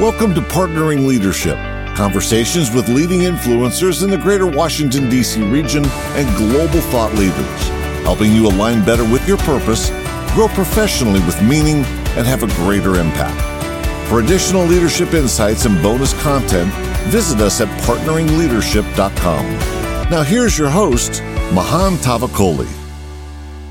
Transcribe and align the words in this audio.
Welcome 0.00 0.34
to 0.34 0.40
Partnering 0.40 1.06
Leadership, 1.06 1.58
conversations 1.94 2.70
with 2.70 2.88
leading 2.88 3.20
influencers 3.20 4.02
in 4.02 4.08
the 4.08 4.16
greater 4.16 4.46
Washington, 4.46 5.10
D.C. 5.10 5.42
region 5.42 5.84
and 5.84 6.36
global 6.38 6.80
thought 6.88 7.12
leaders, 7.16 7.68
helping 8.02 8.32
you 8.32 8.46
align 8.46 8.82
better 8.82 9.04
with 9.04 9.28
your 9.28 9.36
purpose, 9.36 9.90
grow 10.32 10.48
professionally 10.48 11.20
with 11.26 11.42
meaning, 11.42 11.84
and 12.16 12.26
have 12.26 12.42
a 12.42 12.46
greater 12.64 12.94
impact. 12.94 13.38
For 14.08 14.20
additional 14.20 14.64
leadership 14.64 15.12
insights 15.12 15.66
and 15.66 15.82
bonus 15.82 16.18
content, 16.22 16.72
visit 17.10 17.38
us 17.42 17.60
at 17.60 17.68
partneringleadership.com. 17.82 19.46
Now, 20.10 20.22
here's 20.22 20.58
your 20.58 20.70
host, 20.70 21.22
Mahan 21.52 21.96
Tavakoli. 21.96 22.72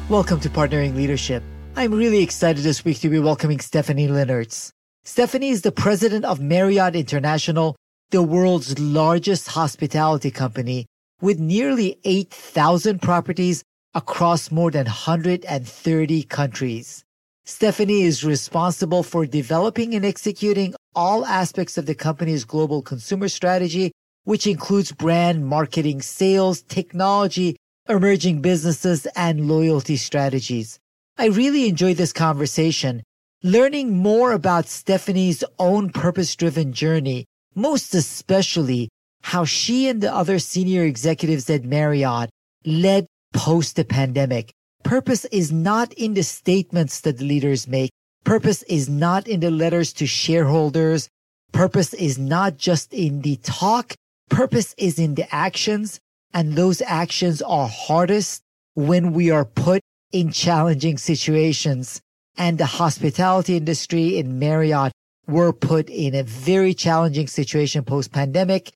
Welcome 0.10 0.40
to 0.42 0.50
Partnering 0.52 0.96
Leadership. 0.96 1.42
I'm 1.76 1.92
really 1.92 2.22
excited 2.22 2.64
this 2.64 2.86
week 2.86 3.00
to 3.00 3.10
be 3.10 3.18
welcoming 3.18 3.60
Stephanie 3.60 4.08
Linnartz. 4.08 4.74
Stephanie 5.04 5.50
is 5.50 5.62
the 5.62 5.72
president 5.72 6.26
of 6.26 6.40
Marriott 6.40 6.96
International, 6.96 7.76
the 8.12 8.22
world's 8.22 8.78
largest 8.80 9.48
hospitality 9.48 10.32
company 10.32 10.86
with 11.22 11.40
nearly 11.40 12.00
8,000 12.04 13.02
properties 13.02 13.64
across 13.94 14.52
more 14.52 14.72
than 14.72 14.86
130 14.86 16.24
countries. 16.24 17.04
Stephanie 17.46 18.04
is 18.04 18.24
responsible 18.24 19.02
for 19.02 19.26
developing 19.26 19.96
and 19.96 20.06
executing 20.06 20.76
all 20.96 21.26
aspects 21.26 21.78
of 21.78 21.86
the 21.86 21.96
company's 21.96 22.46
global 22.46 22.82
consumer 22.82 23.28
strategy, 23.28 23.92
which 24.26 24.46
includes 24.46 24.92
brand 24.92 25.46
marketing, 25.46 26.02
sales, 26.02 26.62
technology, 26.62 27.56
emerging 27.88 28.42
businesses, 28.42 29.08
and 29.16 29.48
loyalty 29.48 29.98
strategies. 29.98 30.78
I 31.18 31.28
really 31.28 31.68
enjoyed 31.68 31.98
this 31.98 32.14
conversation, 32.14 33.02
learning 33.44 33.98
more 33.98 34.34
about 34.34 34.68
Stephanie's 34.68 35.44
own 35.58 35.90
purpose 35.90 36.36
driven 36.36 36.74
journey, 36.74 37.26
most 37.56 37.94
especially 37.96 38.90
how 39.24 39.46
she 39.46 39.88
and 39.88 40.02
the 40.02 40.14
other 40.14 40.40
senior 40.40 40.84
executives 40.84 41.50
at 41.50 41.64
Marriott 41.64 42.30
led 42.66 43.06
post 43.34 43.76
the 43.76 43.86
pandemic. 43.86 44.52
Purpose 44.84 45.26
is 45.26 45.52
not 45.52 45.94
in 45.94 46.14
the 46.14 46.24
statements 46.24 47.02
that 47.02 47.18
the 47.18 47.26
leaders 47.26 47.68
make. 47.68 47.92
Purpose 48.24 48.64
is 48.64 48.90
not 48.90 49.28
in 49.28 49.40
the 49.40 49.52
letters 49.52 49.94
to 49.94 50.08
shareholders. 50.08 51.10
Purpose 51.52 51.94
is 51.94 52.18
not 52.18 52.58
just 52.58 52.94
in 52.94 53.22
the 53.22 53.38
talk. 53.38 53.94
Purpose 54.30 54.74
is 54.78 55.00
in 55.00 55.16
the 55.16 55.34
actions. 55.34 56.00
And 56.34 56.56
those 56.56 56.82
actions 56.82 57.42
are 57.42 57.68
hardest 57.68 58.42
when 58.76 59.14
we 59.14 59.32
are 59.32 59.46
put 59.46 59.82
in 60.12 60.32
challenging 60.32 60.98
situations. 60.98 62.02
And 62.40 62.58
the 62.58 62.66
hospitality 62.66 63.58
industry 63.58 64.18
in 64.18 64.40
Marriott 64.40 64.94
were 65.28 65.54
put 65.54 65.90
in 65.90 66.16
a 66.16 66.24
very 66.24 66.74
challenging 66.74 67.28
situation 67.28 67.84
post 67.84 68.14
pandemic. 68.14 68.72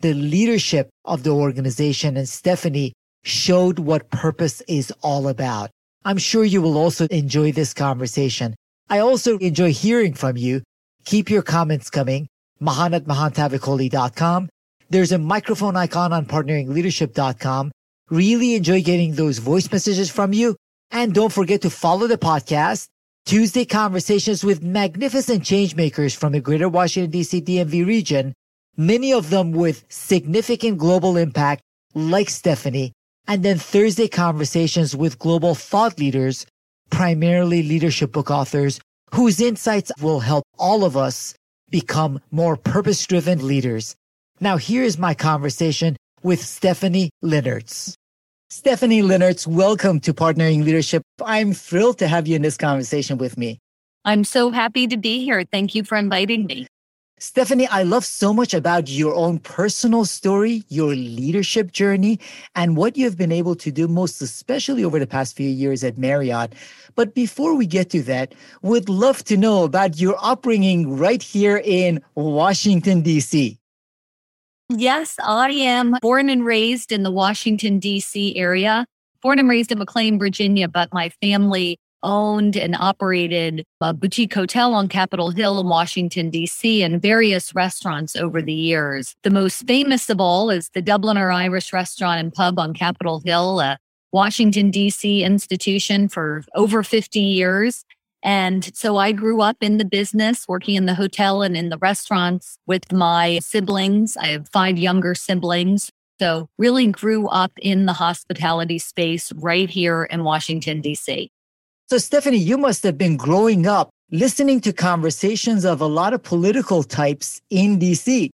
The 0.00 0.14
leadership 0.14 0.88
of 1.04 1.24
the 1.24 1.30
organization 1.30 2.16
and 2.16 2.28
Stephanie 2.28 2.92
showed 3.24 3.80
what 3.80 4.10
purpose 4.10 4.62
is 4.68 4.92
all 5.02 5.26
about. 5.26 5.70
I'm 6.04 6.16
sure 6.16 6.44
you 6.44 6.62
will 6.62 6.78
also 6.78 7.08
enjoy 7.08 7.50
this 7.50 7.74
conversation. 7.74 8.54
I 8.88 9.00
also 9.00 9.36
enjoy 9.38 9.72
hearing 9.72 10.14
from 10.14 10.36
you. 10.36 10.62
Keep 11.04 11.28
your 11.28 11.42
comments 11.42 11.90
coming. 11.90 12.28
Mahan 12.60 12.94
at 12.94 13.04
mahantavakoli.com. 13.04 14.48
There's 14.90 15.12
a 15.12 15.18
microphone 15.18 15.76
icon 15.76 16.12
on 16.12 16.24
partneringleadership.com. 16.24 17.72
Really 18.10 18.54
enjoy 18.54 18.82
getting 18.82 19.16
those 19.16 19.38
voice 19.38 19.70
messages 19.70 20.08
from 20.08 20.32
you. 20.32 20.56
And 20.90 21.12
don't 21.12 21.32
forget 21.32 21.62
to 21.62 21.70
follow 21.70 22.06
the 22.06 22.16
podcast. 22.16 22.86
Tuesday 23.28 23.66
conversations 23.66 24.42
with 24.42 24.62
magnificent 24.62 25.42
changemakers 25.42 26.16
from 26.16 26.32
the 26.32 26.40
greater 26.40 26.66
Washington 26.66 27.12
DC 27.12 27.44
DMV 27.44 27.86
region, 27.86 28.32
many 28.78 29.12
of 29.12 29.28
them 29.28 29.52
with 29.52 29.84
significant 29.90 30.78
global 30.78 31.18
impact 31.18 31.60
like 31.94 32.30
Stephanie 32.30 32.90
and 33.26 33.42
then 33.42 33.58
Thursday 33.58 34.08
conversations 34.08 34.96
with 34.96 35.18
global 35.18 35.54
thought 35.54 35.98
leaders, 35.98 36.46
primarily 36.88 37.62
leadership 37.62 38.12
book 38.12 38.30
authors, 38.30 38.80
whose 39.14 39.42
insights 39.42 39.92
will 40.00 40.20
help 40.20 40.44
all 40.58 40.82
of 40.82 40.96
us 40.96 41.34
become 41.68 42.22
more 42.30 42.56
purpose 42.56 43.06
driven 43.06 43.46
leaders. 43.46 43.94
Now, 44.40 44.56
here's 44.56 44.96
my 44.96 45.12
conversation 45.12 45.98
with 46.22 46.42
Stephanie 46.42 47.10
Linnartz. 47.22 47.94
Stephanie 48.50 49.02
Linnartz, 49.02 49.46
welcome 49.46 50.00
to 50.00 50.14
Partnering 50.14 50.64
Leadership. 50.64 51.02
I'm 51.22 51.52
thrilled 51.52 51.98
to 51.98 52.08
have 52.08 52.26
you 52.26 52.34
in 52.34 52.40
this 52.40 52.56
conversation 52.56 53.18
with 53.18 53.36
me. 53.36 53.58
I'm 54.06 54.24
so 54.24 54.50
happy 54.50 54.86
to 54.86 54.96
be 54.96 55.22
here. 55.22 55.44
Thank 55.44 55.74
you 55.74 55.84
for 55.84 55.98
inviting 55.98 56.46
me. 56.46 56.66
Stephanie, 57.18 57.66
I 57.66 57.82
love 57.82 58.06
so 58.06 58.32
much 58.32 58.54
about 58.54 58.88
your 58.88 59.14
own 59.14 59.38
personal 59.38 60.06
story, 60.06 60.62
your 60.68 60.94
leadership 60.94 61.72
journey, 61.72 62.20
and 62.54 62.74
what 62.74 62.96
you've 62.96 63.18
been 63.18 63.32
able 63.32 63.54
to 63.56 63.70
do, 63.70 63.86
most 63.86 64.22
especially 64.22 64.82
over 64.82 64.98
the 64.98 65.06
past 65.06 65.36
few 65.36 65.50
years 65.50 65.84
at 65.84 65.98
Marriott. 65.98 66.54
But 66.94 67.14
before 67.14 67.54
we 67.54 67.66
get 67.66 67.90
to 67.90 68.02
that, 68.04 68.34
would 68.62 68.88
love 68.88 69.24
to 69.24 69.36
know 69.36 69.64
about 69.64 70.00
your 70.00 70.16
upbringing 70.22 70.96
right 70.96 71.22
here 71.22 71.60
in 71.62 72.00
Washington, 72.14 73.02
D.C. 73.02 73.58
Yes, 74.70 75.16
I 75.22 75.50
am 75.50 75.96
born 76.02 76.28
and 76.28 76.44
raised 76.44 76.92
in 76.92 77.02
the 77.02 77.10
Washington, 77.10 77.78
D.C. 77.78 78.36
area. 78.36 78.84
Born 79.22 79.38
and 79.38 79.48
raised 79.48 79.72
in 79.72 79.78
McLean, 79.78 80.18
Virginia, 80.18 80.68
but 80.68 80.92
my 80.92 81.08
family 81.22 81.78
owned 82.02 82.54
and 82.54 82.76
operated 82.76 83.64
a 83.80 83.94
boutique 83.94 84.34
hotel 84.34 84.74
on 84.74 84.88
Capitol 84.88 85.30
Hill 85.30 85.58
in 85.58 85.68
Washington, 85.68 86.28
D.C., 86.28 86.82
and 86.82 87.00
various 87.00 87.54
restaurants 87.54 88.14
over 88.14 88.42
the 88.42 88.52
years. 88.52 89.14
The 89.22 89.30
most 89.30 89.66
famous 89.66 90.10
of 90.10 90.20
all 90.20 90.50
is 90.50 90.68
the 90.74 90.82
Dubliner 90.82 91.34
Irish 91.34 91.72
Restaurant 91.72 92.20
and 92.20 92.32
Pub 92.32 92.58
on 92.58 92.74
Capitol 92.74 93.22
Hill, 93.24 93.60
a 93.60 93.78
Washington, 94.12 94.70
D.C. 94.70 95.24
institution 95.24 96.08
for 96.10 96.44
over 96.54 96.82
50 96.82 97.18
years. 97.18 97.86
And 98.22 98.74
so 98.76 98.96
I 98.96 99.12
grew 99.12 99.40
up 99.40 99.58
in 99.60 99.78
the 99.78 99.84
business, 99.84 100.46
working 100.48 100.74
in 100.74 100.86
the 100.86 100.94
hotel 100.94 101.42
and 101.42 101.56
in 101.56 101.68
the 101.68 101.78
restaurants 101.78 102.58
with 102.66 102.92
my 102.92 103.38
siblings. 103.40 104.16
I 104.16 104.28
have 104.28 104.48
five 104.48 104.76
younger 104.76 105.14
siblings. 105.14 105.90
So 106.20 106.48
really 106.58 106.88
grew 106.88 107.28
up 107.28 107.52
in 107.62 107.86
the 107.86 107.92
hospitality 107.92 108.78
space 108.78 109.32
right 109.36 109.70
here 109.70 110.04
in 110.04 110.24
Washington, 110.24 110.80
D.C. 110.80 111.30
So, 111.88 111.96
Stephanie, 111.96 112.38
you 112.38 112.58
must 112.58 112.82
have 112.82 112.98
been 112.98 113.16
growing 113.16 113.66
up 113.66 113.90
listening 114.10 114.60
to 114.62 114.72
conversations 114.72 115.64
of 115.64 115.80
a 115.80 115.86
lot 115.86 116.12
of 116.12 116.22
political 116.22 116.82
types 116.82 117.40
in 117.50 117.78
DC. 117.78 118.30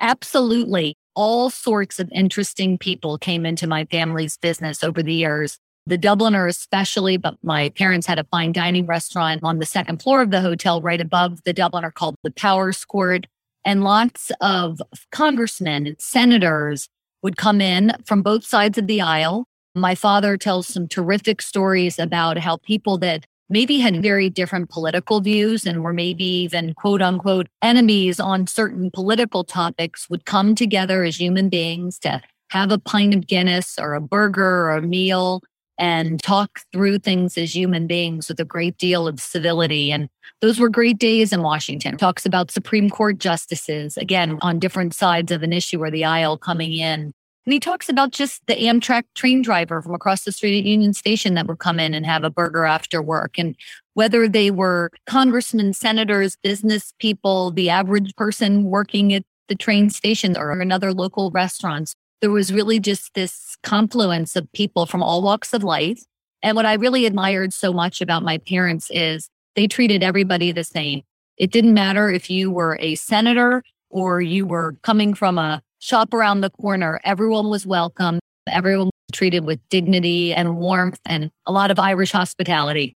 Absolutely. 0.00 0.94
All 1.14 1.50
sorts 1.50 1.98
of 1.98 2.08
interesting 2.12 2.78
people 2.78 3.18
came 3.18 3.44
into 3.44 3.66
my 3.66 3.84
family's 3.86 4.36
business 4.36 4.84
over 4.84 5.02
the 5.02 5.12
years. 5.12 5.58
The 5.88 5.98
Dubliner, 5.98 6.48
especially, 6.48 7.16
but 7.16 7.36
my 7.42 7.70
parents 7.70 8.06
had 8.06 8.18
a 8.18 8.24
fine 8.24 8.52
dining 8.52 8.86
restaurant 8.86 9.40
on 9.42 9.58
the 9.58 9.66
second 9.66 10.02
floor 10.02 10.22
of 10.22 10.30
the 10.30 10.40
hotel 10.40 10.82
right 10.82 11.00
above 11.00 11.42
the 11.44 11.54
Dubliner 11.54 11.92
called 11.92 12.16
the 12.22 12.30
Power 12.30 12.72
Court. 12.88 13.26
And 13.64 13.82
lots 13.82 14.30
of 14.40 14.80
congressmen 15.12 15.86
and 15.86 16.00
senators 16.00 16.88
would 17.22 17.36
come 17.36 17.60
in 17.60 17.92
from 18.04 18.22
both 18.22 18.44
sides 18.44 18.78
of 18.78 18.86
the 18.86 19.00
aisle 19.00 19.46
my 19.78 19.94
father 19.94 20.36
tells 20.36 20.66
some 20.66 20.88
terrific 20.88 21.40
stories 21.40 21.98
about 21.98 22.38
how 22.38 22.56
people 22.58 22.98
that 22.98 23.24
maybe 23.48 23.78
had 23.78 24.02
very 24.02 24.28
different 24.28 24.68
political 24.68 25.20
views 25.20 25.64
and 25.64 25.82
were 25.82 25.92
maybe 25.92 26.24
even 26.24 26.74
quote 26.74 27.00
unquote 27.00 27.46
enemies 27.62 28.20
on 28.20 28.46
certain 28.46 28.90
political 28.90 29.44
topics 29.44 30.08
would 30.10 30.24
come 30.26 30.54
together 30.54 31.04
as 31.04 31.18
human 31.18 31.48
beings 31.48 31.98
to 31.98 32.20
have 32.50 32.70
a 32.70 32.78
pint 32.78 33.14
of 33.14 33.26
Guinness 33.26 33.78
or 33.78 33.94
a 33.94 34.00
burger 34.00 34.66
or 34.66 34.76
a 34.76 34.82
meal 34.82 35.42
and 35.78 36.22
talk 36.22 36.60
through 36.72 36.98
things 36.98 37.38
as 37.38 37.54
human 37.54 37.86
beings 37.86 38.28
with 38.28 38.40
a 38.40 38.44
great 38.44 38.76
deal 38.78 39.06
of 39.06 39.20
civility. 39.20 39.92
And 39.92 40.08
those 40.40 40.58
were 40.58 40.68
great 40.68 40.98
days 40.98 41.32
in 41.32 41.42
Washington. 41.42 41.96
Talks 41.96 42.26
about 42.26 42.50
Supreme 42.50 42.90
Court 42.90 43.18
justices, 43.18 43.96
again, 43.96 44.38
on 44.42 44.58
different 44.58 44.94
sides 44.94 45.32
of 45.32 45.42
an 45.42 45.52
issue 45.52 45.82
or 45.82 45.90
the 45.90 46.04
aisle 46.04 46.36
coming 46.36 46.72
in 46.72 47.12
and 47.48 47.54
he 47.54 47.60
talks 47.60 47.88
about 47.88 48.10
just 48.10 48.46
the 48.46 48.56
Amtrak 48.56 49.04
train 49.14 49.40
driver 49.40 49.80
from 49.80 49.94
across 49.94 50.24
the 50.24 50.32
street 50.32 50.58
at 50.58 50.66
Union 50.66 50.92
Station 50.92 51.32
that 51.32 51.46
would 51.46 51.60
come 51.60 51.80
in 51.80 51.94
and 51.94 52.04
have 52.04 52.22
a 52.22 52.28
burger 52.28 52.66
after 52.66 53.00
work. 53.00 53.38
And 53.38 53.56
whether 53.94 54.28
they 54.28 54.50
were 54.50 54.90
congressmen, 55.06 55.72
senators, 55.72 56.36
business 56.42 56.92
people, 56.98 57.50
the 57.50 57.70
average 57.70 58.14
person 58.16 58.64
working 58.64 59.14
at 59.14 59.22
the 59.48 59.54
train 59.54 59.88
station 59.88 60.36
or 60.36 60.60
another 60.60 60.92
local 60.92 61.30
restaurants, 61.30 61.94
there 62.20 62.30
was 62.30 62.52
really 62.52 62.80
just 62.80 63.14
this 63.14 63.47
confluence 63.62 64.36
of 64.36 64.50
people 64.52 64.86
from 64.86 65.02
all 65.02 65.22
walks 65.22 65.52
of 65.52 65.62
life. 65.64 66.02
And 66.42 66.56
what 66.56 66.66
I 66.66 66.74
really 66.74 67.06
admired 67.06 67.52
so 67.52 67.72
much 67.72 68.00
about 68.00 68.22
my 68.22 68.38
parents 68.38 68.90
is 68.90 69.28
they 69.56 69.66
treated 69.66 70.02
everybody 70.02 70.52
the 70.52 70.64
same. 70.64 71.02
It 71.36 71.50
didn't 71.50 71.74
matter 71.74 72.10
if 72.10 72.30
you 72.30 72.50
were 72.50 72.78
a 72.80 72.94
senator 72.94 73.62
or 73.90 74.20
you 74.20 74.46
were 74.46 74.76
coming 74.82 75.14
from 75.14 75.38
a 75.38 75.62
shop 75.78 76.12
around 76.12 76.40
the 76.40 76.50
corner. 76.50 77.00
Everyone 77.04 77.48
was 77.48 77.66
welcome. 77.66 78.18
Everyone 78.48 78.86
was 78.86 78.92
treated 79.12 79.44
with 79.44 79.60
dignity 79.68 80.34
and 80.34 80.56
warmth 80.56 81.00
and 81.06 81.30
a 81.46 81.52
lot 81.52 81.70
of 81.70 81.78
Irish 81.78 82.12
hospitality. 82.12 82.94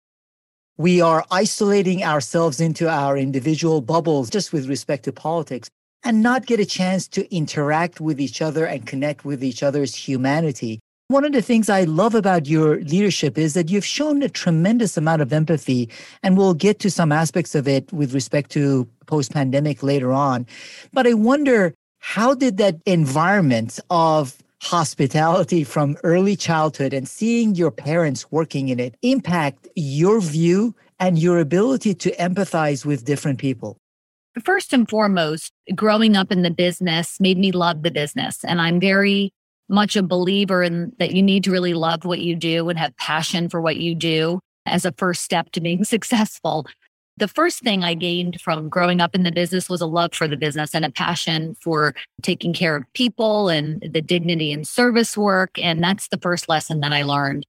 we 0.79 1.03
are 1.03 1.25
isolating 1.31 2.03
ourselves 2.03 2.59
into 2.59 2.89
our 2.89 3.17
individual 3.19 3.83
bubbles 3.83 4.31
just 4.31 4.51
with 4.51 4.67
respect 4.67 5.05
to 5.05 5.13
politics 5.13 5.69
and 6.05 6.23
not 6.23 6.47
get 6.47 6.61
a 6.61 6.67
chance 6.67 7.07
to 7.09 7.35
interact 7.35 8.01
with 8.01 8.21
each 8.21 8.41
other 8.41 8.65
and 8.65 8.87
connect 8.87 9.25
with 9.25 9.45
each 9.45 9.63
other's 9.63 9.95
humanity. 9.95 10.81
One 11.09 11.25
of 11.25 11.33
the 11.33 11.43
things 11.43 11.69
I 11.69 11.83
love 11.85 12.15
about 12.15 12.47
your 12.47 12.77
leadership 12.83 13.37
is 13.37 13.55
that 13.55 13.69
you've 13.69 13.85
shown 13.85 14.23
a 14.23 14.29
tremendous 14.29 14.97
amount 14.97 15.23
of 15.23 15.33
empathy, 15.33 15.89
and 16.23 16.37
we'll 16.37 16.55
get 16.55 16.79
to 16.81 16.91
some 16.91 17.11
aspects 17.11 17.57
of 17.57 17.67
it 17.67 17.93
with 17.93 18.15
respect 18.15 18.51
to 18.53 18.87
post 19.07 19.33
pandemic 19.33 19.83
later 19.83 20.13
on. 20.13 20.47
But 20.93 21.09
I 21.09 21.15
wonder 21.15 21.75
how 21.99 22.35
did 22.35 22.59
that 22.59 22.77
environment 22.87 23.81
of 23.91 24.39
hospitality 24.63 25.65
from 25.65 25.97
early 26.05 26.37
childhood 26.37 26.93
and 26.93 27.09
seeing 27.09 27.57
your 27.57 27.73
parents 27.73 28.31
working 28.31 28.69
in 28.69 28.79
it 28.79 28.95
impact 29.03 29.67
your 29.75 30.21
view 30.21 30.77
and 31.01 31.19
your 31.19 31.41
ability 31.41 31.95
to 31.95 32.11
empathize 32.17 32.85
with 32.85 33.05
different 33.05 33.41
people? 33.41 33.80
First 34.45 34.73
and 34.73 34.89
foremost, 34.89 35.53
growing 35.75 36.17
up 36.17 36.31
in 36.31 36.43
the 36.43 36.51
business 36.51 37.19
made 37.19 37.37
me 37.37 37.51
love 37.51 37.83
the 37.83 37.91
business. 37.91 38.45
And 38.45 38.61
I'm 38.61 38.79
very 38.79 39.33
much 39.69 39.97
a 39.97 40.03
believer 40.03 40.63
in 40.63 40.93
that 40.99 41.13
you 41.13 41.23
need 41.23 41.45
to 41.45 41.51
really 41.51 41.75
love 41.75 42.05
what 42.05 42.21
you 42.21 42.37
do 42.37 42.69
and 42.69 42.79
have 42.79 42.97
passion 42.97 43.49
for 43.49 43.61
what 43.61 43.77
you 43.77 43.95
do 43.95 44.41
as 44.67 44.85
a 44.85 44.93
first 44.93 45.23
step 45.23 45.51
to 45.53 45.61
being 45.61 45.85
successful. 45.97 46.67
The 47.17 47.29
first 47.29 47.61
thing 47.61 47.85
I 47.85 47.95
gained 47.95 48.41
from 48.41 48.69
growing 48.69 49.01
up 49.01 49.15
in 49.15 49.25
the 49.25 49.33
business 49.33 49.69
was 49.69 49.81
a 49.81 49.87
love 49.87 50.15
for 50.15 50.27
the 50.27 50.37
business 50.37 50.75
and 50.75 50.85
a 50.85 50.91
passion 50.91 51.55
for 51.61 51.95
taking 52.23 52.53
care 52.53 52.77
of 52.77 52.85
people 52.95 53.49
and 53.49 53.83
the 53.83 54.01
dignity 54.01 54.53
and 54.53 54.67
service 54.67 55.19
work. 55.19 55.59
And 55.59 55.83
that's 55.83 56.09
the 56.09 56.19
first 56.19 56.49
lesson 56.49 56.81
that 56.81 56.93
I 56.93 57.03
learned. 57.03 57.47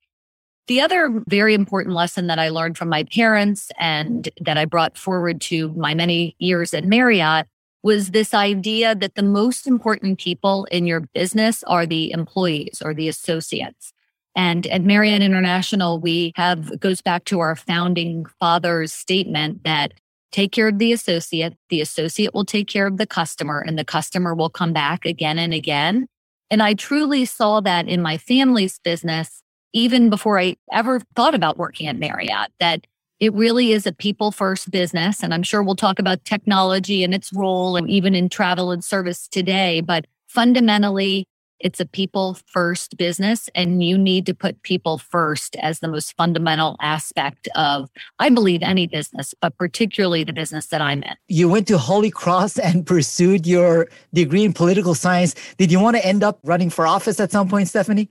The 0.67 0.81
other 0.81 1.23
very 1.27 1.53
important 1.53 1.95
lesson 1.95 2.27
that 2.27 2.39
I 2.39 2.49
learned 2.49 2.77
from 2.77 2.89
my 2.89 3.03
parents 3.03 3.71
and 3.79 4.29
that 4.39 4.57
I 4.57 4.65
brought 4.65 4.97
forward 4.97 5.41
to 5.41 5.69
my 5.69 5.93
many 5.93 6.35
years 6.39 6.73
at 6.73 6.85
Marriott 6.85 7.47
was 7.83 8.11
this 8.11 8.33
idea 8.33 8.93
that 8.93 9.15
the 9.15 9.23
most 9.23 9.65
important 9.65 10.19
people 10.19 10.65
in 10.65 10.85
your 10.85 11.01
business 11.13 11.63
are 11.63 11.85
the 11.85 12.11
employees 12.11 12.81
or 12.83 12.93
the 12.93 13.07
associates. 13.07 13.91
And 14.35 14.67
at 14.67 14.83
Marriott 14.83 15.21
International, 15.21 15.99
we 15.99 16.31
have 16.35 16.79
goes 16.79 17.01
back 17.01 17.25
to 17.25 17.39
our 17.39 17.55
founding 17.55 18.25
father's 18.39 18.93
statement 18.93 19.63
that 19.63 19.93
take 20.31 20.51
care 20.51 20.69
of 20.69 20.79
the 20.79 20.93
associate, 20.93 21.57
the 21.69 21.81
associate 21.81 22.33
will 22.33 22.45
take 22.45 22.67
care 22.67 22.87
of 22.87 22.97
the 22.97 23.07
customer, 23.07 23.59
and 23.59 23.77
the 23.77 23.83
customer 23.83 24.33
will 24.33 24.49
come 24.49 24.71
back 24.71 25.05
again 25.05 25.37
and 25.37 25.53
again. 25.53 26.07
And 26.49 26.63
I 26.63 26.73
truly 26.73 27.25
saw 27.25 27.59
that 27.61 27.87
in 27.87 28.01
my 28.01 28.17
family's 28.17 28.79
business, 28.79 29.41
even 29.73 30.09
before 30.09 30.39
I 30.39 30.57
ever 30.71 31.01
thought 31.15 31.35
about 31.35 31.57
working 31.57 31.87
at 31.87 31.97
Marriott, 31.97 32.51
that 32.59 32.85
it 33.19 33.33
really 33.33 33.71
is 33.71 33.85
a 33.85 33.91
people 33.91 34.31
first 34.31 34.71
business. 34.71 35.21
And 35.21 35.33
I'm 35.33 35.43
sure 35.43 35.61
we'll 35.61 35.75
talk 35.75 35.99
about 35.99 36.25
technology 36.25 37.03
and 37.03 37.13
its 37.13 37.31
role 37.31 37.77
and 37.77 37.89
even 37.89 38.15
in 38.15 38.29
travel 38.29 38.71
and 38.71 38.83
service 38.83 39.27
today. 39.27 39.79
But 39.81 40.07
fundamentally, 40.27 41.27
it's 41.59 41.79
a 41.79 41.85
people 41.85 42.37
first 42.47 42.97
business 42.97 43.47
and 43.53 43.83
you 43.83 43.95
need 43.95 44.25
to 44.25 44.33
put 44.33 44.61
people 44.63 44.97
first 44.97 45.55
as 45.57 45.79
the 45.79 45.87
most 45.87 46.15
fundamental 46.17 46.75
aspect 46.81 47.47
of, 47.55 47.89
I 48.17 48.29
believe, 48.29 48.63
any 48.63 48.87
business, 48.87 49.35
but 49.39 49.55
particularly 49.57 50.23
the 50.23 50.33
business 50.33 50.67
that 50.67 50.81
I'm 50.81 51.03
in. 51.03 51.13
You 51.27 51.47
went 51.47 51.67
to 51.67 51.77
Holy 51.77 52.09
Cross 52.09 52.57
and 52.57 52.85
pursued 52.87 53.45
your 53.45 53.87
degree 54.13 54.43
in 54.43 54.53
political 54.53 54.95
science. 54.95 55.35
Did 55.57 55.71
you 55.71 55.79
want 55.79 55.95
to 55.97 56.05
end 56.05 56.23
up 56.23 56.39
running 56.43 56.71
for 56.71 56.87
office 56.87 57.19
at 57.19 57.31
some 57.31 57.47
point, 57.47 57.67
Stephanie? 57.67 58.09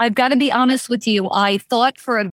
I've 0.00 0.14
got 0.14 0.28
to 0.28 0.36
be 0.36 0.52
honest 0.52 0.88
with 0.88 1.08
you. 1.08 1.28
I 1.30 1.58
thought 1.58 1.98
for 1.98 2.20
a 2.20 2.30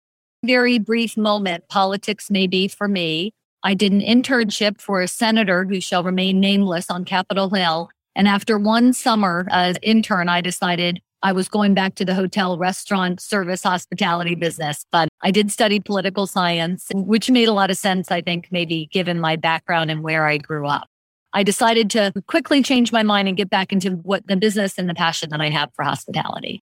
very 0.46 0.80
brief 0.80 1.16
moment, 1.16 1.70
politics 1.70 2.30
may 2.30 2.46
be 2.46 2.68
for 2.68 2.90
me. 2.90 3.32
I 3.64 3.74
did 3.74 3.94
an 3.94 4.02
internship 4.02 4.82
for 4.82 5.02
a 5.02 5.08
senator 5.08 5.64
who 5.64 5.80
shall 5.80 6.04
remain 6.04 6.42
nameless 6.42 6.92
on 6.92 7.06
Capitol 7.06 7.50
Hill. 7.50 7.90
And 8.16 8.28
after 8.28 8.60
one 8.60 8.92
summer 8.92 9.48
as 9.50 9.78
intern, 9.82 10.28
I 10.28 10.42
decided 10.42 11.02
I 11.22 11.32
was 11.32 11.48
going 11.48 11.74
back 11.74 11.96
to 11.96 12.06
the 12.06 12.14
hotel, 12.14 12.58
restaurant, 12.58 13.22
service, 13.22 13.64
hospitality 13.64 14.36
business. 14.36 14.86
But 14.92 15.08
I 15.22 15.32
did 15.32 15.50
study 15.50 15.80
political 15.80 16.28
science, 16.28 16.90
which 16.94 17.30
made 17.30 17.48
a 17.48 17.54
lot 17.54 17.72
of 17.72 17.78
sense, 17.78 18.12
I 18.12 18.20
think, 18.20 18.50
maybe 18.52 18.90
given 18.92 19.22
my 19.22 19.38
background 19.38 19.90
and 19.90 20.04
where 20.04 20.28
I 20.28 20.38
grew 20.38 20.68
up. 20.68 20.90
I 21.32 21.44
decided 21.44 21.90
to 21.92 22.12
quickly 22.28 22.62
change 22.62 22.92
my 22.92 23.04
mind 23.04 23.30
and 23.30 23.38
get 23.38 23.50
back 23.50 23.72
into 23.72 23.92
what 23.92 24.28
the 24.28 24.36
business 24.36 24.78
and 24.78 24.90
the 24.90 24.94
passion 24.94 25.30
that 25.30 25.40
I 25.40 25.50
have 25.50 25.70
for 25.74 25.84
hospitality 25.84 26.62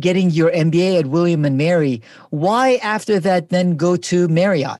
getting 0.00 0.30
your 0.30 0.50
MBA 0.50 1.00
at 1.00 1.06
William 1.06 1.44
and 1.44 1.56
Mary. 1.56 2.02
Why 2.30 2.76
after 2.76 3.20
that 3.20 3.50
then 3.50 3.76
go 3.76 3.96
to 3.96 4.28
Marriott? 4.28 4.78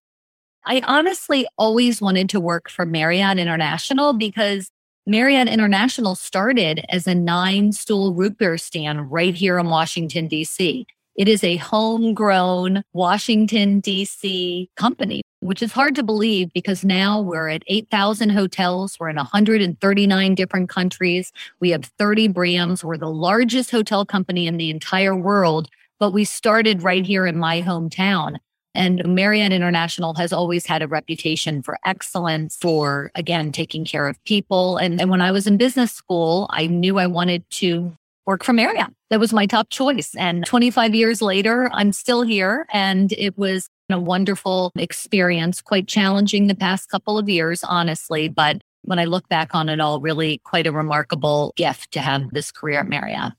I 0.65 0.81
honestly 0.87 1.47
always 1.59 2.01
wanted 2.01 2.29
to 2.31 2.41
work 2.41 2.71
for 2.71 2.87
Marriott 2.87 3.39
International 3.39 4.13
because 4.13 4.71
Marriott 5.07 5.49
International 5.49 6.15
started 6.15 6.85
as 6.89 7.09
a 7.09 7.15
nine 7.15 7.73
stool 7.73 8.15
root 8.15 8.39
beer 8.39 8.57
stand 8.57 9.11
right 9.11 9.35
here 9.35 9.59
in 9.59 9.67
Washington, 9.67 10.29
D.C. 10.29 10.87
It 11.17 11.29
is 11.29 11.43
a 11.43 11.57
homegrown 11.57 12.85
Washington, 12.93 13.81
D.C. 13.81 14.71
company, 14.77 15.22
which 15.43 15.61
is 15.63 15.73
hard 15.73 15.95
to 15.97 16.03
believe 16.03 16.53
because 16.53 16.85
now 16.85 17.21
we're 17.21 17.49
at 17.49 17.65
8,000 17.67 18.31
hotels. 18.31 18.97
We're 18.99 19.09
in 19.09 19.17
139 19.17 20.35
different 20.35 20.69
countries. 20.69 21.33
We 21.59 21.71
have 21.71 21.85
30 21.99 22.29
brands. 22.29 22.85
We're 22.85 22.97
the 22.97 23.11
largest 23.11 23.71
hotel 23.71 24.07
company 24.07 24.47
in 24.47 24.57
the 24.57 24.71
entire 24.71 25.17
world, 25.17 25.69
but 25.99 26.13
we 26.13 26.25
started 26.25 26.83
right 26.83 27.05
here 27.05 27.27
in 27.27 27.37
my 27.37 27.61
hometown. 27.61 28.37
And 28.75 29.05
Marriott 29.15 29.53
International 29.53 30.15
has 30.15 30.33
always 30.33 30.65
had 30.65 30.81
a 30.81 30.89
reputation 30.89 31.63
for 31.63 31.77
excellence, 31.85 32.57
for 32.57 33.11
again, 33.15 33.53
taking 33.53 33.85
care 33.85 34.09
of 34.09 34.23
people. 34.25 34.79
And, 34.79 35.01
and 35.01 35.11
when 35.11 35.21
I 35.21 35.33
was 35.33 35.47
in 35.47 35.57
business 35.57 35.93
school, 35.93 36.47
I 36.51 36.69
knew 36.69 36.99
I 36.99 37.07
wanted 37.07 37.45
to 37.51 37.95
work 38.27 38.45
for 38.45 38.53
Marriott. 38.53 38.95
That 39.11 39.21
was 39.21 39.33
my 39.33 39.47
top 39.47 39.69
choice. 39.69 40.15
And 40.17 40.47
25 40.47 40.95
years 40.95 41.21
later, 41.21 41.69
I'm 41.73 41.93
still 41.93 42.23
here. 42.23 42.67
And 42.73 43.13
it 43.13 43.37
was 43.37 43.69
a 43.91 43.99
wonderful 43.99 44.73
experience, 44.77 45.61
quite 45.61 45.89
challenging 45.89 46.47
the 46.47 46.55
past 46.55 46.89
couple 46.89 47.19
of 47.19 47.29
years, 47.29 47.65
honestly. 47.65 48.29
But 48.29 48.63
when 48.83 48.99
I 48.99 49.05
look 49.05 49.29
back 49.29 49.55
on 49.55 49.69
it 49.69 49.81
all, 49.81 50.01
really 50.01 50.39
quite 50.45 50.67
a 50.67 50.73
remarkable 50.73 51.53
gift 51.57 51.93
to 51.93 52.01
have 52.01 52.31
this 52.31 52.51
career 52.51 52.81
at 52.81 52.89
Marriott. 52.89 53.33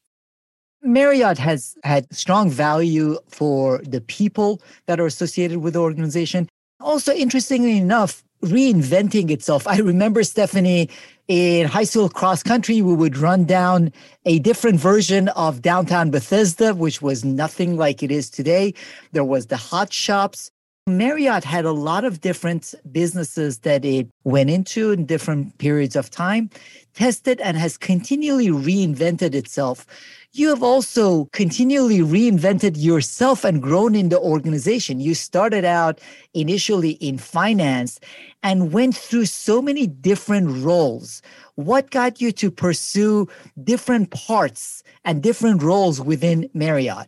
Marriott 0.81 1.38
has 1.38 1.75
had 1.84 2.13
strong 2.13 2.50
value 2.50 3.18
for 3.30 3.80
the 3.80 4.01
people 4.01 4.62
that 4.86 5.00
are 5.00 5.06
associated 5.06 5.60
with 5.60 5.74
the 5.74 5.80
organization. 5.80 6.50
Also, 6.81 7.13
interestingly 7.13 7.78
enough, 7.78 8.24
reinventing 8.44 9.31
itself. 9.31 9.68
I 9.68 9.78
remember, 9.80 10.24
Stephanie, 10.24 10.90
in 11.28 11.68
high 11.68 11.85
school 11.85 12.09
cross 12.09 12.44
country, 12.44 12.81
we 12.81 12.94
would 12.94 13.18
run 13.18 13.45
down 13.45 13.92
a 14.26 14.40
different 14.40 14.80
version 14.80 15.30
of 15.30 15.62
downtown 15.62 16.12
Bethesda, 16.12 16.76
which 16.76 17.02
was 17.02 17.23
nothing 17.23 17.78
like 17.78 18.04
it 18.04 18.12
is 18.12 18.30
today. 18.30 18.73
There 19.14 19.23
was 19.23 19.47
the 19.47 19.57
Hot 19.57 19.94
Shoppes. 19.94 20.52
Marriott 20.85 21.45
had 21.45 21.64
a 21.64 21.71
lot 21.71 22.04
of 22.04 22.19
different 22.19 22.76
businesses 22.92 23.59
that 23.59 23.85
it 23.85 24.09
went 24.26 24.50
into 24.50 24.92
in 24.92 25.06
different 25.06 25.57
periods 25.57 25.95
of 25.95 26.09
time, 26.09 26.50
tested, 26.94 27.40
and 27.40 27.56
has 27.56 27.78
continually 27.78 28.50
reinvented 28.50 29.33
itself 29.33 29.85
you 30.33 30.49
have 30.49 30.63
also 30.63 31.25
continually 31.25 31.99
reinvented 31.99 32.73
yourself 32.75 33.44
and 33.44 33.61
grown 33.61 33.94
in 33.94 34.09
the 34.09 34.19
organization. 34.19 34.99
You 34.99 35.13
started 35.13 35.63
out 35.63 36.02
initially 36.33 36.92
in 36.94 37.19
finance 37.19 37.99
and 38.42 38.73
went 38.73 38.95
through 38.95 39.28
so 39.28 39.61
many 39.61 39.85
different 39.85 40.63
roles. 40.63 41.21
What 41.54 41.92
got 41.92 42.19
you 42.19 42.31
to 42.31 42.49
pursue 42.49 43.28
different 43.63 44.09
parts 44.09 44.81
and 45.06 45.21
different 45.21 45.61
roles 45.61 46.02
within 46.02 46.49
Marriott? 46.56 47.07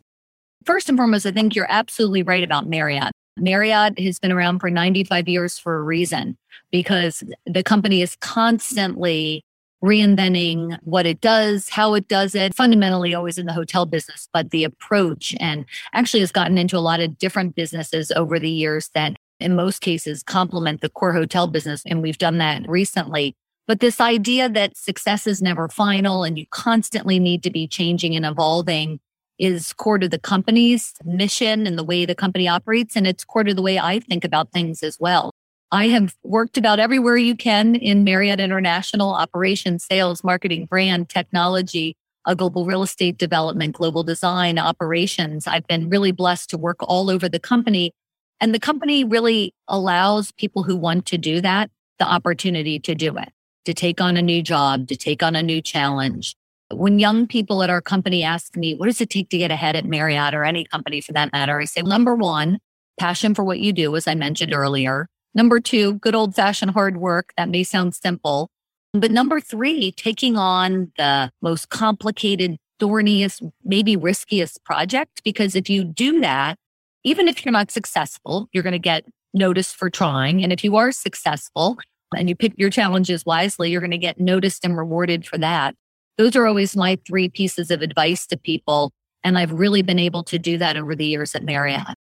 First 0.64 0.88
and 0.88 0.98
foremost, 0.98 1.26
I 1.26 1.32
think 1.32 1.56
you're 1.56 1.68
absolutely 1.70 2.22
right 2.22 2.44
about 2.44 2.68
Marriott. 2.68 3.12
Marriott 3.38 4.00
has 4.00 4.20
been 4.20 4.32
around 4.32 4.60
for 4.60 4.70
95 4.70 5.28
years 5.28 5.58
for 5.58 5.78
a 5.78 5.84
reason 5.84 6.38
because 6.72 7.24
the 7.46 7.64
company 7.64 8.04
is 8.04 8.16
constantly 8.22 9.44
reinventing 9.84 10.78
what 10.84 11.06
it 11.06 11.22
does, 11.22 11.70
how 11.70 11.94
it 11.94 12.08
does 12.08 12.36
it, 12.36 12.56
fundamentally 12.56 13.14
always 13.14 13.38
in 13.38 13.46
the 13.46 13.54
hotel 13.54 13.86
business, 13.86 14.28
but 14.34 14.52
the 14.52 14.64
approach 14.64 15.36
and 15.40 15.66
actually 15.94 16.22
has 16.22 16.32
gotten 16.32 16.58
into 16.58 16.78
a 16.78 16.80
lot 16.80 17.00
of 17.00 17.18
different 17.18 17.56
businesses 17.56 18.12
over 18.12 18.40
the 18.40 18.50
years 18.50 18.90
that 18.94 19.16
in 19.40 19.56
most 19.56 19.82
cases 19.82 20.24
complement 20.24 20.82
the 20.82 20.90
core 20.90 21.14
hotel 21.14 21.48
business. 21.48 21.84
And 21.86 22.02
we've 22.02 22.18
done 22.18 22.38
that 22.38 22.68
recently. 22.68 23.36
But 23.68 23.80
this 23.80 24.00
idea 24.00 24.48
that 24.50 24.78
success 24.78 25.26
is 25.28 25.42
never 25.42 25.68
final 25.68 26.24
and 26.24 26.38
you 26.38 26.46
constantly 26.52 27.20
need 27.20 27.44
to 27.44 27.52
be 27.52 27.68
changing 27.68 28.16
and 28.16 28.26
evolving 28.26 29.00
is 29.38 29.74
core 29.74 29.98
to 29.98 30.08
the 30.08 30.20
company's 30.20 30.94
mission 31.04 31.68
and 31.68 31.78
the 31.78 31.84
way 31.84 32.06
the 32.06 32.16
company 32.16 32.48
operates. 32.48 32.96
And 32.96 33.06
it's 33.06 33.26
core 33.26 33.44
to 33.44 33.54
the 33.54 33.62
way 33.62 33.78
I 33.78 34.00
think 34.00 34.24
about 34.24 34.52
things 34.52 34.82
as 34.84 35.00
well. 35.00 35.32
I 35.72 35.88
have 35.88 36.16
worked 36.24 36.58
about 36.58 36.80
everywhere 36.80 37.18
you 37.18 37.36
can 37.36 37.76
in 37.76 38.04
Marriott 38.04 38.40
International 38.40 39.14
operations, 39.14 39.86
sales, 39.86 40.24
marketing, 40.24 40.68
brand, 40.68 41.10
technology, 41.10 41.98
a 42.26 42.36
global 42.36 42.66
real 42.66 42.84
estate 42.84 43.18
development, 43.18 43.76
global 43.76 44.04
design, 44.04 44.58
operations. 44.58 45.48
I've 45.48 45.68
been 45.68 45.90
really 45.90 46.12
blessed 46.12 46.50
to 46.52 46.58
work 46.58 46.78
all 46.82 47.10
over 47.10 47.28
the 47.28 47.40
company. 47.40 47.92
And 48.40 48.54
the 48.54 48.60
company 48.60 49.04
really 49.04 49.54
allows 49.68 50.32
people 50.34 50.64
who 50.64 50.76
want 50.76 51.06
to 51.08 51.18
do 51.18 51.42
that 51.42 51.70
the 51.98 52.06
opportunity 52.06 52.80
to 52.80 52.94
do 52.94 53.18
it, 53.18 53.30
to 53.64 53.74
take 53.74 54.02
on 54.02 54.18
a 54.18 54.22
new 54.22 54.42
job, 54.42 54.88
to 54.90 54.96
take 54.96 55.24
on 55.24 55.36
a 55.36 55.44
new 55.44 55.62
challenge. 55.62 56.36
When 56.74 57.00
young 57.00 57.28
people 57.28 57.64
at 57.64 57.70
our 57.70 57.82
company 57.82 58.24
ask 58.24 58.58
me, 58.58 58.76
what 58.76 58.88
does 58.88 59.00
it 59.00 59.10
take 59.10 59.30
to 59.30 59.38
get 59.38 59.52
ahead 59.52 59.76
at 59.76 59.86
Marriott 59.86 60.34
or 60.34 60.44
any 60.44 60.66
company 60.66 61.00
for 61.00 61.14
that 61.14 61.32
matter? 61.32 61.60
I 61.60 61.66
say, 61.66 61.82
number 61.82 62.16
one, 62.16 62.60
passion 63.00 63.34
for 63.34 63.44
what 63.44 63.60
you 63.60 63.72
do, 63.72 63.96
as 63.96 64.08
I 64.08 64.16
mentioned 64.16 64.54
earlier. 64.54 65.08
Number 65.36 65.60
two, 65.60 65.96
good 65.96 66.16
old 66.16 66.34
fashioned 66.34 66.72
hard 66.72 66.98
work. 66.98 67.34
That 67.38 67.50
may 67.50 67.64
sound 67.64 67.94
simple. 67.94 68.50
But 68.94 69.12
number 69.12 69.42
three, 69.42 69.92
taking 69.92 70.38
on 70.38 70.94
the 70.98 71.30
most 71.42 71.70
complicated, 71.70 72.58
thorniest, 72.80 73.44
maybe 73.66 73.98
riskiest 73.98 74.64
project. 74.64 75.22
Because 75.26 75.54
if 75.54 75.70
you 75.70 75.84
do 75.84 76.22
that, 76.22 76.56
even 77.04 77.28
if 77.28 77.44
you're 77.44 77.52
not 77.52 77.70
successful, 77.70 78.48
you're 78.54 78.64
going 78.64 78.72
to 78.72 78.80
get 78.80 79.04
noticed 79.34 79.76
for 79.76 79.90
trying. 79.90 80.42
And 80.42 80.54
if 80.54 80.64
you 80.64 80.78
are 80.78 80.94
successful 80.94 81.78
and 82.16 82.30
you 82.30 82.36
pick 82.36 82.54
your 82.56 82.70
challenges 82.70 83.26
wisely, 83.26 83.70
you're 83.70 83.82
going 83.82 83.92
to 83.92 83.98
get 83.98 84.20
noticed 84.20 84.64
and 84.64 84.78
rewarded 84.78 85.26
for 85.26 85.38
that. 85.40 85.76
Those 86.18 86.38
are 86.38 86.48
always 86.48 86.78
my 86.78 86.98
three 87.06 87.28
pieces 87.28 87.70
of 87.70 87.82
advice 87.82 88.26
to 88.28 88.38
people. 88.38 88.94
And 89.26 89.38
I've 89.38 89.52
really 89.52 89.82
been 89.82 90.00
able 90.00 90.24
to 90.26 90.40
do 90.40 90.58
that 90.60 90.78
over 90.78 90.96
the 90.96 91.06
years 91.06 91.36
at 91.36 91.44
Marriott. 91.44 91.96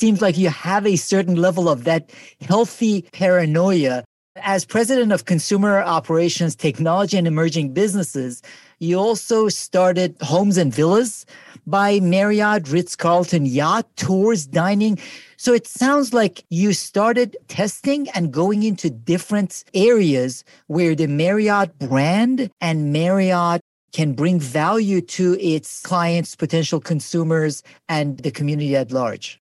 Seems 0.00 0.22
like 0.22 0.38
you 0.38 0.48
have 0.48 0.86
a 0.86 0.96
certain 0.96 1.36
level 1.36 1.68
of 1.68 1.84
that 1.84 2.10
healthy 2.40 3.02
paranoia. 3.12 4.02
As 4.36 4.64
president 4.64 5.12
of 5.12 5.26
consumer 5.26 5.82
operations, 5.82 6.56
technology, 6.56 7.18
and 7.18 7.26
emerging 7.26 7.74
businesses, 7.74 8.40
you 8.78 8.98
also 8.98 9.50
started 9.50 10.16
Homes 10.22 10.56
and 10.56 10.72
Villas 10.72 11.26
by 11.66 12.00
Marriott, 12.00 12.70
Ritz 12.70 12.96
Carlton 12.96 13.44
Yacht, 13.44 13.94
Tours, 13.96 14.46
Dining. 14.46 14.98
So 15.36 15.52
it 15.52 15.66
sounds 15.66 16.14
like 16.14 16.46
you 16.48 16.72
started 16.72 17.36
testing 17.48 18.08
and 18.14 18.32
going 18.32 18.62
into 18.62 18.88
different 18.88 19.64
areas 19.74 20.44
where 20.68 20.94
the 20.94 21.08
Marriott 21.08 21.78
brand 21.78 22.50
and 22.62 22.90
Marriott 22.90 23.60
can 23.92 24.14
bring 24.14 24.40
value 24.40 25.02
to 25.02 25.38
its 25.38 25.82
clients, 25.82 26.36
potential 26.36 26.80
consumers, 26.80 27.62
and 27.90 28.16
the 28.20 28.30
community 28.30 28.74
at 28.74 28.92
large. 28.92 29.39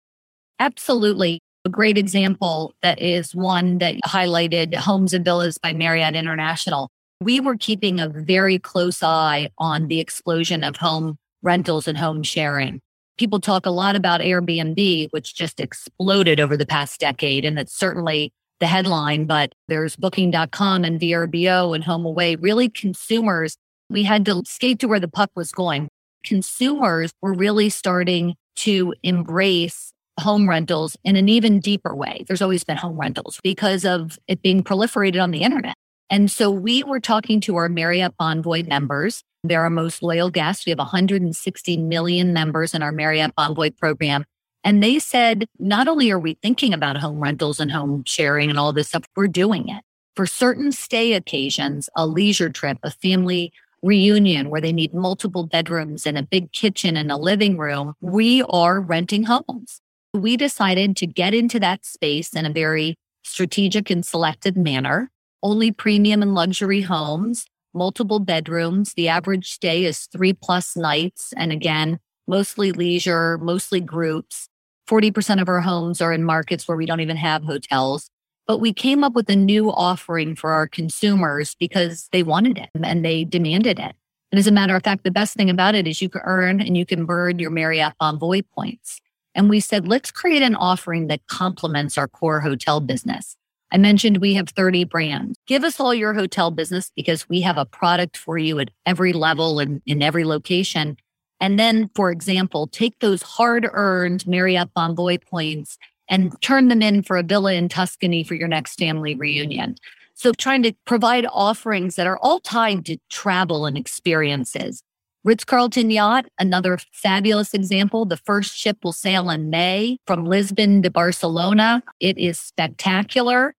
Absolutely. 0.58 1.40
A 1.64 1.68
great 1.68 1.98
example 1.98 2.74
that 2.82 3.00
is 3.00 3.34
one 3.34 3.78
that 3.78 3.96
highlighted 4.06 4.74
Homes 4.74 5.12
and 5.12 5.24
Villas 5.24 5.58
by 5.58 5.72
Marriott 5.72 6.14
International. 6.14 6.88
We 7.20 7.40
were 7.40 7.56
keeping 7.56 7.98
a 7.98 8.08
very 8.08 8.58
close 8.58 9.02
eye 9.02 9.50
on 9.58 9.88
the 9.88 10.00
explosion 10.00 10.62
of 10.62 10.76
home 10.76 11.16
rentals 11.42 11.88
and 11.88 11.98
home 11.98 12.22
sharing. 12.22 12.80
People 13.18 13.40
talk 13.40 13.66
a 13.66 13.70
lot 13.70 13.96
about 13.96 14.20
Airbnb, 14.20 15.08
which 15.10 15.34
just 15.34 15.58
exploded 15.58 16.38
over 16.38 16.56
the 16.56 16.66
past 16.66 17.00
decade. 17.00 17.44
And 17.44 17.58
it's 17.58 17.74
certainly 17.74 18.32
the 18.60 18.66
headline, 18.66 19.26
but 19.26 19.52
there's 19.68 19.96
booking.com 19.96 20.84
and 20.84 21.00
VRBO 21.00 21.74
and 21.74 21.84
HomeAway. 21.84 22.36
Really, 22.40 22.68
consumers, 22.68 23.56
we 23.90 24.02
had 24.02 24.24
to 24.26 24.42
skate 24.46 24.78
to 24.80 24.88
where 24.88 25.00
the 25.00 25.08
puck 25.08 25.30
was 25.34 25.52
going. 25.52 25.88
Consumers 26.24 27.12
were 27.22 27.32
really 27.32 27.70
starting 27.70 28.34
to 28.56 28.94
embrace 29.02 29.92
home 30.18 30.48
rentals 30.48 30.96
in 31.04 31.16
an 31.16 31.28
even 31.28 31.60
deeper 31.60 31.94
way. 31.94 32.24
There's 32.26 32.42
always 32.42 32.64
been 32.64 32.76
home 32.76 32.98
rentals 32.98 33.40
because 33.42 33.84
of 33.84 34.18
it 34.28 34.42
being 34.42 34.62
proliferated 34.62 35.22
on 35.22 35.30
the 35.30 35.42
internet. 35.42 35.76
And 36.08 36.30
so 36.30 36.50
we 36.50 36.84
were 36.84 37.00
talking 37.00 37.40
to 37.42 37.56
our 37.56 37.68
Marriott 37.68 38.14
Bonvoy 38.20 38.66
members. 38.68 39.22
They're 39.42 39.62
our 39.62 39.70
most 39.70 40.02
loyal 40.02 40.30
guests. 40.30 40.64
We 40.64 40.70
have 40.70 40.78
160 40.78 41.76
million 41.78 42.32
members 42.32 42.74
in 42.74 42.82
our 42.82 42.92
Marriott 42.92 43.34
Bonvoy 43.36 43.76
program. 43.76 44.24
And 44.64 44.82
they 44.82 44.98
said, 44.98 45.46
not 45.58 45.88
only 45.88 46.10
are 46.10 46.18
we 46.18 46.34
thinking 46.42 46.72
about 46.72 46.96
home 46.96 47.20
rentals 47.20 47.60
and 47.60 47.70
home 47.70 48.02
sharing 48.06 48.50
and 48.50 48.58
all 48.58 48.72
this 48.72 48.88
stuff, 48.88 49.04
we're 49.14 49.28
doing 49.28 49.68
it. 49.68 49.82
For 50.14 50.26
certain 50.26 50.72
stay 50.72 51.12
occasions, 51.12 51.88
a 51.94 52.06
leisure 52.06 52.50
trip, 52.50 52.78
a 52.82 52.90
family 52.90 53.52
reunion 53.82 54.48
where 54.48 54.60
they 54.60 54.72
need 54.72 54.94
multiple 54.94 55.46
bedrooms 55.46 56.06
and 56.06 56.16
a 56.16 56.22
big 56.22 56.50
kitchen 56.52 56.96
and 56.96 57.12
a 57.12 57.16
living 57.16 57.58
room, 57.58 57.94
we 58.00 58.42
are 58.48 58.80
renting 58.80 59.24
homes 59.24 59.80
we 60.16 60.36
decided 60.36 60.96
to 60.96 61.06
get 61.06 61.34
into 61.34 61.60
that 61.60 61.84
space 61.84 62.34
in 62.34 62.46
a 62.46 62.52
very 62.52 62.96
strategic 63.24 63.90
and 63.90 64.04
selected 64.04 64.56
manner. 64.56 65.10
Only 65.42 65.70
premium 65.70 66.22
and 66.22 66.34
luxury 66.34 66.80
homes, 66.80 67.46
multiple 67.74 68.18
bedrooms. 68.18 68.94
The 68.94 69.08
average 69.08 69.50
stay 69.50 69.84
is 69.84 70.06
three 70.06 70.32
plus 70.32 70.76
nights. 70.76 71.32
And 71.36 71.52
again, 71.52 71.98
mostly 72.26 72.72
leisure, 72.72 73.38
mostly 73.38 73.80
groups. 73.80 74.48
40% 74.88 75.42
of 75.42 75.48
our 75.48 75.60
homes 75.60 76.00
are 76.00 76.12
in 76.12 76.24
markets 76.24 76.66
where 76.66 76.76
we 76.76 76.86
don't 76.86 77.00
even 77.00 77.16
have 77.16 77.44
hotels. 77.44 78.10
But 78.46 78.58
we 78.58 78.72
came 78.72 79.02
up 79.02 79.14
with 79.14 79.28
a 79.28 79.36
new 79.36 79.72
offering 79.72 80.36
for 80.36 80.52
our 80.52 80.68
consumers 80.68 81.56
because 81.58 82.08
they 82.12 82.22
wanted 82.22 82.58
it 82.58 82.70
and 82.80 83.04
they 83.04 83.24
demanded 83.24 83.80
it. 83.80 83.96
And 84.30 84.38
as 84.38 84.46
a 84.46 84.52
matter 84.52 84.76
of 84.76 84.82
fact, 84.82 85.02
the 85.02 85.10
best 85.10 85.34
thing 85.34 85.50
about 85.50 85.74
it 85.74 85.86
is 85.86 86.00
you 86.00 86.08
can 86.08 86.22
earn 86.24 86.60
and 86.60 86.76
you 86.76 86.86
can 86.86 87.06
burn 87.06 87.38
your 87.38 87.50
Marriott 87.50 87.94
Bonvoy 88.00 88.44
points. 88.54 89.00
And 89.36 89.50
we 89.50 89.60
said, 89.60 89.86
let's 89.86 90.10
create 90.10 90.42
an 90.42 90.56
offering 90.56 91.08
that 91.08 91.26
complements 91.26 91.98
our 91.98 92.08
core 92.08 92.40
hotel 92.40 92.80
business. 92.80 93.36
I 93.70 93.76
mentioned 93.76 94.18
we 94.18 94.34
have 94.34 94.48
30 94.48 94.84
brands. 94.84 95.38
Give 95.46 95.62
us 95.62 95.78
all 95.78 95.94
your 95.94 96.14
hotel 96.14 96.50
business 96.50 96.90
because 96.96 97.28
we 97.28 97.42
have 97.42 97.58
a 97.58 97.66
product 97.66 98.16
for 98.16 98.38
you 98.38 98.58
at 98.58 98.70
every 98.86 99.12
level 99.12 99.58
and 99.58 99.82
in 99.86 100.02
every 100.02 100.24
location. 100.24 100.96
And 101.38 101.58
then, 101.58 101.90
for 101.94 102.10
example, 102.10 102.66
take 102.68 102.98
those 103.00 103.22
hard 103.22 103.68
earned 103.70 104.26
Marriott 104.26 104.70
Bonvoy 104.74 105.22
points 105.22 105.76
and 106.08 106.32
turn 106.40 106.68
them 106.68 106.80
in 106.80 107.02
for 107.02 107.18
a 107.18 107.22
villa 107.22 107.52
in 107.52 107.68
Tuscany 107.68 108.24
for 108.24 108.34
your 108.34 108.48
next 108.48 108.78
family 108.78 109.14
reunion. 109.14 109.76
So 110.14 110.32
trying 110.32 110.62
to 110.62 110.72
provide 110.86 111.26
offerings 111.30 111.96
that 111.96 112.06
are 112.06 112.18
all 112.22 112.40
tied 112.40 112.86
to 112.86 112.96
travel 113.10 113.66
and 113.66 113.76
experiences. 113.76 114.82
Ritz 115.26 115.42
Carlton 115.44 115.90
Yacht, 115.90 116.26
another 116.38 116.78
fabulous 116.92 117.52
example. 117.52 118.04
The 118.04 118.16
first 118.16 118.56
ship 118.56 118.78
will 118.84 118.92
sail 118.92 119.28
in 119.28 119.50
May 119.50 119.98
from 120.06 120.24
Lisbon 120.24 120.82
to 120.82 120.90
Barcelona. 120.90 121.82
It 121.98 122.16
is 122.16 122.38
spectacular. 122.38 123.56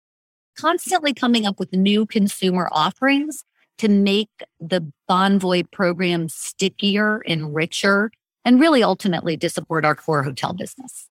Constantly 0.57 1.13
coming 1.13 1.45
up 1.45 1.59
with 1.59 1.73
new 1.73 2.07
consumer 2.07 2.69
offerings 2.71 3.43
to 3.79 3.89
make 3.89 4.31
the 4.61 4.93
Bonvoy 5.11 5.69
program 5.73 6.29
stickier 6.29 7.25
and 7.27 7.53
richer, 7.53 8.13
and 8.45 8.61
really 8.61 8.85
ultimately 8.85 9.37
to 9.37 9.51
support 9.51 9.85
our 9.85 9.97
core 9.97 10.23
hotel 10.23 10.53
business. 10.53 11.09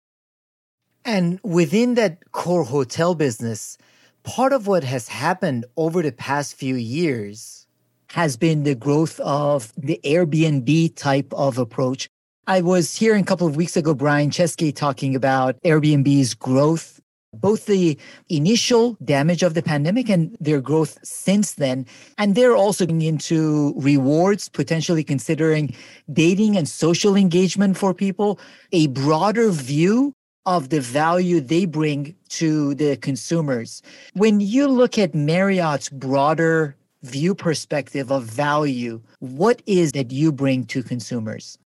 And 1.04 1.42
within 1.44 1.96
that 1.96 2.32
core 2.32 2.64
hotel 2.64 3.14
business, 3.14 3.78
part 4.24 4.54
of 4.54 4.68
what 4.68 4.86
has 4.86 5.10
happened 5.10 5.66
over 5.76 6.02
the 6.02 6.14
past 6.14 6.56
few 6.56 6.76
years 6.76 7.65
has 8.10 8.38
been 8.38 8.64
the 8.64 8.76
growth 8.76 9.20
of 9.22 9.74
the 9.78 10.00
Airbnb 10.04 10.96
type 10.96 11.34
of 11.34 11.58
approach. 11.58 12.08
I 12.48 12.62
was 12.62 12.96
hearing 12.96 13.24
a 13.24 13.26
couple 13.26 13.48
of 13.48 13.56
weeks 13.56 13.76
ago, 13.76 13.94
Brian 13.94 14.30
Chesky 14.30 14.76
talking 14.76 15.16
about 15.16 15.60
Airbnb's 15.64 16.36
growth, 16.36 17.00
both 17.34 17.66
the 17.66 17.98
initial 18.30 18.98
damage 19.04 19.42
of 19.42 19.56
the 19.56 19.64
pandemic 19.64 20.10
and 20.10 20.38
their 20.40 20.62
growth 20.62 21.00
since 21.04 21.54
then. 21.54 21.86
And 22.18 22.36
they're 22.36 22.56
also 22.56 22.86
getting 22.86 23.02
into 23.02 23.74
rewards, 23.78 24.48
potentially 24.48 25.04
considering 25.04 25.76
dating 26.14 26.56
and 26.56 26.70
social 26.70 27.16
engagement 27.16 27.78
for 27.78 27.94
people, 27.94 28.40
a 28.72 28.88
broader 28.88 29.50
view 29.50 30.14
of 30.46 30.70
the 30.70 30.80
value 30.80 31.42
they 31.42 31.66
bring 31.66 32.16
to 32.30 32.76
the 32.76 32.96
consumers. 32.98 33.82
When 34.14 34.40
you 34.40 34.68
look 34.68 34.98
at 35.00 35.16
Marriott's 35.16 35.90
broader 35.90 36.76
view 37.06 37.36
perspective 37.36 38.12
of 38.12 38.24
value, 38.24 39.02
what 39.20 39.62
is 39.66 39.92
that 39.94 40.12
you 40.12 40.32
bring 40.32 40.66
to 40.66 40.84
consumers? 40.84 41.58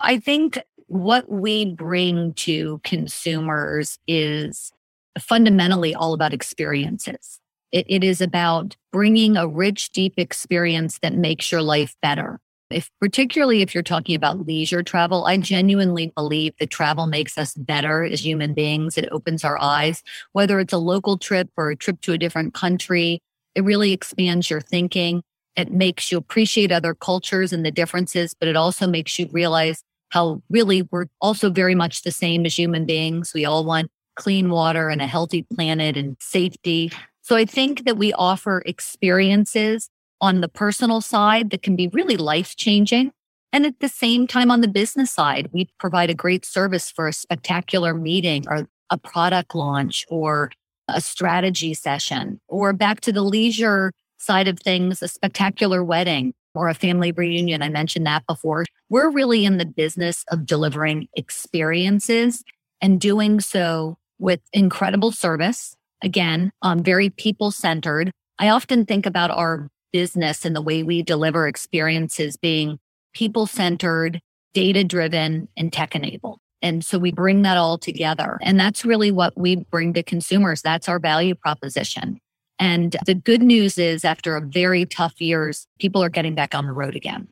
I 0.00 0.18
think 0.18 0.58
what 0.86 1.30
we 1.30 1.74
bring 1.74 2.34
to 2.34 2.80
consumers 2.82 3.98
is 4.06 4.72
fundamentally 5.18 5.94
all 5.94 6.12
about 6.14 6.34
experiences. 6.34 7.38
It, 7.70 7.86
it 7.88 8.02
is 8.02 8.20
about 8.20 8.76
bringing 8.92 9.36
a 9.36 9.46
rich, 9.46 9.90
deep 9.90 10.14
experience 10.16 10.98
that 11.02 11.14
makes 11.14 11.52
your 11.52 11.62
life 11.62 11.94
better. 12.02 12.40
If 12.70 12.88
particularly 13.00 13.62
if 13.62 13.74
you're 13.74 13.82
talking 13.82 14.14
about 14.14 14.46
leisure 14.46 14.82
travel, 14.82 15.26
I 15.26 15.36
genuinely 15.38 16.12
believe 16.14 16.54
that 16.58 16.70
travel 16.70 17.06
makes 17.06 17.36
us 17.36 17.54
better 17.54 18.04
as 18.04 18.24
human 18.24 18.54
beings. 18.54 18.96
It 18.96 19.08
opens 19.10 19.44
our 19.44 19.60
eyes, 19.60 20.02
whether 20.32 20.60
it's 20.60 20.72
a 20.72 20.78
local 20.78 21.18
trip 21.18 21.50
or 21.56 21.70
a 21.70 21.76
trip 21.76 22.00
to 22.02 22.12
a 22.12 22.18
different 22.18 22.54
country 22.54 23.22
it 23.60 23.64
really 23.64 23.92
expands 23.92 24.48
your 24.48 24.62
thinking. 24.62 25.22
It 25.54 25.70
makes 25.70 26.10
you 26.10 26.16
appreciate 26.16 26.72
other 26.72 26.94
cultures 26.94 27.52
and 27.52 27.64
the 27.64 27.70
differences, 27.70 28.32
but 28.32 28.48
it 28.48 28.56
also 28.56 28.86
makes 28.86 29.18
you 29.18 29.28
realize 29.32 29.82
how 30.08 30.42
really 30.48 30.88
we're 30.90 31.06
also 31.20 31.50
very 31.50 31.74
much 31.74 32.02
the 32.02 32.10
same 32.10 32.46
as 32.46 32.58
human 32.58 32.86
beings. 32.86 33.32
We 33.34 33.44
all 33.44 33.66
want 33.66 33.90
clean 34.16 34.48
water 34.48 34.88
and 34.88 35.02
a 35.02 35.06
healthy 35.06 35.46
planet 35.54 35.98
and 35.98 36.16
safety. 36.20 36.90
So 37.20 37.36
I 37.36 37.44
think 37.44 37.84
that 37.84 37.98
we 37.98 38.14
offer 38.14 38.62
experiences 38.64 39.90
on 40.22 40.40
the 40.40 40.48
personal 40.48 41.02
side 41.02 41.50
that 41.50 41.62
can 41.62 41.76
be 41.76 41.88
really 41.88 42.16
life 42.16 42.56
changing. 42.56 43.12
And 43.52 43.66
at 43.66 43.80
the 43.80 43.88
same 43.88 44.26
time, 44.26 44.50
on 44.50 44.62
the 44.62 44.68
business 44.68 45.10
side, 45.10 45.50
we 45.52 45.68
provide 45.78 46.08
a 46.08 46.14
great 46.14 46.46
service 46.46 46.90
for 46.90 47.08
a 47.08 47.12
spectacular 47.12 47.92
meeting 47.92 48.46
or 48.48 48.68
a 48.88 48.96
product 48.96 49.54
launch 49.54 50.06
or 50.08 50.50
a 50.94 51.00
strategy 51.00 51.74
session, 51.74 52.40
or 52.48 52.72
back 52.72 53.00
to 53.02 53.12
the 53.12 53.22
leisure 53.22 53.92
side 54.18 54.48
of 54.48 54.58
things, 54.58 55.02
a 55.02 55.08
spectacular 55.08 55.82
wedding 55.82 56.34
or 56.54 56.68
a 56.68 56.74
family 56.74 57.12
reunion. 57.12 57.62
I 57.62 57.68
mentioned 57.68 58.06
that 58.06 58.26
before. 58.26 58.64
We're 58.88 59.10
really 59.10 59.44
in 59.44 59.58
the 59.58 59.66
business 59.66 60.24
of 60.30 60.46
delivering 60.46 61.08
experiences 61.16 62.42
and 62.80 63.00
doing 63.00 63.40
so 63.40 63.96
with 64.18 64.40
incredible 64.52 65.12
service. 65.12 65.76
Again, 66.02 66.50
um, 66.62 66.82
very 66.82 67.10
people 67.10 67.50
centered. 67.50 68.10
I 68.38 68.48
often 68.48 68.84
think 68.84 69.06
about 69.06 69.30
our 69.30 69.68
business 69.92 70.44
and 70.44 70.54
the 70.56 70.62
way 70.62 70.82
we 70.82 71.02
deliver 71.02 71.46
experiences 71.46 72.36
being 72.36 72.78
people 73.12 73.46
centered, 73.46 74.20
data 74.54 74.84
driven, 74.84 75.48
and 75.56 75.72
tech 75.72 75.94
enabled. 75.94 76.38
And 76.62 76.84
so 76.84 76.98
we 76.98 77.12
bring 77.12 77.42
that 77.42 77.56
all 77.56 77.78
together. 77.78 78.38
And 78.42 78.60
that's 78.60 78.84
really 78.84 79.10
what 79.10 79.36
we 79.36 79.56
bring 79.56 79.92
to 79.94 80.02
consumers. 80.02 80.62
That's 80.62 80.88
our 80.88 80.98
value 80.98 81.34
proposition. 81.34 82.20
And 82.58 82.96
the 83.06 83.14
good 83.14 83.42
news 83.42 83.78
is, 83.78 84.04
after 84.04 84.36
a 84.36 84.42
very 84.42 84.84
tough 84.84 85.18
years, 85.20 85.66
people 85.78 86.02
are 86.04 86.10
getting 86.10 86.34
back 86.34 86.54
on 86.54 86.66
the 86.66 86.72
road 86.72 86.94
again. 86.94 87.28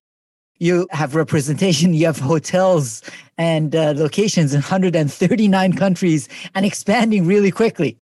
You 0.59 0.89
have 0.91 1.15
representation, 1.15 1.95
you 1.95 2.07
have 2.07 2.19
hotels 2.19 3.03
and 3.37 3.77
uh, 3.77 3.93
locations 3.95 4.55
in 4.55 4.61
139 4.61 5.73
countries 5.75 6.29
and 6.55 6.67
expanding 6.67 7.27
really 7.27 7.51
quickly. 7.51 7.99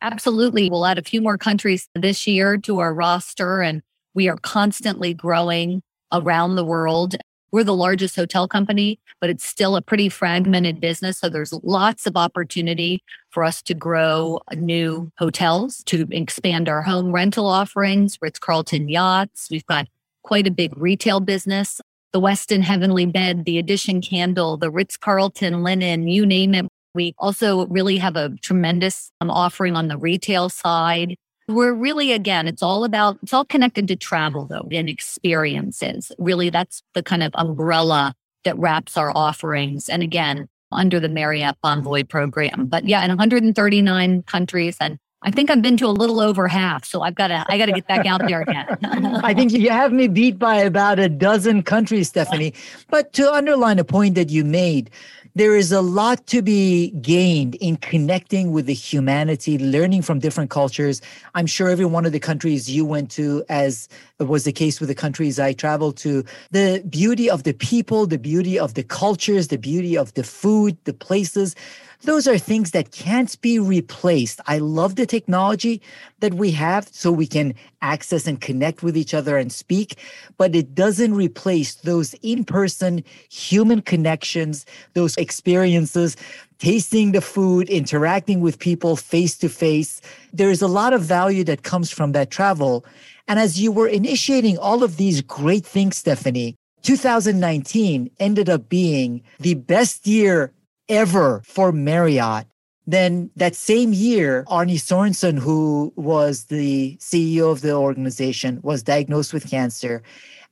Absolutely. 0.00 0.70
We'll 0.70 0.86
add 0.86 0.96
a 0.96 1.02
few 1.02 1.20
more 1.20 1.36
countries 1.36 1.88
this 1.94 2.26
year 2.26 2.56
to 2.58 2.78
our 2.78 2.94
roster, 2.94 3.60
and 3.60 3.82
we 4.14 4.28
are 4.28 4.36
constantly 4.36 5.12
growing 5.12 5.82
around 6.12 6.54
the 6.54 6.64
world. 6.64 7.16
We're 7.52 7.64
the 7.64 7.74
largest 7.74 8.16
hotel 8.16 8.46
company, 8.46 8.98
but 9.20 9.30
it's 9.30 9.44
still 9.44 9.76
a 9.76 9.82
pretty 9.82 10.08
fragmented 10.08 10.80
business. 10.80 11.18
So 11.18 11.28
there's 11.28 11.52
lots 11.62 12.06
of 12.06 12.16
opportunity 12.16 13.02
for 13.30 13.44
us 13.44 13.62
to 13.62 13.74
grow 13.74 14.40
new 14.54 15.10
hotels, 15.18 15.82
to 15.84 16.06
expand 16.10 16.68
our 16.68 16.82
home 16.82 17.12
rental 17.12 17.46
offerings, 17.46 18.18
Ritz 18.20 18.38
Carlton 18.38 18.88
yachts. 18.88 19.48
We've 19.50 19.66
got 19.66 19.88
quite 20.22 20.46
a 20.46 20.50
big 20.50 20.76
retail 20.76 21.20
business. 21.20 21.80
The 22.12 22.20
Westin 22.20 22.62
Heavenly 22.62 23.06
Bed, 23.06 23.44
the 23.44 23.58
Edition 23.58 24.00
Candle, 24.00 24.56
the 24.56 24.70
Ritz 24.70 24.96
Carlton 24.96 25.62
Linen, 25.62 26.08
you 26.08 26.26
name 26.26 26.54
it. 26.54 26.66
We 26.92 27.14
also 27.18 27.66
really 27.66 27.98
have 27.98 28.16
a 28.16 28.30
tremendous 28.42 29.12
um, 29.20 29.30
offering 29.30 29.76
on 29.76 29.86
the 29.86 29.96
retail 29.96 30.48
side. 30.48 31.16
We're 31.50 31.74
really, 31.74 32.12
again, 32.12 32.46
it's 32.46 32.62
all 32.62 32.84
about, 32.84 33.18
it's 33.22 33.32
all 33.32 33.44
connected 33.44 33.88
to 33.88 33.96
travel 33.96 34.46
though 34.46 34.68
and 34.70 34.88
experiences. 34.88 36.12
Really, 36.18 36.50
that's 36.50 36.82
the 36.94 37.02
kind 37.02 37.22
of 37.22 37.32
umbrella 37.34 38.14
that 38.44 38.58
wraps 38.58 38.96
our 38.96 39.14
offerings. 39.16 39.88
And 39.88 40.02
again, 40.02 40.48
under 40.72 41.00
the 41.00 41.08
Marriott 41.08 41.56
Bonvoy 41.64 42.08
program. 42.08 42.66
But 42.66 42.86
yeah, 42.86 43.02
in 43.02 43.08
139 43.08 44.22
countries 44.22 44.76
and 44.80 44.98
I 45.22 45.30
think 45.30 45.50
I've 45.50 45.60
been 45.60 45.76
to 45.76 45.86
a 45.86 45.88
little 45.88 46.18
over 46.18 46.48
half, 46.48 46.86
so 46.86 47.02
I've 47.02 47.14
got 47.14 47.28
to 47.28 47.44
I 47.46 47.58
got 47.58 47.66
to 47.66 47.72
get 47.72 47.86
back 47.86 48.06
out 48.06 48.22
there 48.26 48.40
again. 48.40 48.66
I 49.22 49.34
think 49.34 49.52
you 49.52 49.68
have 49.68 49.92
me 49.92 50.08
beat 50.08 50.38
by 50.38 50.56
about 50.56 50.98
a 50.98 51.10
dozen 51.10 51.62
countries, 51.62 52.08
Stephanie. 52.08 52.54
But 52.88 53.12
to 53.14 53.30
underline 53.30 53.78
a 53.78 53.84
point 53.84 54.14
that 54.14 54.30
you 54.30 54.44
made, 54.44 54.88
there 55.34 55.54
is 55.54 55.70
a 55.70 55.80
lot 55.80 56.26
to 56.26 56.42
be 56.42 56.90
gained 57.02 57.54
in 57.56 57.76
connecting 57.76 58.52
with 58.52 58.66
the 58.66 58.74
humanity, 58.74 59.58
learning 59.58 60.02
from 60.02 60.18
different 60.18 60.50
cultures. 60.50 61.00
I'm 61.34 61.46
sure 61.46 61.68
every 61.68 61.84
one 61.84 62.04
of 62.04 62.12
the 62.12 62.20
countries 62.20 62.70
you 62.70 62.84
went 62.84 63.10
to, 63.12 63.44
as 63.48 63.88
was 64.18 64.44
the 64.44 64.52
case 64.52 64.80
with 64.80 64.88
the 64.88 64.94
countries 64.94 65.38
I 65.38 65.52
traveled 65.52 65.96
to, 65.98 66.24
the 66.50 66.84
beauty 66.88 67.30
of 67.30 67.44
the 67.44 67.52
people, 67.52 68.06
the 68.06 68.18
beauty 68.18 68.58
of 68.58 68.74
the 68.74 68.82
cultures, 68.82 69.48
the 69.48 69.58
beauty 69.58 69.96
of 69.96 70.12
the 70.14 70.24
food, 70.24 70.76
the 70.84 70.94
places 70.94 71.54
those 72.02 72.26
are 72.26 72.38
things 72.38 72.70
that 72.70 72.92
can't 72.92 73.38
be 73.40 73.58
replaced. 73.58 74.40
I 74.46 74.58
love 74.58 74.96
the 74.96 75.06
technology 75.06 75.82
that 76.20 76.34
we 76.34 76.50
have 76.52 76.88
so 76.88 77.12
we 77.12 77.26
can 77.26 77.54
access 77.82 78.26
and 78.26 78.40
connect 78.40 78.82
with 78.82 78.96
each 78.96 79.12
other 79.12 79.36
and 79.36 79.52
speak, 79.52 79.96
but 80.38 80.54
it 80.54 80.74
doesn't 80.74 81.14
replace 81.14 81.74
those 81.76 82.14
in 82.22 82.44
person 82.44 83.04
human 83.30 83.82
connections, 83.82 84.64
those 84.94 85.16
experiences, 85.16 86.16
tasting 86.58 87.12
the 87.12 87.20
food, 87.20 87.68
interacting 87.68 88.40
with 88.40 88.58
people 88.58 88.96
face 88.96 89.36
to 89.38 89.48
face. 89.48 90.00
There 90.32 90.50
is 90.50 90.62
a 90.62 90.68
lot 90.68 90.92
of 90.92 91.02
value 91.02 91.44
that 91.44 91.64
comes 91.64 91.90
from 91.90 92.12
that 92.12 92.30
travel. 92.30 92.84
And 93.28 93.38
as 93.38 93.60
you 93.60 93.72
were 93.72 93.88
initiating 93.88 94.58
all 94.58 94.82
of 94.82 94.96
these 94.96 95.20
great 95.22 95.66
things, 95.66 95.98
Stephanie, 95.98 96.56
2019 96.82 98.10
ended 98.18 98.48
up 98.48 98.68
being 98.68 99.22
the 99.38 99.54
best 99.54 100.06
year 100.06 100.52
ever 100.90 101.40
for 101.44 101.72
Marriott. 101.72 102.46
Then 102.86 103.30
that 103.36 103.54
same 103.54 103.92
year, 103.92 104.44
Arne 104.48 104.76
Sorenson, 104.76 105.36
who 105.36 105.92
was 105.96 106.46
the 106.46 106.96
CEO 107.00 107.52
of 107.52 107.60
the 107.60 107.72
organization, 107.72 108.58
was 108.62 108.82
diagnosed 108.82 109.32
with 109.32 109.48
cancer. 109.48 110.02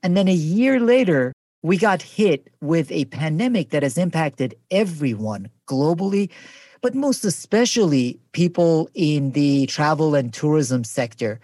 And 0.03 0.17
then 0.17 0.29
a 0.29 0.33
year 0.33 0.79
later, 0.79 1.33
we 1.63 1.77
got 1.77 2.01
hit 2.01 2.49
with 2.61 2.91
a 2.93 3.07
pandemic 3.07 3.71
that 3.71 3.83
has 3.83 3.99
impacted 3.99 4.55
everyone 4.71 5.51
globally, 5.67 6.31
but 6.81 6.95
most 6.95 7.25
especially 7.25 8.21
people 8.33 8.89
in 8.95 9.33
the 9.33 9.67
travel 9.67 10.15
and 10.15 10.33
tourism 10.33 10.85
sector. 10.85 11.41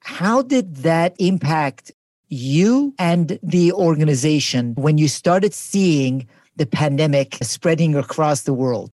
How 0.00 0.40
did 0.40 0.76
that 0.76 1.14
impact 1.18 1.92
you 2.28 2.94
and 2.98 3.38
the 3.42 3.72
organization 3.72 4.74
when 4.76 4.96
you 4.96 5.08
started 5.08 5.52
seeing 5.52 6.26
the 6.58 6.66
pandemic 6.66 7.38
spreading 7.42 7.94
across 7.94 8.42
the 8.42 8.52
world? 8.52 8.90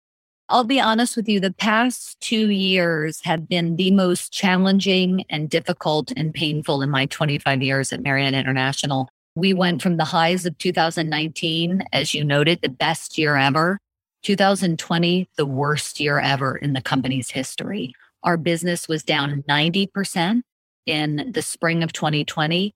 I'll 0.50 0.64
be 0.64 0.80
honest 0.80 1.16
with 1.16 1.26
you, 1.26 1.40
the 1.40 1.54
past 1.54 2.20
two 2.20 2.50
years 2.50 3.22
have 3.24 3.48
been 3.48 3.76
the 3.76 3.90
most 3.90 4.30
challenging 4.30 5.24
and 5.30 5.48
difficult 5.48 6.12
and 6.16 6.34
painful 6.34 6.82
in 6.82 6.90
my 6.90 7.06
25 7.06 7.62
years 7.62 7.92
at 7.92 8.02
Marriott 8.02 8.34
International. 8.34 9.08
We 9.34 9.54
went 9.54 9.80
from 9.80 9.96
the 9.96 10.04
highs 10.04 10.44
of 10.44 10.56
2019, 10.58 11.84
as 11.92 12.14
you 12.14 12.24
noted, 12.24 12.60
the 12.60 12.68
best 12.68 13.16
year 13.16 13.36
ever, 13.36 13.78
2020, 14.22 15.28
the 15.36 15.46
worst 15.46 15.98
year 15.98 16.20
ever 16.20 16.56
in 16.56 16.74
the 16.74 16.82
company's 16.82 17.30
history. 17.30 17.94
Our 18.22 18.36
business 18.36 18.86
was 18.86 19.02
down 19.02 19.42
90% 19.48 20.42
in 20.86 21.32
the 21.32 21.42
spring 21.42 21.82
of 21.82 21.92
2020. 21.92 22.74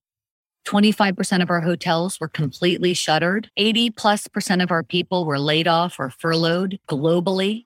25% 0.68 1.42
of 1.42 1.48
our 1.48 1.62
hotels 1.62 2.20
were 2.20 2.28
completely 2.28 2.92
shuttered. 2.92 3.50
80 3.56 3.90
plus 3.90 4.28
percent 4.28 4.60
of 4.60 4.70
our 4.70 4.82
people 4.82 5.24
were 5.24 5.38
laid 5.38 5.66
off 5.66 5.98
or 5.98 6.10
furloughed 6.10 6.78
globally. 6.86 7.64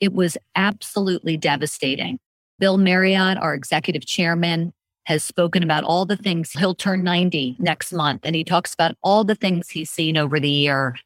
It 0.00 0.12
was 0.12 0.36
absolutely 0.54 1.38
devastating. 1.38 2.18
Bill 2.58 2.76
Marriott, 2.76 3.38
our 3.38 3.54
executive 3.54 4.04
chairman, 4.04 4.74
has 5.06 5.24
spoken 5.24 5.62
about 5.62 5.82
all 5.82 6.04
the 6.04 6.16
things. 6.16 6.52
He'll 6.52 6.74
turn 6.74 7.02
90 7.02 7.56
next 7.58 7.92
month, 7.92 8.20
and 8.24 8.36
he 8.36 8.44
talks 8.44 8.74
about 8.74 8.96
all 9.02 9.24
the 9.24 9.34
things 9.34 9.70
he's 9.70 9.90
seen 9.90 10.16
over 10.16 10.38
the 10.38 10.50
year 10.50 10.96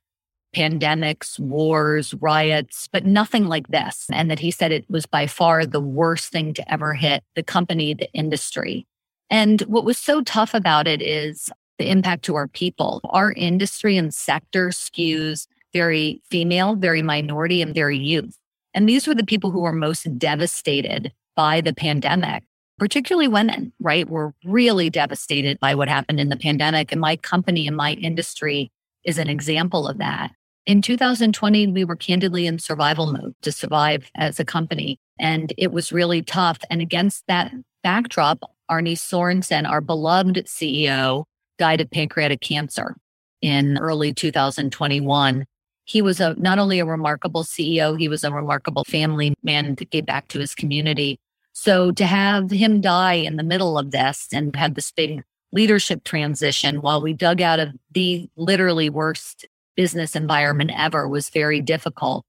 pandemics, 0.54 1.38
wars, 1.38 2.14
riots, 2.14 2.88
but 2.90 3.04
nothing 3.04 3.46
like 3.46 3.68
this. 3.68 4.06
And 4.10 4.30
that 4.30 4.38
he 4.38 4.50
said 4.50 4.72
it 4.72 4.88
was 4.88 5.04
by 5.04 5.26
far 5.26 5.66
the 5.66 5.80
worst 5.80 6.32
thing 6.32 6.54
to 6.54 6.72
ever 6.72 6.94
hit 6.94 7.22
the 7.34 7.42
company, 7.42 7.92
the 7.92 8.10
industry. 8.14 8.86
And 9.30 9.60
what 9.62 9.84
was 9.84 9.98
so 9.98 10.22
tough 10.22 10.54
about 10.54 10.86
it 10.86 11.02
is 11.02 11.50
the 11.78 11.90
impact 11.90 12.24
to 12.24 12.34
our 12.36 12.48
people. 12.48 13.00
Our 13.04 13.32
industry 13.32 13.96
and 13.96 14.14
sector 14.14 14.68
skews 14.68 15.46
very 15.72 16.22
female, 16.30 16.74
very 16.74 17.02
minority, 17.02 17.60
and 17.60 17.74
very 17.74 17.98
youth. 17.98 18.38
And 18.72 18.88
these 18.88 19.06
were 19.06 19.14
the 19.14 19.26
people 19.26 19.50
who 19.50 19.60
were 19.60 19.72
most 19.72 20.06
devastated 20.18 21.12
by 21.34 21.60
the 21.60 21.74
pandemic, 21.74 22.44
particularly 22.78 23.28
women, 23.28 23.74
right? 23.78 24.08
Were 24.08 24.32
really 24.44 24.88
devastated 24.88 25.60
by 25.60 25.74
what 25.74 25.88
happened 25.88 26.18
in 26.18 26.30
the 26.30 26.36
pandemic. 26.36 26.92
And 26.92 27.00
my 27.00 27.16
company 27.16 27.66
and 27.66 27.76
my 27.76 27.92
industry 27.92 28.70
is 29.04 29.18
an 29.18 29.28
example 29.28 29.86
of 29.86 29.98
that. 29.98 30.30
In 30.64 30.80
2020, 30.80 31.66
we 31.68 31.84
were 31.84 31.94
candidly 31.94 32.46
in 32.46 32.58
survival 32.58 33.12
mode 33.12 33.34
to 33.42 33.52
survive 33.52 34.10
as 34.16 34.40
a 34.40 34.44
company. 34.44 34.98
And 35.18 35.52
it 35.58 35.72
was 35.72 35.92
really 35.92 36.22
tough. 36.22 36.58
And 36.70 36.80
against 36.80 37.22
that 37.28 37.52
backdrop, 37.82 38.40
Arne 38.68 38.96
Sorenson, 38.96 39.66
our 39.66 39.80
beloved 39.80 40.36
CEO, 40.46 41.24
died 41.58 41.80
of 41.80 41.90
pancreatic 41.90 42.40
cancer 42.40 42.96
in 43.40 43.78
early 43.78 44.12
2021. 44.12 45.44
He 45.84 46.02
was 46.02 46.20
a 46.20 46.34
not 46.34 46.58
only 46.58 46.80
a 46.80 46.84
remarkable 46.84 47.44
CEO, 47.44 47.98
he 47.98 48.08
was 48.08 48.24
a 48.24 48.32
remarkable 48.32 48.84
family 48.84 49.34
man 49.42 49.74
that 49.76 49.90
gave 49.90 50.06
back 50.06 50.28
to 50.28 50.40
his 50.40 50.54
community. 50.54 51.18
So 51.52 51.92
to 51.92 52.06
have 52.06 52.50
him 52.50 52.80
die 52.80 53.14
in 53.14 53.36
the 53.36 53.42
middle 53.42 53.78
of 53.78 53.90
this 53.90 54.28
and 54.32 54.54
have 54.56 54.74
this 54.74 54.90
big 54.90 55.22
leadership 55.52 56.04
transition 56.04 56.82
while 56.82 57.00
we 57.00 57.12
dug 57.12 57.40
out 57.40 57.60
of 57.60 57.70
the 57.92 58.28
literally 58.36 58.90
worst 58.90 59.46
business 59.76 60.16
environment 60.16 60.72
ever 60.76 61.08
was 61.08 61.30
very 61.30 61.60
difficult. 61.60 62.24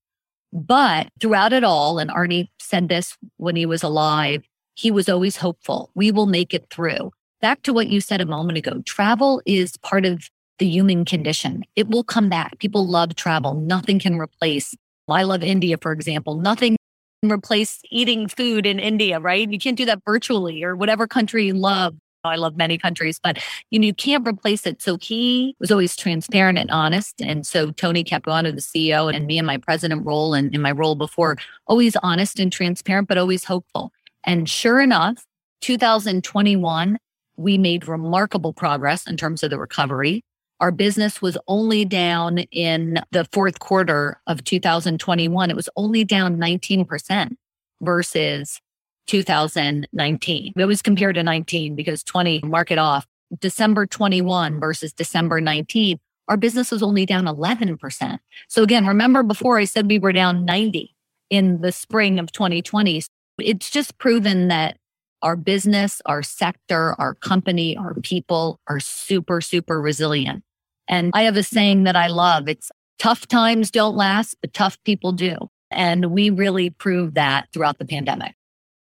But 0.54 1.10
throughout 1.20 1.52
it 1.52 1.64
all, 1.64 2.00
and 2.00 2.12
Arne 2.12 2.48
said 2.60 2.90
this 2.90 3.18
when 3.38 3.56
he 3.56 3.66
was 3.66 3.84
alive, 3.84 4.44
he 4.78 4.92
was 4.92 5.10
always 5.10 5.38
hopeful. 5.38 5.90
We 5.96 6.12
will 6.12 6.28
make 6.28 6.54
it 6.54 6.68
through. 6.70 7.12
Back 7.42 7.64
to 7.64 7.74
what 7.74 7.88
you 7.88 8.00
said 8.00 8.22
a 8.22 8.26
moment 8.26 8.58
ago 8.58 8.82
travel 8.86 9.42
is 9.46 9.76
part 9.78 10.06
of 10.06 10.30
the 10.60 10.68
human 10.68 11.04
condition. 11.04 11.64
It 11.76 11.88
will 11.88 12.04
come 12.04 12.30
back. 12.30 12.60
People 12.60 12.88
love 12.88 13.16
travel. 13.16 13.56
Nothing 13.56 14.00
can 14.00 14.18
replace. 14.18 14.76
I 15.08 15.24
love 15.24 15.44
India, 15.44 15.78
for 15.82 15.92
example. 15.92 16.36
Nothing 16.36 16.78
can 17.22 17.32
replace 17.32 17.80
eating 17.90 18.28
food 18.28 18.66
in 18.66 18.80
India, 18.80 19.20
right? 19.20 19.52
You 19.52 19.60
can't 19.60 19.78
do 19.78 19.86
that 19.86 20.02
virtually 20.06 20.64
or 20.64 20.76
whatever 20.76 21.08
country 21.08 21.46
you 21.48 21.54
love. 21.54 21.96
I 22.24 22.36
love 22.36 22.58
many 22.58 22.78
countries, 22.78 23.20
but 23.24 23.40
you 23.72 23.80
know, 23.80 23.86
you 23.86 23.94
can't 23.94 24.28
replace 24.28 24.66
it. 24.68 24.82
So 24.82 24.98
he 25.02 25.56
was 25.60 25.72
always 25.72 25.96
transparent 25.96 26.58
and 26.58 26.70
honest. 26.70 27.22
And 27.22 27.48
so 27.48 27.72
Tony 27.72 28.04
Capuano, 28.04 28.52
the 28.52 28.62
CEO, 28.62 29.14
and 29.14 29.26
me 29.26 29.38
in 29.38 29.46
my 29.46 29.58
president 29.58 30.06
role 30.06 30.34
and 30.34 30.54
in 30.54 30.62
my 30.62 30.72
role 30.72 30.96
before, 30.96 31.38
always 31.68 31.96
honest 32.04 32.40
and 32.40 32.52
transparent, 32.52 33.08
but 33.08 33.18
always 33.18 33.44
hopeful. 33.44 33.92
And 34.28 34.48
sure 34.48 34.82
enough, 34.82 35.26
2021, 35.62 36.98
we 37.38 37.58
made 37.58 37.88
remarkable 37.88 38.52
progress 38.52 39.08
in 39.08 39.16
terms 39.16 39.42
of 39.42 39.50
the 39.50 39.58
recovery. 39.58 40.22
Our 40.60 40.72
business 40.72 41.22
was 41.22 41.38
only 41.48 41.86
down 41.86 42.40
in 42.40 43.00
the 43.12 43.26
fourth 43.32 43.60
quarter 43.60 44.20
of 44.28 44.44
2021. 44.44 45.50
It 45.50 45.56
was 45.56 45.70
only 45.78 46.04
down 46.04 46.38
19% 46.38 47.36
versus 47.82 48.60
2019. 49.08 50.54
It 50.58 50.66
was 50.66 50.82
compared 50.82 51.16
to 51.16 51.24
19 51.24 51.76
because 51.76 52.04
20 52.04 52.42
mark 52.44 52.70
it 52.70 52.80
off. 52.80 53.08
December 53.40 53.86
21 53.86 54.60
versus 54.60 54.92
December 54.92 55.40
19, 55.40 56.00
our 56.28 56.38
business 56.38 56.72
was 56.72 56.84
only 56.84 57.06
down 57.06 57.26
11%. 57.26 58.20
So 58.50 58.64
again, 58.64 58.86
remember 58.86 59.24
before 59.24 59.58
I 59.58 59.66
said 59.66 59.88
we 59.88 60.00
were 60.00 60.12
down 60.12 60.44
90 60.44 60.94
in 61.30 61.62
the 61.62 61.72
spring 61.72 62.20
of 62.20 62.32
2020. 62.32 63.04
It's 63.40 63.70
just 63.70 63.98
proven 63.98 64.48
that 64.48 64.78
our 65.22 65.36
business, 65.36 66.02
our 66.06 66.24
sector, 66.24 66.96
our 67.00 67.16
company, 67.16 67.76
our 67.76 67.94
people 67.96 68.60
are 68.68 68.80
super, 68.80 69.42
super 69.42 69.82
resilient. 69.82 70.44
And 70.88 71.12
I 71.14 71.24
have 71.24 71.36
a 71.38 71.44
saying 71.44 71.84
that 71.84 71.96
I 71.96 72.08
love. 72.08 72.48
It's 72.48 72.72
tough 73.00 73.28
times 73.28 73.72
don't 73.72 73.96
last, 73.96 74.36
but 74.42 74.54
tough 74.54 74.78
people 74.84 75.12
do. 75.12 75.36
And 75.70 76.12
we 76.12 76.30
really 76.30 76.70
proved 76.70 77.16
that 77.16 77.48
throughout 77.52 77.78
the 77.78 77.86
pandemic. 77.86 78.36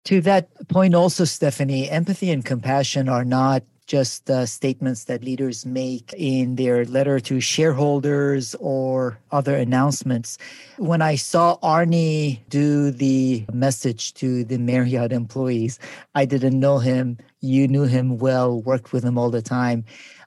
To 0.06 0.20
that 0.22 0.68
point, 0.68 0.94
also, 0.94 1.24
Stephanie, 1.24 1.90
empathy 1.90 2.30
and 2.30 2.44
compassion 2.44 3.08
are 3.08 3.24
not 3.24 3.62
just 3.86 4.28
statements 4.46 5.04
that 5.04 5.22
leaders 5.22 5.64
make 5.64 6.12
in 6.16 6.56
their 6.56 6.84
letter 6.86 7.20
to 7.20 7.40
shareholders 7.40 8.54
or 8.58 9.18
other 9.30 9.54
announcements. 9.54 10.38
When 10.76 11.02
I 11.02 11.14
saw 11.14 11.56
Arne 11.62 12.38
do 12.48 12.90
the 12.90 13.44
message 13.52 14.14
to 14.14 14.44
the 14.44 14.58
Marriott 14.58 15.12
employees, 15.12 15.78
I 16.14 16.24
didn't 16.24 16.58
know 16.58 16.78
him. 16.78 17.18
You 17.40 17.68
knew 17.68 17.84
him 17.84 18.18
well, 18.18 18.60
worked 18.60 18.92
with 18.92 19.04
him 19.04 19.16
all 19.16 19.30
the 19.30 19.42
time. 19.42 19.84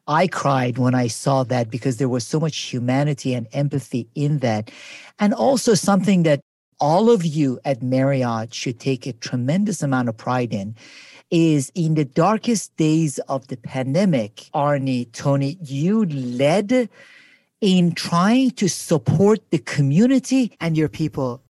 I 0.07 0.27
cried 0.27 0.77
when 0.77 0.95
I 0.95 1.07
saw 1.07 1.43
that 1.43 1.69
because 1.69 1.97
there 1.97 2.09
was 2.09 2.25
so 2.25 2.39
much 2.39 2.57
humanity 2.57 3.33
and 3.33 3.47
empathy 3.51 4.07
in 4.15 4.39
that. 4.39 4.71
And 5.19 5.33
also 5.33 5.73
something 5.73 6.23
that 6.23 6.39
all 6.79 7.11
of 7.11 7.25
you 7.25 7.59
at 7.65 7.83
Marriott 7.83 8.53
should 8.53 8.79
take 8.79 9.05
a 9.05 9.11
tremendous 9.13 9.83
amount 9.83 10.07
of 10.07 10.15
pride 10.15 10.53
in 10.53 10.75
is 11.31 11.71
in 11.75 11.95
the 11.95 12.05
darkest 12.05 12.75
days 12.77 13.19
of 13.29 13.47
the 13.47 13.57
pandemic, 13.57 14.49
Arne, 14.53 15.05
Tony, 15.11 15.57
you 15.61 16.05
led 16.05 16.89
in 17.61 17.93
trying 17.93 18.51
to 18.51 18.67
support 18.69 19.39
the 19.51 19.59
community 19.59 20.55
and 20.59 20.77
your 20.77 20.89
people. 20.89 21.41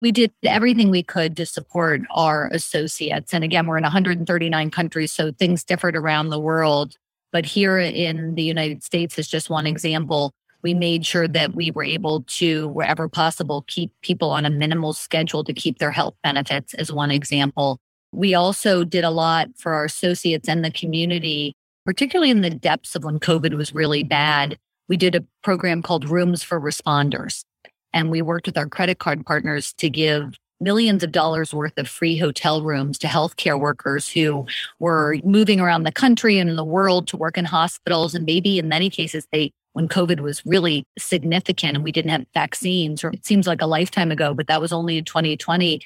We 0.00 0.12
did 0.12 0.32
everything 0.44 0.90
we 0.90 1.02
could 1.02 1.36
to 1.38 1.46
support 1.46 2.02
our 2.10 2.48
associates. 2.52 3.34
And 3.34 3.42
again, 3.42 3.66
we're 3.66 3.78
in 3.78 3.82
139 3.82 4.70
countries, 4.70 5.12
so 5.12 5.32
things 5.32 5.64
differed 5.64 5.96
around 5.96 6.28
the 6.28 6.38
world. 6.38 6.96
But 7.32 7.44
here 7.44 7.78
in 7.78 8.34
the 8.36 8.42
United 8.42 8.84
States 8.84 9.18
is 9.18 9.26
just 9.26 9.50
one 9.50 9.66
example 9.66 10.32
we 10.62 10.74
made 10.74 11.06
sure 11.06 11.28
that 11.28 11.54
we 11.54 11.70
were 11.70 11.84
able 11.84 12.22
to, 12.22 12.68
wherever 12.68 13.08
possible, 13.08 13.64
keep 13.68 13.92
people 14.02 14.30
on 14.30 14.44
a 14.44 14.50
minimal 14.50 14.92
schedule 14.92 15.44
to 15.44 15.52
keep 15.52 15.78
their 15.78 15.92
health 15.92 16.14
benefits, 16.22 16.74
as 16.74 16.92
one 16.92 17.10
example. 17.10 17.78
We 18.12 18.34
also 18.34 18.84
did 18.84 19.04
a 19.04 19.10
lot 19.10 19.48
for 19.56 19.72
our 19.72 19.84
associates 19.84 20.48
and 20.48 20.64
the 20.64 20.70
community, 20.70 21.54
particularly 21.84 22.30
in 22.30 22.40
the 22.40 22.50
depths 22.50 22.94
of 22.94 23.04
when 23.04 23.18
COVID 23.18 23.54
was 23.54 23.74
really 23.74 24.02
bad. 24.02 24.58
We 24.88 24.96
did 24.96 25.14
a 25.14 25.24
program 25.42 25.82
called 25.82 26.08
Rooms 26.08 26.42
for 26.42 26.60
Responders, 26.60 27.44
and 27.92 28.10
we 28.10 28.22
worked 28.22 28.46
with 28.46 28.56
our 28.56 28.68
credit 28.68 28.98
card 28.98 29.26
partners 29.26 29.74
to 29.74 29.90
give 29.90 30.34
millions 30.60 31.04
of 31.04 31.12
dollars 31.12 31.54
worth 31.54 31.76
of 31.78 31.88
free 31.88 32.18
hotel 32.18 32.62
rooms 32.62 32.98
to 32.98 33.06
healthcare 33.06 33.58
workers 33.60 34.08
who 34.08 34.46
were 34.78 35.16
moving 35.22 35.60
around 35.60 35.84
the 35.84 35.92
country 35.92 36.38
and 36.38 36.58
the 36.58 36.64
world 36.64 37.06
to 37.08 37.16
work 37.16 37.38
in 37.38 37.44
hospitals. 37.44 38.14
And 38.14 38.24
maybe 38.26 38.58
in 38.58 38.68
many 38.68 38.90
cases, 38.90 39.26
they 39.30 39.52
when 39.74 39.86
COVID 39.86 40.20
was 40.20 40.44
really 40.44 40.84
significant 40.98 41.76
and 41.76 41.84
we 41.84 41.92
didn't 41.92 42.10
have 42.10 42.26
vaccines, 42.34 43.04
or 43.04 43.10
it 43.10 43.24
seems 43.24 43.46
like 43.46 43.62
a 43.62 43.66
lifetime 43.66 44.10
ago, 44.10 44.34
but 44.34 44.48
that 44.48 44.60
was 44.60 44.72
only 44.72 44.98
in 44.98 45.04
2020. 45.04 45.80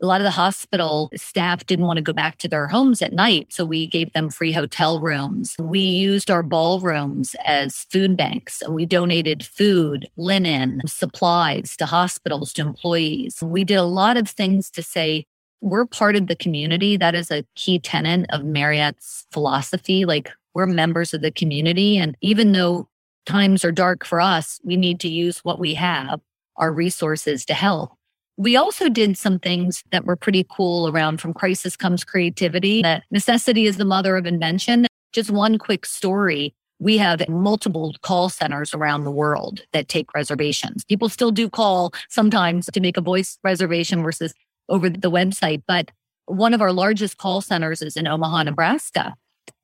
A 0.00 0.06
lot 0.06 0.20
of 0.20 0.24
the 0.24 0.30
hospital 0.30 1.10
staff 1.16 1.66
didn't 1.66 1.86
want 1.86 1.96
to 1.96 2.02
go 2.02 2.12
back 2.12 2.38
to 2.38 2.48
their 2.48 2.68
homes 2.68 3.02
at 3.02 3.12
night. 3.12 3.52
So 3.52 3.64
we 3.64 3.86
gave 3.86 4.12
them 4.12 4.30
free 4.30 4.52
hotel 4.52 5.00
rooms. 5.00 5.56
We 5.58 5.80
used 5.80 6.30
our 6.30 6.44
ballrooms 6.44 7.34
as 7.44 7.86
food 7.90 8.16
banks. 8.16 8.62
We 8.68 8.86
donated 8.86 9.44
food, 9.44 10.08
linen, 10.16 10.82
supplies 10.86 11.76
to 11.78 11.86
hospitals, 11.86 12.52
to 12.54 12.62
employees. 12.62 13.42
We 13.42 13.64
did 13.64 13.74
a 13.74 13.82
lot 13.82 14.16
of 14.16 14.28
things 14.28 14.70
to 14.70 14.82
say, 14.84 15.26
we're 15.60 15.86
part 15.86 16.14
of 16.14 16.28
the 16.28 16.36
community. 16.36 16.96
That 16.96 17.16
is 17.16 17.32
a 17.32 17.44
key 17.56 17.80
tenet 17.80 18.26
of 18.30 18.44
Marriott's 18.44 19.26
philosophy. 19.32 20.04
Like 20.04 20.30
we're 20.54 20.66
members 20.66 21.12
of 21.12 21.22
the 21.22 21.32
community. 21.32 21.98
And 21.98 22.16
even 22.20 22.52
though 22.52 22.88
times 23.26 23.64
are 23.64 23.72
dark 23.72 24.06
for 24.06 24.20
us, 24.20 24.60
we 24.62 24.76
need 24.76 25.00
to 25.00 25.08
use 25.08 25.38
what 25.40 25.58
we 25.58 25.74
have, 25.74 26.20
our 26.56 26.72
resources 26.72 27.44
to 27.46 27.54
help. 27.54 27.97
We 28.38 28.56
also 28.56 28.88
did 28.88 29.18
some 29.18 29.40
things 29.40 29.82
that 29.90 30.04
were 30.04 30.14
pretty 30.14 30.46
cool 30.48 30.86
around 30.86 31.20
from 31.20 31.34
crisis 31.34 31.76
comes 31.76 32.04
creativity, 32.04 32.82
that 32.82 33.02
necessity 33.10 33.66
is 33.66 33.78
the 33.78 33.84
mother 33.84 34.16
of 34.16 34.26
invention. 34.26 34.86
Just 35.12 35.32
one 35.32 35.58
quick 35.58 35.84
story. 35.84 36.54
We 36.78 36.98
have 36.98 37.28
multiple 37.28 37.96
call 38.02 38.28
centers 38.28 38.72
around 38.72 39.02
the 39.02 39.10
world 39.10 39.62
that 39.72 39.88
take 39.88 40.14
reservations. 40.14 40.84
People 40.84 41.08
still 41.08 41.32
do 41.32 41.50
call 41.50 41.92
sometimes 42.08 42.66
to 42.66 42.80
make 42.80 42.96
a 42.96 43.00
voice 43.00 43.38
reservation 43.42 44.04
versus 44.04 44.32
over 44.68 44.88
the 44.88 45.10
website, 45.10 45.64
but 45.66 45.90
one 46.26 46.54
of 46.54 46.62
our 46.62 46.72
largest 46.72 47.18
call 47.18 47.40
centers 47.40 47.82
is 47.82 47.96
in 47.96 48.06
Omaha, 48.06 48.44
Nebraska. 48.44 49.16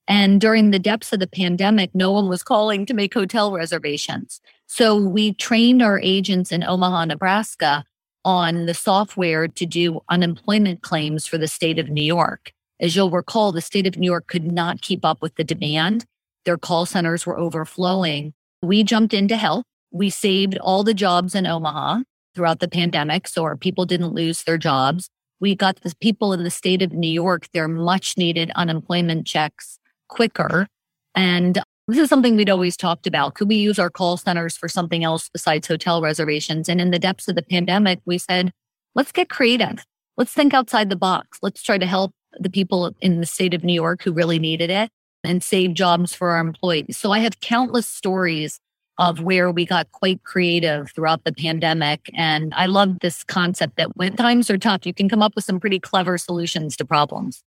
And 0.09 0.41
during 0.41 0.73
the 0.73 0.81
depths 0.81 1.13
of 1.13 1.21
the 1.21 1.29
pandemic, 1.29 1.95
no 1.95 2.11
one 2.11 2.29
was 2.29 2.43
calling 2.43 2.87
to 2.87 2.95
make 2.95 3.15
hotel 3.15 3.53
reservations. 3.53 4.41
So 4.67 4.97
we 4.97 5.35
trained 5.35 5.81
our 5.81 6.01
agents 6.01 6.51
in 6.51 6.65
Omaha, 6.65 7.05
Nebraska 7.05 7.85
on 8.25 8.67
the 8.67 8.75
software 8.75 9.49
to 9.49 9.67
do 9.67 10.01
unemployment 10.09 10.83
claims 10.83 11.27
for 11.27 11.39
the 11.39 11.49
state 11.49 11.79
of 11.79 11.89
New 11.89 12.05
York. 12.05 12.53
As 12.81 12.97
you'll 12.97 13.11
recall, 13.11 13.53
the 13.53 13.61
state 13.61 13.87
of 13.87 13.97
New 13.97 14.11
York 14.11 14.27
could 14.27 14.51
not 14.51 14.81
keep 14.81 15.05
up 15.05 15.23
with 15.23 15.35
the 15.37 15.45
demand. 15.45 16.05
Their 16.45 16.59
call 16.59 16.87
centers 16.87 17.25
were 17.25 17.39
overflowing. 17.39 18.35
We 18.63 18.83
jumped 18.85 19.15
in 19.15 19.29
to 19.29 19.37
help. 19.37 19.67
We 19.93 20.11
saved 20.11 20.59
all 20.59 20.83
the 20.83 20.95
jobs 20.95 21.35
in 21.35 21.47
Omaha 21.47 22.01
throughout 22.35 22.61
the 22.61 22.69
pandemic. 22.69 23.29
So 23.29 23.45
our 23.45 23.57
people 23.57 23.87
didn't 23.87 24.15
lose 24.15 24.43
their 24.43 24.59
jobs. 24.59 25.09
We 25.41 25.55
got 25.55 25.83
the 25.83 25.95
people 26.01 26.33
in 26.33 26.43
the 26.43 26.51
state 26.51 26.83
of 26.83 26.93
New 26.93 27.11
York 27.11 27.49
their 27.53 27.69
much 27.69 28.17
needed 28.17 28.51
unemployment 28.57 29.27
checks 29.27 29.79
quicker. 30.09 30.67
And 31.15 31.63
this 31.87 31.99
is 31.99 32.09
something 32.09 32.37
we'd 32.37 32.51
always 32.51 32.77
talked 32.77 33.07
about. 33.07 33.35
Could 33.35 33.49
we 33.49 33.57
use 33.57 33.79
our 33.79 33.91
call 33.91 34.17
centers 34.17 34.57
for 34.57 34.69
something 34.69 35.05
else 35.05 35.29
besides 35.29 35.69
hotel 35.69 36.01
reservations? 36.01 36.69
And 36.69 36.81
in 36.81 36.91
the 36.91 36.99
depths 36.99 37.29
of 37.29 37.35
the 37.35 37.43
pandemic, 37.43 38.01
we 38.07 38.19
said, 38.19 38.53
let's 38.95 39.13
get 39.13 39.29
creative. 39.29 39.85
Let's 40.17 40.33
think 40.33 40.55
outside 40.55 40.89
the 40.89 40.97
box. 40.97 41.39
Let's 41.43 41.63
try 41.63 41.77
to 41.79 41.87
help 41.87 42.13
the 42.39 42.51
people 42.51 42.95
in 43.01 43.21
the 43.21 43.27
state 43.27 43.55
of 43.55 43.65
New 43.65 43.75
York 43.75 44.03
who 44.03 44.13
really 44.13 44.39
needed 44.39 44.71
it 44.71 44.91
and 45.23 45.43
save 45.43 45.75
jobs 45.75 46.15
for 46.15 46.31
our 46.31 46.41
employees. 46.41 46.97
So 46.97 47.13
I 47.13 47.19
have 47.21 47.41
countless 47.41 47.87
stories 47.87 48.61
of 48.99 49.21
where 49.21 49.51
we 49.51 49.67
got 49.67 49.91
quite 49.93 50.23
creative 50.23 50.91
throughout 50.93 51.25
the 51.25 51.33
pandemic. 51.33 52.11
And 52.15 52.55
I 52.55 52.67
love 52.67 53.01
this 53.01 53.25
concept 53.25 53.77
that 53.77 53.97
when 53.97 54.17
times 54.17 54.49
are 54.51 54.59
tough, 54.59 54.87
you 54.87 54.95
can 54.95 55.09
come 55.09 55.23
up 55.23 55.35
with 55.35 55.45
some 55.45 55.59
pretty 55.59 55.81
clever 55.81 56.17
solutions 56.17 56.77
to 56.77 56.85
problems. 56.85 57.43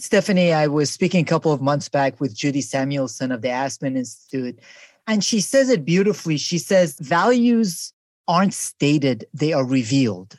Stephanie, 0.00 0.52
I 0.52 0.66
was 0.66 0.90
speaking 0.90 1.20
a 1.20 1.28
couple 1.28 1.52
of 1.52 1.60
months 1.60 1.88
back 1.88 2.20
with 2.20 2.34
Judy 2.34 2.62
Samuelson 2.62 3.30
of 3.30 3.42
the 3.42 3.50
Aspen 3.50 3.96
Institute, 3.96 4.58
and 5.06 5.22
she 5.22 5.40
says 5.40 5.68
it 5.68 5.84
beautifully. 5.84 6.38
She 6.38 6.56
says, 6.56 6.96
values 6.98 7.92
aren't 8.26 8.54
stated, 8.54 9.26
they 9.34 9.52
are 9.52 9.64
revealed. 9.64 10.38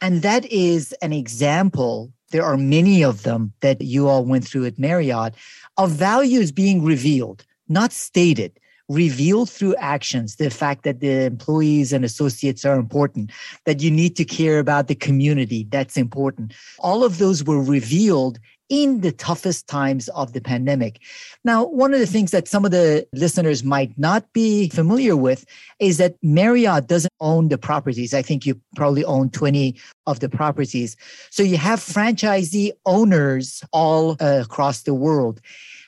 And 0.00 0.22
that 0.22 0.44
is 0.52 0.92
an 1.02 1.12
example. 1.12 2.12
There 2.30 2.44
are 2.44 2.56
many 2.56 3.02
of 3.02 3.24
them 3.24 3.52
that 3.60 3.80
you 3.80 4.08
all 4.08 4.24
went 4.24 4.46
through 4.46 4.66
at 4.66 4.78
Marriott 4.78 5.34
of 5.76 5.90
values 5.90 6.52
being 6.52 6.84
revealed, 6.84 7.44
not 7.68 7.92
stated 7.92 8.58
revealed 8.88 9.50
through 9.50 9.74
actions 9.76 10.36
the 10.36 10.50
fact 10.50 10.84
that 10.84 11.00
the 11.00 11.24
employees 11.24 11.92
and 11.92 12.04
associates 12.04 12.64
are 12.64 12.76
important, 12.76 13.30
that 13.64 13.80
you 13.80 13.90
need 13.90 14.16
to 14.16 14.24
care 14.24 14.58
about 14.58 14.88
the 14.88 14.94
community, 14.94 15.66
that's 15.70 15.96
important. 15.96 16.52
All 16.78 17.04
of 17.04 17.18
those 17.18 17.44
were 17.44 17.62
revealed 17.62 18.38
in 18.72 19.02
the 19.02 19.12
toughest 19.12 19.68
times 19.68 20.08
of 20.10 20.32
the 20.32 20.40
pandemic. 20.40 20.98
Now, 21.44 21.66
one 21.66 21.92
of 21.92 22.00
the 22.00 22.06
things 22.06 22.30
that 22.30 22.48
some 22.48 22.64
of 22.64 22.70
the 22.70 23.06
listeners 23.12 23.62
might 23.62 23.96
not 23.98 24.32
be 24.32 24.70
familiar 24.70 25.14
with 25.14 25.44
is 25.78 25.98
that 25.98 26.16
Marriott 26.22 26.86
doesn't 26.86 27.12
own 27.20 27.48
the 27.48 27.58
properties. 27.58 28.14
I 28.14 28.22
think 28.22 28.46
you 28.46 28.58
probably 28.74 29.04
own 29.04 29.28
20 29.28 29.76
of 30.06 30.20
the 30.20 30.30
properties. 30.30 30.96
So 31.28 31.42
you 31.42 31.58
have 31.58 31.80
franchisee 31.80 32.72
owners 32.86 33.62
all 33.72 34.12
uh, 34.12 34.40
across 34.42 34.84
the 34.84 34.94
world. 34.94 35.42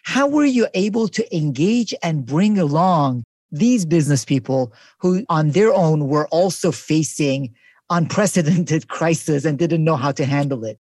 How 0.05 0.29
were 0.29 0.45
you 0.45 0.69
able 0.75 1.09
to 1.09 1.37
engage 1.37 1.95
and 2.03 2.27
bring 2.27 2.59
along 2.59 3.25
these 3.51 3.87
business 3.87 4.25
people 4.25 4.73
who 4.99 5.25
on 5.31 5.51
their 5.51 5.73
own 5.73 6.09
were 6.09 6.29
also 6.29 6.71
facing 6.71 7.55
unprecedented 7.89 8.89
crisis 8.89 9.45
and 9.45 9.59
didn't 9.59 9.83
know 9.83 9.97
how 9.97 10.13
to 10.13 10.25
handle 10.27 10.65
it? 10.65 10.79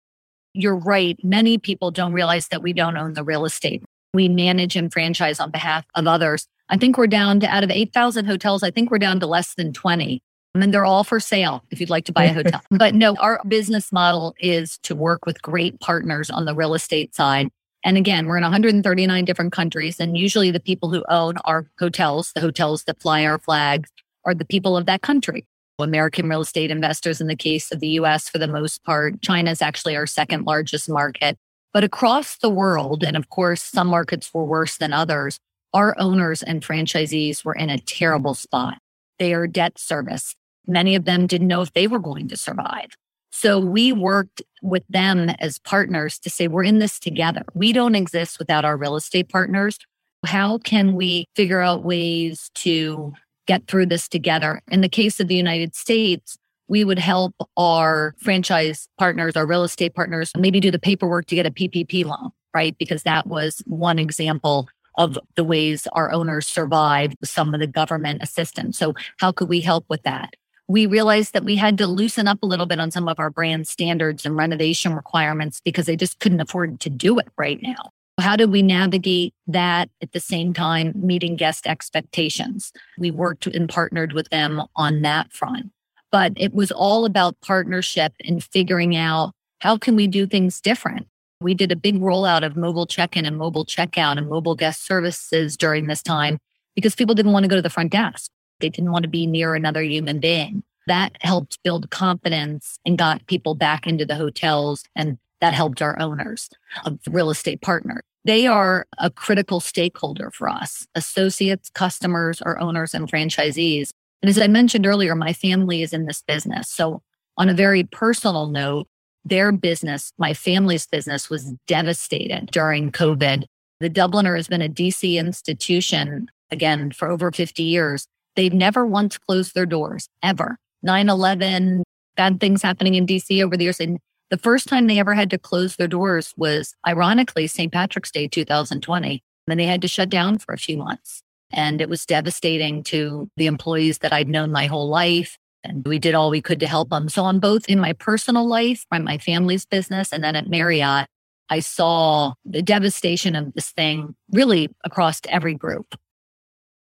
You're 0.54 0.78
right. 0.78 1.18
Many 1.22 1.58
people 1.58 1.92
don't 1.92 2.14
realize 2.14 2.48
that 2.48 2.64
we 2.64 2.72
don't 2.72 2.98
own 2.98 3.14
the 3.14 3.24
real 3.24 3.46
estate. 3.46 3.84
We 4.14 4.30
manage 4.30 4.76
and 4.76 4.92
franchise 4.92 5.40
on 5.40 5.52
behalf 5.52 5.86
of 5.96 6.08
others. 6.08 6.48
I 6.70 6.78
think 6.78 6.98
we're 6.98 7.08
down 7.08 7.42
to 7.42 7.48
out 7.48 7.64
of 7.64 7.72
8,000 7.72 8.26
hotels, 8.26 8.64
I 8.64 8.72
think 8.72 8.90
we're 8.90 9.00
down 9.00 9.20
to 9.20 9.28
less 9.28 9.54
than 9.56 9.74
20. 9.74 10.22
I 10.56 10.58
mean, 10.58 10.72
they're 10.72 10.86
all 10.86 11.04
for 11.04 11.20
sale 11.20 11.64
if 11.72 11.80
you'd 11.80 11.90
like 11.90 12.06
to 12.06 12.12
buy 12.12 12.24
a 12.26 12.34
hotel. 12.34 12.62
but 12.72 12.96
no, 12.96 13.16
our 13.16 13.42
business 13.48 13.92
model 13.92 14.34
is 14.40 14.80
to 14.84 14.96
work 14.96 15.26
with 15.26 15.42
great 15.42 15.80
partners 15.80 16.30
on 16.30 16.46
the 16.46 16.56
real 16.56 16.74
estate 16.74 17.14
side 17.14 17.50
and 17.84 17.98
again, 17.98 18.26
we're 18.26 18.38
in 18.38 18.44
139 18.44 19.26
different 19.26 19.54
countries. 19.54 20.00
And 20.00 20.18
usually 20.18 20.52
the 20.52 20.60
people 20.60 20.90
who 20.90 21.04
own 21.10 21.38
our 21.46 21.66
hotels, 21.80 22.32
the 22.34 22.42
hotels 22.42 22.84
that 22.84 23.02
fly 23.02 23.26
our 23.26 23.40
flags, 23.40 23.90
are 24.26 24.34
the 24.34 24.46
people 24.46 24.76
of 24.76 24.86
that 24.86 25.02
country. 25.02 25.46
American 25.80 26.28
real 26.28 26.42
estate 26.42 26.72
investors, 26.72 27.22
in 27.22 27.28
the 27.28 27.36
case 27.36 27.72
of 27.72 27.80
the 27.80 27.90
US, 27.90 28.28
for 28.28 28.38
the 28.38 28.48
most 28.48 28.84
part, 28.84 29.22
China 29.22 29.52
is 29.52 29.62
actually 29.62 29.96
our 29.96 30.06
second 30.06 30.46
largest 30.46 30.90
market. 30.90 31.38
But 31.72 31.84
across 31.84 32.38
the 32.38 32.50
world, 32.50 33.04
and 33.04 33.16
of 33.16 33.30
course, 33.30 33.62
some 33.62 33.88
markets 33.88 34.30
were 34.34 34.44
worse 34.44 34.78
than 34.78 34.92
others, 34.92 35.40
our 35.74 35.96
owners 36.00 36.42
and 36.42 36.64
franchisees 36.64 37.46
were 37.46 37.54
in 37.54 37.70
a 37.70 37.78
terrible 37.78 38.34
spot. 38.34 38.80
They 39.20 39.34
are 39.34 39.48
debt 39.48 39.78
service. 39.78 40.36
Many 40.68 40.96
of 40.96 41.06
them 41.06 41.28
didn't 41.28 41.48
know 41.48 41.62
if 41.62 41.74
they 41.74 41.88
were 41.88 42.00
going 42.00 42.28
to 42.30 42.38
survive. 42.38 42.90
So 43.32 43.60
we 43.60 43.94
worked 43.94 44.42
with 44.62 44.84
them 44.90 45.30
as 45.40 45.60
partners 45.60 46.20
to 46.20 46.30
say, 46.30 46.48
we're 46.48 46.64
in 46.64 46.80
this 46.80 47.00
together. 47.00 47.44
We 47.54 47.74
don't 47.74 47.96
exist 47.96 48.40
without 48.40 48.66
our 48.66 48.78
real 48.78 48.96
estate 48.96 49.30
partners. 49.30 49.78
How 50.26 50.58
can 50.58 50.94
we 50.96 51.26
figure 51.36 51.62
out 51.62 51.84
ways 51.84 52.50
to 52.56 53.14
get 53.48 53.68
through 53.68 53.86
this 53.86 54.08
together? 54.08 54.62
In 54.70 54.82
the 54.82 54.90
case 54.90 55.20
of 55.20 55.28
the 55.28 55.36
United 55.36 55.76
States, 55.76 56.38
we 56.68 56.84
would 56.84 57.00
help 57.00 57.34
our 57.58 58.16
franchise 58.20 58.88
partners, 58.98 59.36
our 59.36 59.46
real 59.46 59.64
estate 59.64 59.96
partners, 59.96 60.32
maybe 60.38 60.60
do 60.60 60.72
the 60.72 60.80
paperwork 60.80 61.26
to 61.28 61.36
get 61.36 61.46
a 61.46 61.52
PPP 61.52 62.06
loan, 62.06 62.32
right? 62.54 62.78
Because 62.78 63.04
that 63.04 63.28
was 63.28 63.64
one 63.66 64.00
example 64.00 64.68
of 64.98 65.18
the 65.36 65.44
ways 65.44 65.88
our 65.94 66.12
owners 66.12 66.48
survived 66.48 67.16
some 67.24 67.54
of 67.54 67.60
the 67.60 67.68
government 67.68 68.22
assistance. 68.22 68.78
So, 68.78 68.94
how 69.18 69.32
could 69.32 69.50
we 69.50 69.62
help 69.62 69.86
with 69.90 70.04
that? 70.04 70.36
We 70.70 70.86
realized 70.86 71.34
that 71.34 71.44
we 71.44 71.56
had 71.56 71.80
to 71.80 71.88
loosen 71.88 72.28
up 72.28 72.44
a 72.44 72.46
little 72.46 72.68
bit 72.68 72.80
on 72.80 72.92
some 72.92 73.10
of 73.10 73.20
our 73.20 73.32
brand 73.32 73.68
standards 73.68 74.24
and 74.24 74.38
renovation 74.38 74.94
requirements 74.94 75.60
because 75.66 75.88
they 75.88 75.96
just 75.96 76.20
couldn't 76.20 76.40
afford 76.40 76.80
to 76.80 76.92
do 76.92 77.18
it 77.18 77.28
right 77.38 77.60
now. 77.64 77.90
How 78.20 78.36
did 78.36 78.52
we 78.52 78.62
navigate 78.62 79.34
that 79.48 79.90
at 80.00 80.12
the 80.12 80.20
same 80.20 80.54
time 80.54 80.94
meeting 80.96 81.36
guest 81.36 81.66
expectations? 81.66 82.72
We 83.00 83.10
worked 83.10 83.48
and 83.48 83.68
partnered 83.68 84.14
with 84.14 84.30
them 84.30 84.62
on 84.76 85.02
that 85.02 85.34
front. 85.34 85.72
But 86.12 86.34
it 86.36 86.54
was 86.54 86.72
all 86.72 87.06
about 87.06 87.42
partnership 87.42 88.14
and 88.24 88.44
figuring 88.44 88.96
out 88.96 89.34
how 89.62 89.76
can 89.76 89.96
we 89.96 90.06
do 90.06 90.28
things 90.28 90.62
different? 90.62 91.08
We 91.42 91.56
did 91.56 91.72
a 91.72 91.76
big 91.76 92.00
rollout 92.00 92.46
of 92.46 92.56
mobile 92.56 92.86
check-in 92.86 93.26
and 93.26 93.38
mobile 93.38 93.66
checkout 93.66 94.18
and 94.18 94.30
mobile 94.30 94.56
guest 94.56 94.86
services 94.86 95.58
during 95.58 95.88
this 95.88 96.04
time 96.04 96.38
because 96.76 96.96
people 96.96 97.16
didn't 97.16 97.32
want 97.32 97.46
to 97.46 97.50
go 97.50 97.56
to 97.56 97.62
the 97.62 97.70
front 97.72 97.92
desk. 97.92 98.30
They 98.60 98.70
didn't 98.70 98.92
want 98.92 99.04
to 99.04 99.10
be 99.10 99.26
near 99.26 99.56
another 99.56 99.82
human 99.82 100.20
being. 100.20 100.64
That 100.88 101.16
helped 101.22 101.60
build 101.64 101.90
confidence 101.90 102.80
and 102.86 102.98
got 102.98 103.26
people 103.28 103.56
back 103.56 103.86
into 103.86 104.06
the 104.06 104.16
hotels. 104.16 104.84
And 104.96 105.18
that 105.42 105.54
helped 105.54 105.82
our 105.82 106.00
owners 106.00 106.50
of 106.86 107.00
real 107.10 107.30
estate 107.30 107.62
partner. 107.62 108.02
They 108.26 108.48
are 108.48 108.86
a 108.98 109.10
critical 109.10 109.60
stakeholder 109.60 110.32
for 110.32 110.50
us, 110.50 110.86
associates, 110.96 111.70
customers, 111.70 112.42
our 112.42 112.60
owners, 112.60 112.94
and 112.94 113.10
franchisees. 113.10 113.92
And 114.22 114.30
as 114.30 114.38
I 114.38 114.48
mentioned 114.48 114.86
earlier, 114.86 115.16
my 115.16 115.32
family 115.32 115.82
is 115.82 115.94
in 115.94 116.06
this 116.06 116.22
business. 116.22 116.70
So, 116.70 117.02
on 117.38 117.48
a 117.48 117.54
very 117.54 117.86
personal 117.86 118.48
note, 118.48 118.88
their 119.24 119.52
business, 119.54 120.12
my 120.18 120.34
family's 120.34 120.86
business, 120.86 121.30
was 121.30 121.54
devastated 121.68 122.48
during 122.52 122.92
COVID. 122.92 123.46
The 123.80 123.90
Dubliner 123.90 124.36
has 124.36 124.50
been 124.50 124.62
a 124.62 124.68
DC 124.68 125.16
institution, 125.16 126.30
again, 126.52 126.92
for 126.92 127.10
over 127.10 127.32
50 127.32 127.64
years. 127.64 128.08
They've 128.40 128.54
never 128.54 128.86
once 128.86 129.18
closed 129.18 129.54
their 129.54 129.66
doors, 129.66 130.08
ever. 130.24 130.58
9 130.82 131.10
11, 131.10 131.84
bad 132.16 132.40
things 132.40 132.62
happening 132.62 132.96
in 132.96 133.06
DC 133.06 133.44
over 133.44 133.58
the 133.58 133.66
years. 133.66 133.82
And 133.82 134.00
the 134.30 134.38
first 134.38 134.70
time 134.70 134.88
they 134.88 134.98
ever 134.98 135.14
had 135.14 135.30
to 135.32 135.38
close 135.38 135.76
their 135.76 135.90
doors 135.90 136.34
was 136.38 136.74
ironically 136.88 137.48
St. 137.48 137.70
Patrick's 137.70 138.12
Day 138.12 138.30
2020. 138.30 139.22
And 139.50 139.60
they 139.60 139.66
had 139.66 139.82
to 139.82 139.90
shut 139.90 140.08
down 140.08 140.38
for 140.38 140.54
a 140.54 140.58
few 140.58 140.78
months. 140.78 141.22
And 141.52 141.82
it 141.82 141.90
was 141.90 142.06
devastating 142.06 142.82
to 142.84 143.30
the 143.36 143.48
employees 143.48 143.98
that 143.98 144.14
I'd 144.14 144.30
known 144.30 144.54
my 144.54 144.68
whole 144.68 144.88
life. 144.88 145.38
And 145.66 145.86
we 145.86 146.00
did 146.00 146.16
all 146.16 146.30
we 146.30 146.42
could 146.42 146.62
to 146.62 146.68
help 146.68 146.92
them. 146.92 147.10
So, 147.10 147.26
on 147.26 147.42
both 147.42 147.68
in 147.68 147.78
my 147.78 147.92
personal 147.92 148.48
life, 148.48 148.86
from 148.88 149.04
my 149.04 149.18
family's 149.18 149.66
business, 149.66 150.14
and 150.14 150.24
then 150.24 150.38
at 150.38 150.48
Marriott, 150.48 151.08
I 151.50 151.60
saw 151.60 152.36
the 152.46 152.62
devastation 152.62 153.36
of 153.36 153.52
this 153.52 153.72
thing 153.72 154.16
really 154.32 154.70
across 154.86 155.20
every 155.28 155.56
group. 155.56 155.96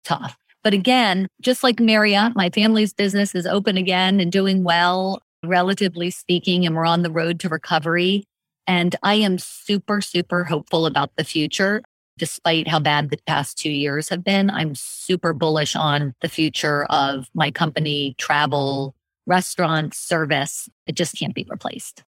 Tough. 0.04 0.36
But 0.64 0.72
again, 0.72 1.28
just 1.42 1.62
like 1.62 1.78
Marriott, 1.78 2.34
my 2.34 2.48
family's 2.48 2.94
business 2.94 3.34
is 3.34 3.46
open 3.46 3.76
again 3.76 4.18
and 4.18 4.32
doing 4.32 4.64
well, 4.64 5.22
relatively 5.44 6.10
speaking, 6.10 6.64
and 6.64 6.74
we're 6.74 6.86
on 6.86 7.02
the 7.02 7.10
road 7.10 7.38
to 7.40 7.50
recovery. 7.50 8.24
And 8.66 8.96
I 9.02 9.16
am 9.16 9.36
super, 9.38 10.00
super 10.00 10.42
hopeful 10.44 10.86
about 10.86 11.10
the 11.16 11.24
future. 11.24 11.82
Despite 12.16 12.66
how 12.66 12.78
bad 12.78 13.10
the 13.10 13.18
past 13.26 13.58
two 13.58 13.70
years 13.70 14.08
have 14.08 14.24
been, 14.24 14.48
I'm 14.48 14.74
super 14.74 15.34
bullish 15.34 15.76
on 15.76 16.14
the 16.22 16.28
future 16.28 16.84
of 16.84 17.26
my 17.34 17.50
company, 17.50 18.14
travel, 18.16 18.94
restaurant, 19.26 19.92
service. 19.92 20.68
It 20.86 20.94
just 20.94 21.18
can't 21.18 21.34
be 21.34 21.44
replaced. 21.48 22.04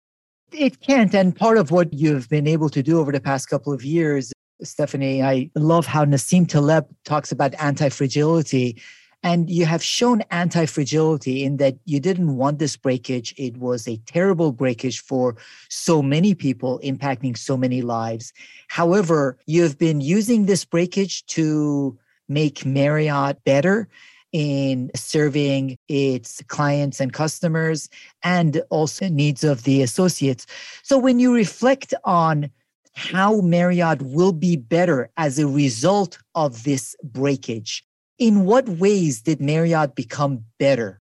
It 0.53 0.79
can't. 0.79 1.13
And 1.13 1.35
part 1.35 1.57
of 1.57 1.71
what 1.71 1.91
you've 1.91 2.29
been 2.29 2.47
able 2.47 2.69
to 2.69 2.81
do 2.81 2.99
over 2.99 3.11
the 3.11 3.19
past 3.19 3.49
couple 3.49 3.73
of 3.73 3.83
years 3.83 4.31
Stephanie. 4.63 5.21
I 5.21 5.49
love 5.55 5.85
how 5.85 6.05
Nassim 6.05 6.47
Taleb 6.47 6.85
talks 7.03 7.31
about 7.31 7.53
anti 7.55 7.89
fragility. 7.89 8.81
And 9.23 9.49
you 9.49 9.65
have 9.65 9.83
shown 9.83 10.21
anti 10.29 10.65
fragility 10.65 11.43
in 11.43 11.57
that 11.57 11.75
you 11.85 11.99
didn't 11.99 12.37
want 12.37 12.59
this 12.59 12.77
breakage. 12.77 13.33
It 13.37 13.57
was 13.57 13.87
a 13.87 13.97
terrible 14.05 14.51
breakage 14.51 15.01
for 15.01 15.35
so 15.69 16.01
many 16.01 16.35
people, 16.35 16.79
impacting 16.83 17.37
so 17.37 17.57
many 17.57 17.81
lives. 17.81 18.33
However, 18.67 19.37
you've 19.47 19.77
been 19.79 19.99
using 19.99 20.45
this 20.45 20.63
breakage 20.63 21.25
to 21.27 21.97
make 22.29 22.65
Marriott 22.65 23.43
better 23.45 23.87
in 24.31 24.91
serving 24.95 25.77
its 25.87 26.43
clients 26.47 26.99
and 26.99 27.13
customers 27.13 27.89
and 28.21 28.61
also 28.69 29.07
needs 29.07 29.43
of 29.43 29.63
the 29.63 29.81
associates. 29.81 30.45
So 30.83 30.97
when 30.97 31.19
you 31.19 31.33
reflect 31.33 31.93
on 32.03 32.51
how 32.95 33.41
Marriott 33.41 34.01
will 34.01 34.31
be 34.31 34.55
better 34.55 35.09
as 35.17 35.37
a 35.37 35.47
result 35.47 36.17
of 36.33 36.63
this 36.63 36.95
breakage. 37.03 37.83
In 38.17 38.45
what 38.45 38.67
ways 38.67 39.21
did 39.21 39.41
Marriott 39.41 39.95
become 39.95 40.45
better? 40.57 41.01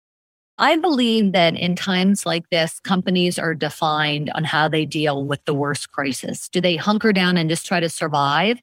I 0.60 0.76
believe 0.76 1.32
that 1.32 1.56
in 1.56 1.76
times 1.76 2.26
like 2.26 2.50
this, 2.50 2.80
companies 2.80 3.40
are 3.40 3.54
defined 3.54 4.32
on 4.36 4.44
how 4.44 4.68
they 4.68 4.86
deal 4.86 5.24
with 5.24 5.44
the 5.46 5.54
worst 5.54 5.92
crisis. 5.92 6.50
Do 6.50 6.60
they 6.60 6.76
hunker 6.76 7.14
down 7.14 7.38
and 7.38 7.50
just 7.50 7.66
try 7.66 7.80
to 7.80 7.90
survive? 7.90 8.60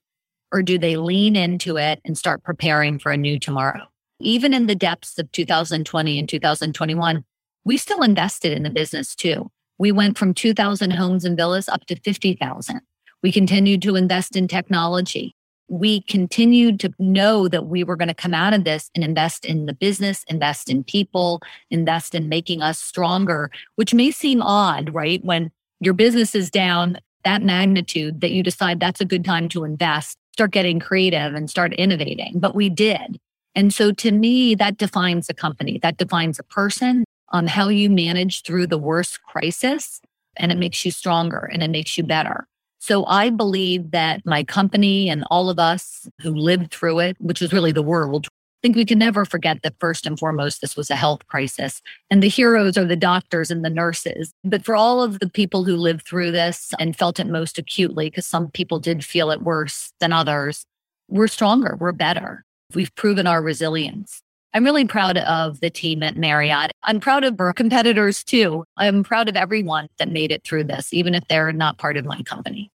Or 0.53 0.63
do 0.63 0.79
they 0.79 0.97
lean 0.97 1.35
into 1.35 1.77
it 1.77 2.01
and 2.05 2.19
start 2.19 2.43
preparing 2.43 2.99
for 2.99 3.11
a 3.11 3.17
new 3.17 3.39
tomorrow? 3.39 3.87
Even 4.21 4.53
in 4.53 4.67
the 4.67 4.75
depths 4.75 5.19
of 5.19 5.31
2020 5.33 6.19
and 6.19 6.29
2021, 6.29 7.25
we 7.65 7.77
still 7.77 8.03
invested 8.03 8.53
in 8.53 8.65
the 8.65 8.71
business 8.71 9.15
too. 9.15 9.51
We 9.79 9.91
went 9.91 10.19
from 10.19 10.35
2,000 10.35 10.93
homes 10.93 11.25
and 11.25 11.37
villas 11.37 11.69
up 11.69 11.87
to 11.87 11.97
50,000. 11.97 12.81
We 13.25 13.33
continued 13.33 13.81
to 13.81 13.97
invest 13.97 14.37
in 14.37 14.49
technology. 14.49 15.35
We 15.69 16.03
continued 16.03 16.79
to 16.81 16.93
know 16.99 17.49
that 17.49 17.65
we 17.65 17.83
were 17.83 17.97
going 17.97 18.09
to 18.09 18.15
come 18.15 18.35
out 18.35 18.53
of 18.53 18.65
this 18.65 18.91
and 18.95 19.03
invest 19.03 19.47
in 19.47 19.65
the 19.65 19.73
business, 19.73 20.27
invest 20.29 20.69
in 20.69 20.85
people, 20.85 21.41
invest 21.71 22.15
in 22.15 22.29
making 22.29 22.61
us 22.61 22.79
stronger, 22.79 23.51
which 23.77 23.95
may 23.95 24.11
seem 24.11 24.43
odd, 24.43 24.93
right? 24.93 25.25
When 25.25 25.51
your 25.81 25.95
business 25.95 26.35
is 26.35 26.51
down 26.51 26.99
that 27.25 27.41
magnitude 27.41 28.21
that 28.21 28.33
you 28.33 28.43
decide 28.43 28.79
that's 28.79 29.01
a 29.01 29.07
good 29.07 29.25
time 29.25 29.49
to 29.49 29.65
invest, 29.65 30.19
start 30.35 30.51
getting 30.51 30.79
creative 30.79 31.33
and 31.33 31.49
start 31.49 31.73
innovating. 31.73 32.41
But 32.41 32.55
we 32.55 32.69
did. 32.69 33.19
And 33.55 33.73
so 33.73 33.91
to 33.91 34.13
me, 34.13 34.55
that 34.57 34.77
defines 34.77 35.31
a 35.31 35.35
company, 35.35 35.79
that 35.79 35.97
defines 35.97 36.39
a 36.39 36.45
person 36.45 37.05
on 37.31 37.47
how 37.47 37.71
you 37.71 37.89
manage 37.89 38.43
through 38.43 38.67
the 38.67 38.77
worst 38.77 39.23
crisis 39.23 40.03
and 40.37 40.53
it 40.53 40.59
makes 40.59 40.85
you 40.85 40.91
stronger 40.91 41.49
and 41.51 41.63
it 41.63 41.71
makes 41.71 41.97
you 41.97 42.05
better. 42.05 42.47
So 42.87 43.07
I 43.07 43.31
believe 43.31 43.93
that 43.93 44.21
my 44.27 44.45
company 44.45 45.09
and 45.09 45.25
all 45.31 45.49
of 45.49 45.59
us 45.59 46.07
who 46.21 46.35
lived 46.35 46.71
through 46.71 46.99
it, 46.99 47.17
which 47.19 47.41
was 47.41 47.51
really 47.51 47.73
the 47.73 47.81
world, 47.81 48.27
I 48.27 48.59
think 48.61 48.77
we 48.77 48.85
can 48.85 48.99
never 48.99 49.25
forget 49.25 49.63
that 49.63 49.77
first 49.81 50.05
and 50.05 50.19
foremost, 50.19 50.61
this 50.61 50.77
was 50.77 50.91
a 50.91 50.95
health 50.95 51.27
crisis. 51.27 51.81
And 52.11 52.23
the 52.23 52.29
heroes 52.29 52.77
are 52.77 52.85
the 52.85 52.95
doctors 52.95 53.51
and 53.51 53.65
the 53.65 53.71
nurses. 53.71 54.35
But 54.45 54.67
for 54.67 54.77
all 54.77 55.03
of 55.03 55.21
the 55.21 55.31
people 55.31 55.65
who 55.65 55.77
lived 55.77 56.07
through 56.07 56.33
this 56.33 56.75
and 56.79 56.95
felt 56.95 57.19
it 57.19 57.27
most 57.27 57.59
acutely, 57.59 58.11
because 58.11 58.27
some 58.27 58.51
people 58.51 58.79
did 58.79 59.03
feel 59.03 59.31
it 59.31 59.41
worse 59.41 59.91
than 59.99 60.13
others, 60.13 60.67
we're 61.09 61.27
stronger, 61.27 61.79
we're 61.81 61.93
better. 61.93 62.45
We've 62.75 62.95
proven 62.97 63.27
our 63.27 63.41
resilience. 63.41 64.21
I'm 64.53 64.63
really 64.63 64.85
proud 64.85 65.17
of 65.17 65.61
the 65.61 65.71
team 65.71 66.03
at 66.03 66.19
Marriott. 66.19 66.71
I'm 66.83 67.01
proud 67.01 67.25
of 67.25 67.41
our 67.41 67.55
competitors 67.55 68.23
too. 68.23 68.65
I'm 68.77 69.03
proud 69.05 69.31
of 69.31 69.37
everyone 69.37 69.89
that 69.99 70.11
made 70.11 70.31
it 70.31 70.45
through 70.45 70.65
this, 70.65 70.93
even 70.93 71.15
if 71.15 71.27
they're 71.29 71.51
not 71.51 71.79
part 71.79 71.97
of 71.97 72.05
my 72.05 72.21
company. 72.25 72.71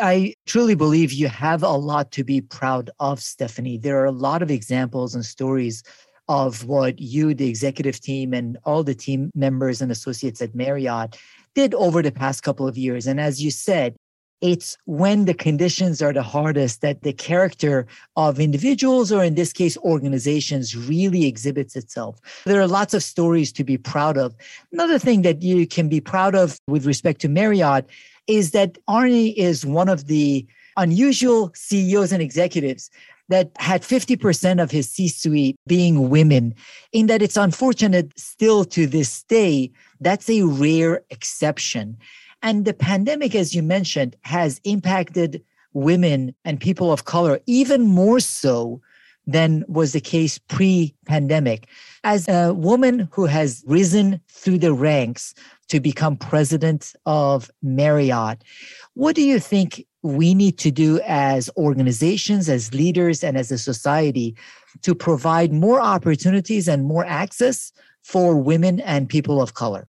I 0.00 0.34
truly 0.46 0.74
believe 0.74 1.12
you 1.12 1.28
have 1.28 1.62
a 1.62 1.70
lot 1.70 2.10
to 2.12 2.24
be 2.24 2.40
proud 2.40 2.90
of, 3.00 3.20
Stephanie. 3.20 3.78
There 3.78 4.00
are 4.00 4.06
a 4.06 4.12
lot 4.12 4.42
of 4.42 4.50
examples 4.50 5.14
and 5.14 5.24
stories 5.24 5.82
of 6.28 6.64
what 6.64 6.98
you, 6.98 7.34
the 7.34 7.48
executive 7.48 8.00
team, 8.00 8.34
and 8.34 8.58
all 8.64 8.82
the 8.82 8.94
team 8.94 9.30
members 9.34 9.80
and 9.80 9.92
associates 9.92 10.42
at 10.42 10.54
Marriott 10.54 11.16
did 11.54 11.72
over 11.74 12.02
the 12.02 12.12
past 12.12 12.42
couple 12.42 12.66
of 12.66 12.76
years. 12.76 13.06
And 13.06 13.20
as 13.20 13.42
you 13.42 13.50
said, 13.50 13.96
it's 14.40 14.76
when 14.84 15.24
the 15.24 15.34
conditions 15.34 16.02
are 16.02 16.12
the 16.12 16.22
hardest 16.22 16.82
that 16.82 17.02
the 17.02 17.12
character 17.12 17.86
of 18.16 18.38
individuals 18.38 19.10
or 19.10 19.24
in 19.24 19.34
this 19.34 19.52
case 19.52 19.78
organizations 19.78 20.76
really 20.76 21.26
exhibits 21.26 21.74
itself. 21.74 22.20
There 22.44 22.60
are 22.60 22.66
lots 22.66 22.92
of 22.94 23.02
stories 23.02 23.50
to 23.52 23.64
be 23.64 23.78
proud 23.78 24.18
of. 24.18 24.34
Another 24.72 24.98
thing 24.98 25.22
that 25.22 25.42
you 25.42 25.66
can 25.66 25.88
be 25.88 26.00
proud 26.00 26.34
of 26.34 26.58
with 26.66 26.86
respect 26.86 27.20
to 27.22 27.28
marriott 27.28 27.86
is 28.26 28.50
that 28.50 28.76
arne 28.88 29.10
is 29.36 29.64
one 29.64 29.88
of 29.88 30.06
the 30.06 30.46
unusual 30.76 31.50
ceos 31.54 32.12
and 32.12 32.22
executives 32.22 32.90
that 33.28 33.50
had 33.56 33.82
50% 33.82 34.62
of 34.62 34.70
his 34.70 34.88
C 34.88 35.08
suite 35.08 35.56
being 35.66 36.10
women, 36.10 36.54
in 36.92 37.06
that 37.06 37.22
it's 37.22 37.36
unfortunate 37.36 38.16
still 38.18 38.64
to 38.66 38.86
this 38.86 39.24
day, 39.24 39.70
that's 40.00 40.30
a 40.30 40.42
rare 40.42 41.02
exception. 41.10 41.96
And 42.46 42.64
the 42.64 42.74
pandemic, 42.74 43.34
as 43.34 43.56
you 43.56 43.62
mentioned, 43.64 44.14
has 44.22 44.60
impacted 44.62 45.42
women 45.72 46.32
and 46.44 46.60
people 46.60 46.92
of 46.92 47.04
color 47.04 47.40
even 47.46 47.82
more 47.82 48.20
so 48.20 48.80
than 49.26 49.64
was 49.66 49.92
the 49.92 50.00
case 50.00 50.38
pre 50.38 50.94
pandemic. 51.06 51.66
As 52.04 52.28
a 52.28 52.54
woman 52.54 53.08
who 53.10 53.26
has 53.26 53.64
risen 53.66 54.20
through 54.28 54.58
the 54.58 54.72
ranks 54.72 55.34
to 55.70 55.80
become 55.80 56.16
president 56.16 56.94
of 57.04 57.50
Marriott, 57.62 58.44
what 58.94 59.16
do 59.16 59.22
you 59.22 59.40
think 59.40 59.84
we 60.02 60.32
need 60.32 60.56
to 60.58 60.70
do 60.70 61.00
as 61.04 61.50
organizations, 61.56 62.48
as 62.48 62.72
leaders, 62.72 63.24
and 63.24 63.36
as 63.36 63.50
a 63.50 63.58
society 63.58 64.36
to 64.82 64.94
provide 64.94 65.52
more 65.52 65.80
opportunities 65.80 66.68
and 66.68 66.84
more 66.84 67.04
access 67.06 67.72
for 68.04 68.36
women 68.36 68.78
and 68.82 69.08
people 69.08 69.42
of 69.42 69.54
color? 69.54 69.88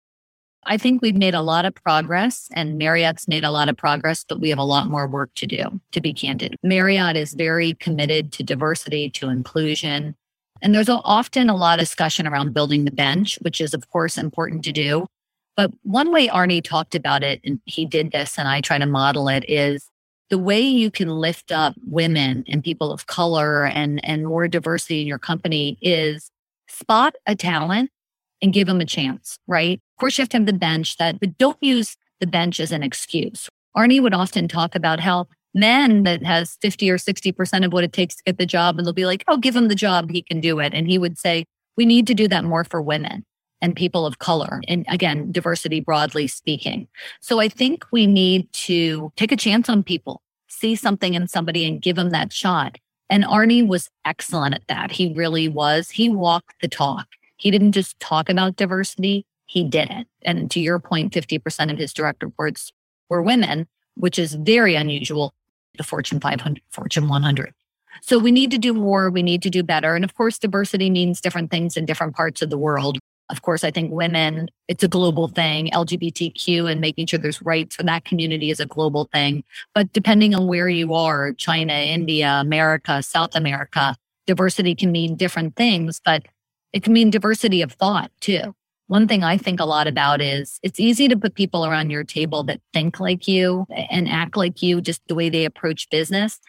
I 0.65 0.77
think 0.77 1.01
we've 1.01 1.15
made 1.15 1.33
a 1.33 1.41
lot 1.41 1.65
of 1.65 1.73
progress 1.73 2.47
and 2.53 2.77
Marriott's 2.77 3.27
made 3.27 3.43
a 3.43 3.51
lot 3.51 3.67
of 3.67 3.77
progress, 3.77 4.23
but 4.27 4.39
we 4.39 4.49
have 4.49 4.59
a 4.59 4.63
lot 4.63 4.87
more 4.87 5.07
work 5.07 5.31
to 5.35 5.47
do, 5.47 5.81
to 5.91 6.01
be 6.01 6.13
candid. 6.13 6.55
Marriott 6.61 7.17
is 7.17 7.33
very 7.33 7.73
committed 7.75 8.31
to 8.33 8.43
diversity, 8.43 9.09
to 9.11 9.29
inclusion. 9.29 10.15
And 10.61 10.75
there's 10.75 10.89
often 10.89 11.49
a 11.49 11.55
lot 11.55 11.79
of 11.79 11.85
discussion 11.85 12.27
around 12.27 12.53
building 12.53 12.85
the 12.85 12.91
bench, 12.91 13.39
which 13.41 13.59
is, 13.59 13.73
of 13.73 13.89
course, 13.89 14.17
important 14.17 14.63
to 14.65 14.71
do. 14.71 15.07
But 15.57 15.71
one 15.83 16.11
way 16.11 16.29
Arne 16.29 16.61
talked 16.61 16.93
about 16.93 17.23
it, 17.23 17.41
and 17.43 17.59
he 17.65 17.85
did 17.85 18.11
this, 18.11 18.37
and 18.37 18.47
I 18.47 18.61
try 18.61 18.77
to 18.77 18.85
model 18.85 19.27
it, 19.27 19.43
is 19.49 19.89
the 20.29 20.37
way 20.37 20.61
you 20.61 20.91
can 20.91 21.09
lift 21.09 21.51
up 21.51 21.73
women 21.85 22.45
and 22.47 22.63
people 22.63 22.91
of 22.91 23.07
color 23.07 23.65
and, 23.65 24.03
and 24.05 24.27
more 24.27 24.47
diversity 24.47 25.01
in 25.01 25.07
your 25.07 25.19
company 25.19 25.77
is 25.81 26.31
spot 26.69 27.15
a 27.25 27.35
talent 27.35 27.91
and 28.41 28.53
give 28.53 28.67
them 28.67 28.81
a 28.81 28.85
chance, 28.85 29.37
right? 29.47 29.79
Of 29.95 29.99
course, 29.99 30.17
you 30.17 30.21
have 30.21 30.29
to 30.29 30.37
have 30.37 30.45
the 30.45 30.53
bench 30.53 30.97
that, 30.97 31.19
but 31.19 31.37
don't 31.37 31.57
use 31.61 31.95
the 32.19 32.27
bench 32.27 32.59
as 32.59 32.71
an 32.71 32.83
excuse. 32.83 33.49
Arne 33.75 34.01
would 34.01 34.13
often 34.13 34.47
talk 34.47 34.75
about 34.75 34.99
how 34.99 35.27
men 35.53 36.03
that 36.03 36.23
has 36.23 36.57
50 36.61 36.89
or 36.89 36.97
60% 36.97 37.65
of 37.65 37.73
what 37.73 37.83
it 37.83 37.93
takes 37.93 38.15
to 38.15 38.23
get 38.23 38.37
the 38.37 38.45
job, 38.45 38.77
and 38.77 38.85
they'll 38.85 38.93
be 38.93 39.05
like, 39.05 39.23
oh, 39.27 39.37
give 39.37 39.55
him 39.55 39.67
the 39.67 39.75
job, 39.75 40.09
he 40.11 40.21
can 40.21 40.39
do 40.39 40.59
it. 40.59 40.73
And 40.73 40.87
he 40.87 40.97
would 40.97 41.17
say, 41.17 41.45
we 41.77 41.85
need 41.85 42.07
to 42.07 42.13
do 42.13 42.27
that 42.27 42.43
more 42.43 42.63
for 42.63 42.81
women 42.81 43.25
and 43.61 43.75
people 43.75 44.05
of 44.05 44.19
color. 44.19 44.61
And 44.67 44.85
again, 44.89 45.31
diversity 45.31 45.79
broadly 45.79 46.27
speaking. 46.27 46.87
So 47.21 47.39
I 47.39 47.47
think 47.47 47.85
we 47.91 48.07
need 48.07 48.51
to 48.53 49.11
take 49.15 49.31
a 49.31 49.37
chance 49.37 49.69
on 49.69 49.83
people, 49.83 50.21
see 50.47 50.75
something 50.75 51.13
in 51.13 51.27
somebody 51.27 51.65
and 51.65 51.81
give 51.81 51.95
them 51.95 52.09
that 52.09 52.33
shot. 52.33 52.77
And 53.09 53.25
Arne 53.25 53.67
was 53.67 53.89
excellent 54.05 54.55
at 54.55 54.67
that. 54.67 54.91
He 54.91 55.13
really 55.13 55.47
was. 55.47 55.89
He 55.89 56.09
walked 56.09 56.61
the 56.61 56.67
talk. 56.67 57.07
He 57.41 57.49
didn't 57.49 57.71
just 57.71 57.99
talk 57.99 58.29
about 58.29 58.55
diversity, 58.55 59.25
he 59.47 59.63
did 59.63 59.89
it. 59.89 60.05
And 60.21 60.51
to 60.51 60.59
your 60.59 60.77
point, 60.77 61.11
50% 61.11 61.71
of 61.71 61.77
his 61.79 61.91
direct 61.91 62.21
reports 62.21 62.71
were 63.09 63.23
women, 63.23 63.67
which 63.95 64.19
is 64.19 64.35
very 64.35 64.75
unusual. 64.75 65.33
The 65.75 65.83
Fortune 65.83 66.19
500, 66.19 66.61
Fortune 66.69 67.07
100. 67.09 67.53
So 68.01 68.19
we 68.19 68.31
need 68.31 68.51
to 68.51 68.59
do 68.59 68.75
more. 68.75 69.09
We 69.09 69.23
need 69.23 69.41
to 69.41 69.49
do 69.49 69.63
better. 69.63 69.95
And 69.95 70.05
of 70.05 70.13
course, 70.13 70.37
diversity 70.37 70.91
means 70.91 71.19
different 71.19 71.49
things 71.49 71.75
in 71.75 71.85
different 71.85 72.15
parts 72.15 72.43
of 72.43 72.51
the 72.51 72.59
world. 72.59 72.99
Of 73.31 73.41
course, 73.41 73.63
I 73.63 73.71
think 73.71 73.91
women, 73.91 74.49
it's 74.67 74.83
a 74.83 74.87
global 74.87 75.27
thing. 75.27 75.71
LGBTQ 75.71 76.71
and 76.71 76.79
making 76.79 77.07
sure 77.07 77.17
there's 77.17 77.41
rights 77.41 77.75
for 77.75 77.83
that 77.83 78.05
community 78.05 78.51
is 78.51 78.59
a 78.59 78.67
global 78.67 79.09
thing. 79.11 79.43
But 79.73 79.91
depending 79.93 80.35
on 80.35 80.45
where 80.45 80.69
you 80.69 80.93
are, 80.93 81.33
China, 81.33 81.73
India, 81.73 82.29
America, 82.39 83.01
South 83.01 83.33
America, 83.33 83.95
diversity 84.27 84.75
can 84.75 84.91
mean 84.91 85.15
different 85.15 85.55
things. 85.55 85.99
But 86.05 86.27
it 86.73 86.83
can 86.83 86.93
mean 86.93 87.09
diversity 87.09 87.61
of 87.61 87.71
thought 87.71 88.11
too. 88.19 88.55
One 88.87 89.07
thing 89.07 89.23
I 89.23 89.37
think 89.37 89.59
a 89.59 89.65
lot 89.65 89.87
about 89.87 90.21
is 90.21 90.59
it's 90.63 90.79
easy 90.79 91.07
to 91.07 91.17
put 91.17 91.35
people 91.35 91.65
around 91.65 91.91
your 91.91 92.03
table 92.03 92.43
that 92.43 92.59
think 92.73 92.99
like 92.99 93.25
you 93.27 93.65
and 93.69 94.09
act 94.09 94.35
like 94.35 94.61
you, 94.61 94.81
just 94.81 95.01
the 95.07 95.15
way 95.15 95.29
they 95.29 95.45
approach 95.45 95.89
business. 95.89 96.39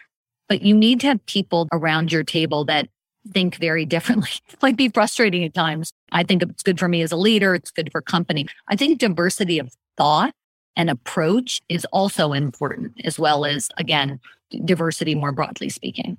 But 0.48 0.62
you 0.62 0.74
need 0.74 1.00
to 1.00 1.06
have 1.06 1.24
people 1.26 1.68
around 1.72 2.10
your 2.10 2.24
table 2.24 2.64
that 2.64 2.88
think 3.32 3.56
very 3.56 3.84
differently. 3.86 4.30
it 4.52 4.60
might 4.60 4.76
be 4.76 4.88
frustrating 4.88 5.44
at 5.44 5.54
times. 5.54 5.92
I 6.10 6.24
think 6.24 6.42
it's 6.42 6.64
good 6.64 6.80
for 6.80 6.88
me 6.88 7.02
as 7.02 7.12
a 7.12 7.16
leader. 7.16 7.54
It's 7.54 7.70
good 7.70 7.92
for 7.92 8.02
company. 8.02 8.46
I 8.66 8.74
think 8.74 8.98
diversity 8.98 9.60
of 9.60 9.72
thought 9.96 10.34
and 10.74 10.90
approach 10.90 11.62
is 11.68 11.84
also 11.92 12.32
important, 12.32 12.94
as 13.04 13.18
well 13.18 13.44
as, 13.44 13.68
again, 13.76 14.18
diversity 14.64 15.14
more 15.14 15.32
broadly 15.32 15.68
speaking. 15.68 16.18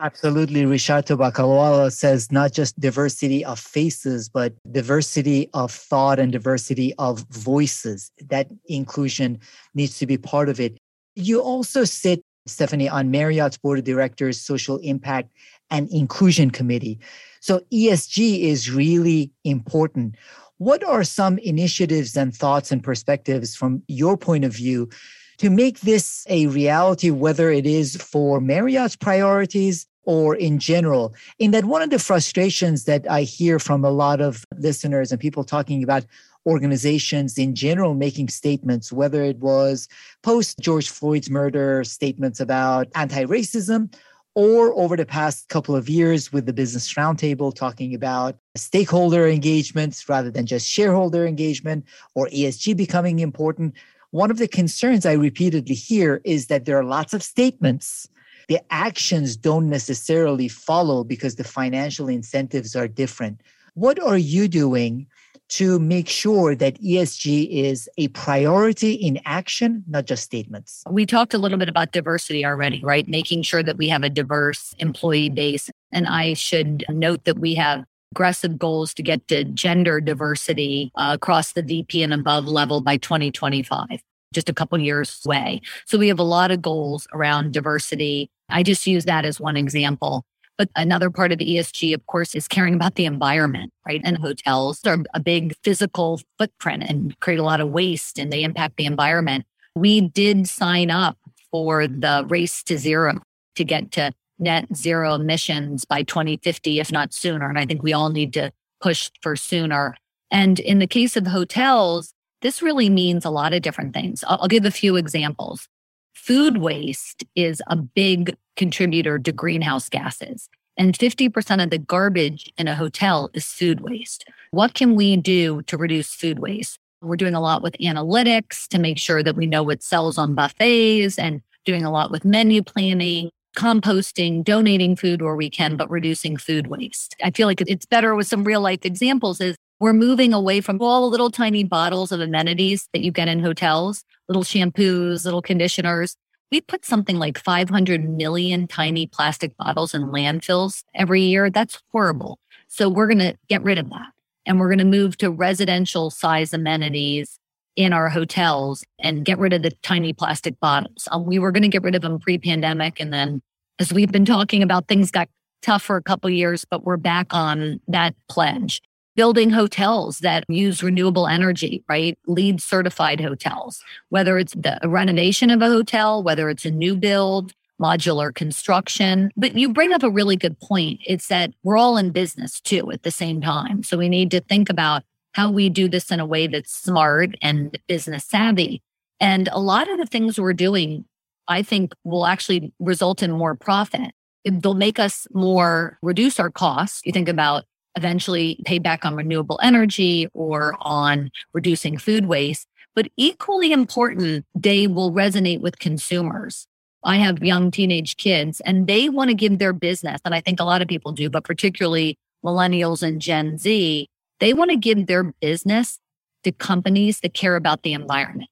Absolutely. 0.00 0.62
Rishad 0.62 1.06
Tobaccowala 1.06 1.90
says 1.92 2.30
not 2.30 2.52
just 2.52 2.78
diversity 2.78 3.44
of 3.44 3.58
faces, 3.58 4.28
but 4.28 4.52
diversity 4.70 5.50
of 5.54 5.72
thought 5.72 6.20
and 6.20 6.30
diversity 6.30 6.94
of 6.98 7.26
voices. 7.30 8.12
That 8.28 8.48
inclusion 8.66 9.40
needs 9.74 9.98
to 9.98 10.06
be 10.06 10.16
part 10.16 10.48
of 10.48 10.60
it. 10.60 10.78
You 11.16 11.40
also 11.40 11.82
sit, 11.82 12.22
Stephanie, 12.46 12.88
on 12.88 13.10
Marriott's 13.10 13.58
board 13.58 13.80
of 13.80 13.84
directors, 13.84 14.40
social 14.40 14.76
impact 14.78 15.32
and 15.68 15.90
inclusion 15.90 16.52
committee. 16.52 17.00
So 17.40 17.60
ESG 17.72 18.42
is 18.42 18.70
really 18.70 19.32
important. 19.42 20.14
What 20.58 20.84
are 20.84 21.02
some 21.02 21.38
initiatives 21.38 22.16
and 22.16 22.34
thoughts 22.34 22.70
and 22.70 22.84
perspectives 22.84 23.56
from 23.56 23.82
your 23.88 24.16
point 24.16 24.44
of 24.44 24.52
view 24.52 24.90
to 25.38 25.50
make 25.50 25.80
this 25.80 26.24
a 26.28 26.46
reality, 26.48 27.10
whether 27.10 27.50
it 27.50 27.66
is 27.66 27.96
for 27.96 28.40
Marriott's 28.40 28.96
priorities 28.96 29.86
or 30.04 30.34
in 30.34 30.58
general. 30.58 31.14
In 31.38 31.50
that, 31.50 31.64
one 31.64 31.82
of 31.82 31.90
the 31.90 31.98
frustrations 31.98 32.84
that 32.84 33.08
I 33.10 33.22
hear 33.22 33.58
from 33.58 33.84
a 33.84 33.90
lot 33.90 34.20
of 34.20 34.44
listeners 34.56 35.12
and 35.12 35.20
people 35.20 35.44
talking 35.44 35.82
about 35.82 36.04
organizations 36.46 37.36
in 37.36 37.54
general 37.54 37.94
making 37.94 38.28
statements, 38.28 38.90
whether 38.90 39.22
it 39.22 39.38
was 39.38 39.86
post 40.22 40.58
George 40.60 40.88
Floyd's 40.88 41.28
murder 41.28 41.84
statements 41.84 42.40
about 42.40 42.88
anti 42.94 43.24
racism, 43.24 43.92
or 44.34 44.72
over 44.78 44.96
the 44.96 45.04
past 45.04 45.48
couple 45.48 45.74
of 45.74 45.88
years 45.88 46.32
with 46.32 46.46
the 46.46 46.52
Business 46.52 46.94
Roundtable 46.94 47.54
talking 47.54 47.94
about 47.94 48.36
stakeholder 48.54 49.26
engagements 49.26 50.08
rather 50.08 50.30
than 50.30 50.46
just 50.46 50.66
shareholder 50.66 51.26
engagement 51.26 51.84
or 52.14 52.28
ESG 52.28 52.76
becoming 52.76 53.18
important. 53.18 53.74
One 54.10 54.30
of 54.30 54.38
the 54.38 54.48
concerns 54.48 55.04
I 55.04 55.12
repeatedly 55.12 55.74
hear 55.74 56.22
is 56.24 56.46
that 56.46 56.64
there 56.64 56.78
are 56.78 56.84
lots 56.84 57.12
of 57.12 57.22
statements. 57.22 58.08
The 58.48 58.60
actions 58.70 59.36
don't 59.36 59.68
necessarily 59.68 60.48
follow 60.48 61.04
because 61.04 61.34
the 61.34 61.44
financial 61.44 62.08
incentives 62.08 62.74
are 62.74 62.88
different. 62.88 63.42
What 63.74 64.02
are 64.02 64.16
you 64.16 64.48
doing 64.48 65.06
to 65.48 65.78
make 65.78 66.08
sure 66.08 66.54
that 66.54 66.80
ESG 66.80 67.48
is 67.50 67.88
a 67.98 68.08
priority 68.08 68.94
in 68.94 69.20
action, 69.26 69.84
not 69.86 70.06
just 70.06 70.22
statements? 70.22 70.82
We 70.90 71.04
talked 71.04 71.34
a 71.34 71.38
little 71.38 71.58
bit 71.58 71.68
about 71.68 71.92
diversity 71.92 72.46
already, 72.46 72.82
right? 72.82 73.06
Making 73.06 73.42
sure 73.42 73.62
that 73.62 73.76
we 73.76 73.88
have 73.88 74.02
a 74.04 74.10
diverse 74.10 74.74
employee 74.78 75.30
base. 75.30 75.70
And 75.92 76.06
I 76.06 76.32
should 76.32 76.84
note 76.88 77.24
that 77.24 77.38
we 77.38 77.54
have 77.56 77.84
aggressive 78.12 78.58
goals 78.58 78.94
to 78.94 79.02
get 79.02 79.26
to 79.28 79.44
gender 79.44 80.00
diversity 80.00 80.90
uh, 80.94 81.10
across 81.14 81.52
the 81.52 81.62
VP 81.62 82.02
and 82.02 82.14
above 82.14 82.46
level 82.46 82.80
by 82.80 82.96
2025. 82.96 84.02
just 84.34 84.48
a 84.50 84.52
couple 84.52 84.78
years 84.78 85.22
away. 85.24 85.60
So 85.86 85.96
we 85.96 86.08
have 86.08 86.18
a 86.18 86.24
lot 86.24 86.50
of 86.50 86.60
goals 86.60 87.06
around 87.14 87.52
diversity. 87.52 88.30
I 88.50 88.62
just 88.62 88.86
use 88.86 89.06
that 89.06 89.24
as 89.24 89.40
one 89.40 89.56
example. 89.56 90.24
But 90.58 90.68
another 90.74 91.08
part 91.08 91.32
of 91.32 91.38
ESG, 91.38 91.94
of 91.94 92.04
course, 92.06 92.34
is 92.34 92.48
caring 92.48 92.74
about 92.74 92.96
the 92.96 93.06
environment, 93.06 93.72
right? 93.86 94.02
And 94.04 94.18
hotels 94.18 94.84
are 94.84 94.98
a 95.14 95.20
big 95.20 95.54
physical 95.62 96.20
footprint 96.36 96.82
and 96.86 97.18
create 97.20 97.38
a 97.38 97.44
lot 97.44 97.60
of 97.60 97.70
waste 97.70 98.18
and 98.18 98.32
they 98.32 98.42
impact 98.42 98.76
the 98.76 98.84
environment. 98.84 99.46
We 99.76 100.00
did 100.00 100.48
sign 100.48 100.90
up 100.90 101.16
for 101.50 101.86
the 101.86 102.26
race 102.28 102.62
to 102.64 102.76
zero 102.76 103.20
to 103.54 103.64
get 103.64 103.92
to 103.92 104.12
net 104.38 104.74
zero 104.74 105.14
emissions 105.14 105.84
by 105.84 106.02
2050, 106.02 106.80
if 106.80 106.92
not 106.92 107.12
sooner. 107.12 107.48
And 107.48 107.58
I 107.58 107.66
think 107.66 107.82
we 107.82 107.92
all 107.92 108.10
need 108.10 108.32
to 108.34 108.52
push 108.80 109.10
for 109.22 109.36
sooner. 109.36 109.96
And 110.30 110.60
in 110.60 110.78
the 110.78 110.86
case 110.86 111.16
of 111.16 111.26
hotels, 111.26 112.12
this 112.42 112.62
really 112.62 112.88
means 112.88 113.24
a 113.24 113.30
lot 113.30 113.52
of 113.52 113.62
different 113.62 113.94
things. 113.94 114.22
I'll, 114.26 114.38
I'll 114.42 114.48
give 114.48 114.64
a 114.64 114.70
few 114.70 114.96
examples. 114.96 115.68
Food 116.14 116.58
waste 116.58 117.24
is 117.34 117.62
a 117.68 117.76
big 117.76 118.36
contributor 118.56 119.18
to 119.18 119.32
greenhouse 119.32 119.88
gases. 119.88 120.48
And 120.76 120.96
50% 120.96 121.62
of 121.62 121.70
the 121.70 121.78
garbage 121.78 122.52
in 122.56 122.68
a 122.68 122.74
hotel 122.74 123.30
is 123.34 123.46
food 123.46 123.80
waste. 123.80 124.24
What 124.52 124.74
can 124.74 124.94
we 124.94 125.16
do 125.16 125.62
to 125.62 125.76
reduce 125.76 126.14
food 126.14 126.38
waste? 126.38 126.78
We're 127.00 127.16
doing 127.16 127.34
a 127.34 127.40
lot 127.40 127.62
with 127.62 127.76
analytics 127.78 128.68
to 128.68 128.78
make 128.78 128.98
sure 128.98 129.22
that 129.22 129.36
we 129.36 129.46
know 129.46 129.62
what 129.62 129.82
sells 129.82 130.18
on 130.18 130.34
buffets 130.34 131.18
and 131.18 131.42
doing 131.64 131.84
a 131.84 131.90
lot 131.90 132.10
with 132.10 132.24
menu 132.24 132.62
planning, 132.62 133.30
composting, 133.56 134.44
donating 134.44 134.96
food 134.96 135.22
where 135.22 135.36
we 135.36 135.50
can, 135.50 135.76
but 135.76 135.84
mm-hmm. 135.84 135.94
reducing 135.94 136.36
food 136.36 136.68
waste. 136.68 137.16
I 137.22 137.30
feel 137.30 137.46
like 137.46 137.60
it's 137.62 137.86
better 137.86 138.14
with 138.14 138.26
some 138.26 138.44
real 138.44 138.60
life 138.60 138.84
examples 138.84 139.40
is 139.40 139.56
we're 139.80 139.92
moving 139.92 140.32
away 140.32 140.60
from 140.60 140.80
all 140.80 141.02
the 141.02 141.10
little 141.10 141.30
tiny 141.30 141.64
bottles 141.64 142.10
of 142.10 142.20
amenities 142.20 142.88
that 142.92 143.02
you 143.02 143.12
get 143.12 143.28
in 143.28 143.40
hotels, 143.40 144.04
little 144.28 144.42
shampoos, 144.42 145.24
little 145.24 145.42
conditioners. 145.42 146.16
We 146.50 146.60
put 146.60 146.84
something 146.84 147.18
like 147.18 147.38
500 147.38 148.08
million 148.08 148.66
tiny 148.66 149.06
plastic 149.06 149.56
bottles 149.56 149.94
in 149.94 150.08
landfills 150.08 150.82
every 150.94 151.22
year. 151.22 151.50
That's 151.50 151.80
horrible. 151.92 152.38
So 152.66 152.88
we're 152.88 153.06
going 153.06 153.18
to 153.18 153.36
get 153.48 153.62
rid 153.62 153.78
of 153.78 153.88
that. 153.90 154.12
And 154.46 154.58
we're 154.58 154.68
going 154.68 154.78
to 154.78 154.84
move 154.84 155.18
to 155.18 155.30
residential 155.30 156.10
size 156.10 156.54
amenities 156.54 157.37
in 157.78 157.92
our 157.92 158.08
hotels 158.08 158.84
and 158.98 159.24
get 159.24 159.38
rid 159.38 159.52
of 159.52 159.62
the 159.62 159.70
tiny 159.82 160.12
plastic 160.12 160.58
bottles. 160.58 161.06
Um, 161.12 161.24
we 161.24 161.38
were 161.38 161.52
going 161.52 161.62
to 161.62 161.68
get 161.68 161.84
rid 161.84 161.94
of 161.94 162.02
them 162.02 162.18
pre 162.18 162.36
pandemic. 162.36 162.98
And 162.98 163.12
then 163.12 163.40
as 163.78 163.92
we've 163.92 164.10
been 164.10 164.24
talking 164.24 164.64
about, 164.64 164.88
things 164.88 165.12
got 165.12 165.28
tough 165.62 165.84
for 165.84 165.96
a 165.96 166.02
couple 166.02 166.28
years, 166.28 166.64
but 166.68 166.82
we're 166.82 166.96
back 166.96 167.28
on 167.30 167.80
that 167.86 168.16
pledge 168.28 168.82
building 169.14 169.50
hotels 169.50 170.18
that 170.18 170.44
use 170.48 170.80
renewable 170.80 171.26
energy, 171.26 171.82
right? 171.88 172.16
LEED 172.28 172.60
certified 172.60 173.20
hotels, 173.20 173.82
whether 174.10 174.38
it's 174.38 174.54
the 174.54 174.78
renovation 174.84 175.50
of 175.50 175.60
a 175.60 175.66
hotel, 175.66 176.22
whether 176.22 176.48
it's 176.48 176.64
a 176.64 176.70
new 176.70 176.96
build, 176.96 177.52
modular 177.80 178.32
construction. 178.32 179.32
But 179.36 179.56
you 179.56 179.72
bring 179.72 179.92
up 179.92 180.04
a 180.04 180.10
really 180.10 180.36
good 180.36 180.58
point. 180.60 181.00
It's 181.04 181.26
that 181.28 181.52
we're 181.64 181.76
all 181.76 181.96
in 181.96 182.10
business 182.10 182.60
too 182.60 182.92
at 182.92 183.02
the 183.02 183.10
same 183.10 183.40
time. 183.40 183.82
So 183.82 183.98
we 183.98 184.08
need 184.08 184.30
to 184.32 184.40
think 184.40 184.70
about 184.70 185.02
how 185.38 185.48
we 185.52 185.68
do 185.68 185.88
this 185.88 186.10
in 186.10 186.18
a 186.18 186.26
way 186.26 186.48
mm. 186.48 186.52
that's 186.52 186.74
smart 186.74 187.36
and 187.40 187.78
business 187.86 188.24
savvy. 188.24 188.82
And 189.20 189.48
a 189.52 189.60
lot 189.60 189.88
of 189.88 189.98
the 189.98 190.06
things 190.06 190.38
we're 190.38 190.52
doing, 190.52 191.04
I 191.46 191.62
think 191.62 191.92
will 192.02 192.26
actually 192.26 192.72
result 192.80 193.22
in 193.22 193.30
more 193.30 193.54
profit. 193.54 194.10
They'll 194.44 194.74
make 194.74 194.98
us 194.98 195.28
more 195.32 195.96
reduce 196.02 196.40
our 196.40 196.50
costs. 196.50 197.02
You 197.04 197.12
think 197.12 197.28
about 197.28 197.64
eventually 197.96 198.60
pay 198.64 198.80
back 198.80 199.04
on 199.04 199.14
renewable 199.14 199.60
energy 199.62 200.28
or 200.34 200.76
on 200.80 201.30
reducing 201.52 201.98
food 201.98 202.26
waste. 202.26 202.66
But 202.96 203.08
equally 203.16 203.72
important, 203.72 204.44
they 204.56 204.88
will 204.88 205.12
resonate 205.12 205.60
with 205.60 205.78
consumers. 205.78 206.66
I 207.04 207.16
have 207.18 207.44
young 207.44 207.70
teenage 207.70 208.16
kids 208.16 208.60
and 208.62 208.88
they 208.88 209.08
want 209.08 209.30
to 209.30 209.34
give 209.34 209.58
their 209.58 209.72
business, 209.72 210.20
and 210.24 210.34
I 210.34 210.40
think 210.40 210.58
a 210.58 210.64
lot 210.64 210.82
of 210.82 210.88
people 210.88 211.12
do, 211.12 211.30
but 211.30 211.44
particularly 211.44 212.18
millennials 212.44 213.04
and 213.04 213.20
Gen 213.20 213.56
Z, 213.56 214.08
they 214.40 214.54
want 214.54 214.70
to 214.70 214.76
give 214.76 215.06
their 215.06 215.24
business 215.40 215.98
to 216.44 216.52
companies 216.52 217.20
that 217.20 217.34
care 217.34 217.56
about 217.56 217.82
the 217.82 217.92
environment. 217.92 218.50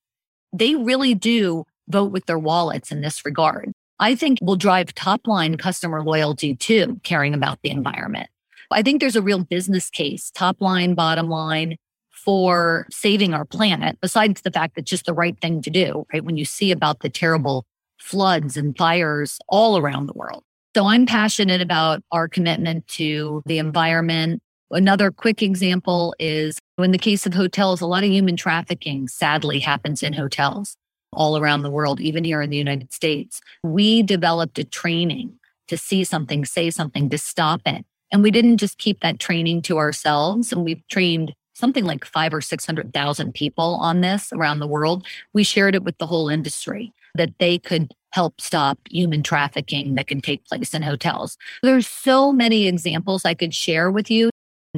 They 0.53 0.75
really 0.75 1.15
do 1.15 1.65
vote 1.89 2.13
with 2.13 2.27
their 2.27 2.39
wallets 2.39 2.91
in 2.91 3.01
this 3.01 3.25
regard. 3.25 3.73
I 3.99 4.15
think 4.15 4.39
will 4.43 4.57
drive 4.57 4.95
top 4.95 5.27
line 5.27 5.57
customer 5.57 6.03
loyalty 6.03 6.55
too, 6.55 7.01
caring 7.03 7.35
about 7.35 7.61
the 7.63 7.71
environment. 7.71 8.29
I 8.71 8.83
think 8.83 9.01
there's 9.01 9.17
a 9.17 9.23
real 9.23 9.45
business 9.45 9.89
case, 9.89 10.31
top 10.33 10.61
line, 10.61 10.95
bottom 10.95 11.29
line, 11.29 11.77
for 12.11 12.87
saving 12.91 13.33
our 13.33 13.45
planet, 13.45 13.99
besides 14.01 14.41
the 14.41 14.51
fact 14.51 14.75
that 14.75 14.83
it's 14.83 14.91
just 14.91 15.07
the 15.07 15.15
right 15.15 15.41
thing 15.41 15.63
to 15.63 15.71
do, 15.71 16.05
right? 16.13 16.25
When 16.25 16.37
you 16.37 16.45
see 16.45 16.73
about 16.73 17.01
the 17.01 17.09
terrible 17.09 17.65
floods 17.99 18.57
and 18.57 18.77
fires 18.77 19.39
all 19.49 19.79
around 19.79 20.07
the 20.07 20.13
world. 20.15 20.43
So 20.75 20.87
I'm 20.87 21.07
passionate 21.07 21.61
about 21.61 22.03
our 22.11 22.29
commitment 22.29 22.87
to 22.89 23.43
the 23.47 23.59
environment. 23.59 24.43
Another 24.71 25.11
quick 25.11 25.43
example 25.43 26.15
is 26.19 26.59
in 26.79 26.91
the 26.91 26.99
case 26.99 27.25
of 27.25 27.35
hotels, 27.35 27.81
a 27.81 27.87
lot 27.87 28.03
of 28.03 28.11
human 28.11 28.37
trafficking 28.37 29.07
sadly 29.07 29.61
happens 29.61 30.03
in 30.03 30.13
hotels 30.13 30.77
all 31.13 31.39
around 31.39 31.63
the 31.63 31.71
world, 31.71 32.01
even 32.01 32.25
here 32.25 32.43
in 32.43 32.51
the 32.51 32.57
United 32.57 32.93
States. 32.93 33.41
We 33.63 34.03
developed 34.03 34.59
a 34.59 34.65
training 34.65 35.39
to 35.69 35.79
see 35.79 36.05
something, 36.05 36.45
say 36.45 36.71
something, 36.71 37.09
to 37.11 37.19
stop 37.19 37.63
it. 37.65 37.85
And 38.13 38.23
we 38.23 38.31
didn't 38.31 38.59
just 38.59 38.79
keep 38.79 39.01
that 39.01 39.19
training 39.19 39.63
to 39.63 39.79
ourselves. 39.79 40.53
And 40.53 40.65
we've 40.65 40.87
trained 40.89 41.33
something 41.55 41.85
like 41.85 42.05
five 42.05 42.35
or 42.35 42.41
600,000 42.41 43.33
people 43.35 43.77
on 43.77 44.01
this 44.01 44.33
around 44.33 44.59
the 44.59 44.67
world. 44.67 45.07
We 45.33 45.43
shared 45.43 45.75
it 45.75 45.85
with 45.85 45.97
the 45.99 46.07
whole 46.07 46.29
industry 46.29 46.93
that 47.15 47.31
they 47.39 47.59
could 47.59 47.95
help 48.13 48.41
stop 48.41 48.79
human 48.91 49.23
trafficking 49.23 49.95
that 49.95 50.07
can 50.07 50.21
take 50.21 50.45
place 50.47 50.75
in 50.75 50.83
hotels. 50.83 51.39
There's 51.63 51.87
so 51.87 52.33
many 52.33 52.67
examples 52.67 53.25
I 53.25 53.35
could 53.35 53.55
share 53.55 53.91
with 53.91 54.11
you, 54.11 54.31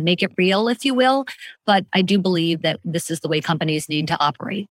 make 0.04 0.22
it 0.22 0.32
real, 0.36 0.68
if 0.68 0.84
you 0.84 0.94
will. 0.94 1.26
But 1.66 1.86
I 1.92 2.02
do 2.02 2.18
believe 2.18 2.62
that 2.62 2.80
this 2.84 3.10
is 3.10 3.20
the 3.20 3.28
way 3.28 3.40
companies 3.40 3.88
need 3.88 4.08
to 4.08 4.20
operate. 4.20 4.68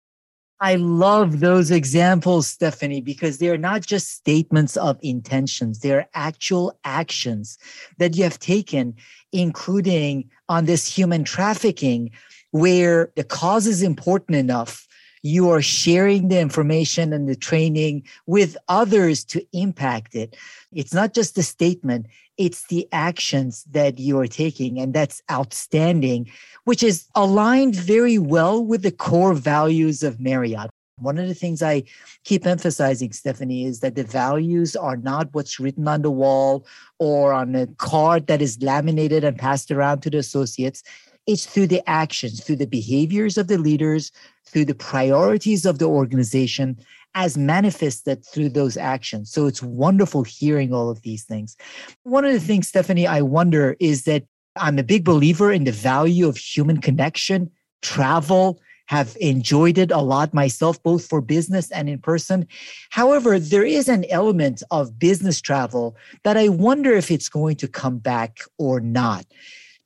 I 0.60 0.74
love 0.74 1.38
those 1.38 1.70
examples, 1.70 2.48
Stephanie, 2.48 3.00
because 3.00 3.38
they're 3.38 3.56
not 3.56 3.86
just 3.86 4.10
statements 4.10 4.76
of 4.76 4.98
intentions, 5.02 5.78
they're 5.78 6.08
actual 6.14 6.76
actions 6.84 7.58
that 7.98 8.16
you 8.16 8.24
have 8.24 8.40
taken, 8.40 8.96
including 9.30 10.28
on 10.48 10.64
this 10.64 10.84
human 10.84 11.22
trafficking, 11.22 12.10
where 12.50 13.12
the 13.14 13.22
cause 13.22 13.68
is 13.68 13.82
important 13.82 14.36
enough. 14.36 14.88
You 15.22 15.48
are 15.50 15.62
sharing 15.62 16.26
the 16.26 16.40
information 16.40 17.12
and 17.12 17.28
the 17.28 17.36
training 17.36 18.04
with 18.26 18.56
others 18.68 19.24
to 19.26 19.46
impact 19.52 20.16
it. 20.16 20.36
It's 20.72 20.94
not 20.94 21.14
just 21.14 21.38
a 21.38 21.42
statement, 21.44 22.06
it's 22.38 22.66
the 22.68 22.88
actions 22.92 23.64
that 23.70 23.98
you 23.98 24.18
are 24.18 24.26
taking. 24.26 24.78
And 24.78 24.94
that's 24.94 25.20
outstanding 25.30 26.30
which 26.64 26.82
is 26.82 27.08
aligned 27.14 27.74
very 27.74 28.18
well 28.18 28.62
with 28.64 28.82
the 28.82 28.90
core 28.90 29.34
values 29.34 30.02
of 30.02 30.20
Marriott. 30.20 30.70
One 30.98 31.18
of 31.18 31.28
the 31.28 31.34
things 31.34 31.62
I 31.62 31.84
keep 32.24 32.44
emphasizing, 32.46 33.12
Stephanie, 33.12 33.64
is 33.64 33.80
that 33.80 33.94
the 33.94 34.04
values 34.04 34.76
are 34.76 34.96
not 34.96 35.28
what's 35.32 35.60
written 35.60 35.86
on 35.88 36.02
the 36.02 36.10
wall 36.10 36.66
or 36.98 37.32
on 37.32 37.54
a 37.54 37.66
card 37.78 38.26
that 38.26 38.42
is 38.42 38.60
laminated 38.60 39.24
and 39.24 39.38
passed 39.38 39.70
around 39.70 40.00
to 40.00 40.10
the 40.10 40.18
associates. 40.18 40.82
It's 41.28 41.46
through 41.46 41.66
the 41.68 41.88
actions, 41.88 42.42
through 42.42 42.56
the 42.56 42.66
behaviors 42.66 43.36
of 43.36 43.46
the 43.46 43.58
leaders, 43.58 44.10
through 44.46 44.64
the 44.64 44.74
priorities 44.74 45.66
of 45.66 45.78
the 45.78 45.84
organization, 45.84 46.78
as 47.14 47.36
manifested 47.36 48.24
through 48.24 48.48
those 48.48 48.78
actions. 48.78 49.30
So 49.30 49.46
it's 49.46 49.62
wonderful 49.62 50.24
hearing 50.24 50.72
all 50.72 50.88
of 50.88 51.02
these 51.02 51.24
things. 51.24 51.56
One 52.02 52.24
of 52.24 52.32
the 52.32 52.40
things, 52.40 52.68
Stephanie, 52.68 53.06
I 53.06 53.20
wonder 53.20 53.76
is 53.78 54.04
that 54.04 54.24
I'm 54.56 54.78
a 54.78 54.82
big 54.82 55.04
believer 55.04 55.52
in 55.52 55.64
the 55.64 55.72
value 55.72 56.26
of 56.28 56.38
human 56.38 56.80
connection, 56.80 57.50
travel, 57.82 58.58
have 58.86 59.14
enjoyed 59.20 59.76
it 59.76 59.90
a 59.90 60.00
lot 60.00 60.32
myself, 60.32 60.82
both 60.82 61.06
for 61.06 61.20
business 61.20 61.70
and 61.70 61.90
in 61.90 61.98
person. 61.98 62.48
However, 62.88 63.38
there 63.38 63.64
is 63.64 63.86
an 63.86 64.06
element 64.08 64.62
of 64.70 64.98
business 64.98 65.42
travel 65.42 65.94
that 66.24 66.38
I 66.38 66.48
wonder 66.48 66.94
if 66.94 67.10
it's 67.10 67.28
going 67.28 67.56
to 67.56 67.68
come 67.68 67.98
back 67.98 68.38
or 68.56 68.80
not. 68.80 69.26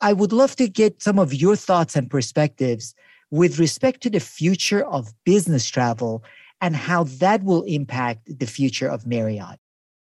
I 0.02 0.12
would 0.12 0.32
love 0.32 0.56
to 0.56 0.68
get 0.68 1.00
some 1.00 1.18
of 1.20 1.32
your 1.32 1.54
thoughts 1.54 1.94
and 1.94 2.10
perspectives 2.10 2.94
with 3.30 3.60
respect 3.60 4.02
to 4.02 4.10
the 4.10 4.20
future 4.20 4.84
of 4.84 5.14
business 5.24 5.70
travel 5.70 6.24
and 6.60 6.74
how 6.74 7.04
that 7.04 7.44
will 7.44 7.62
impact 7.62 8.38
the 8.38 8.46
future 8.46 8.88
of 8.88 9.06
Marriott. 9.06 9.58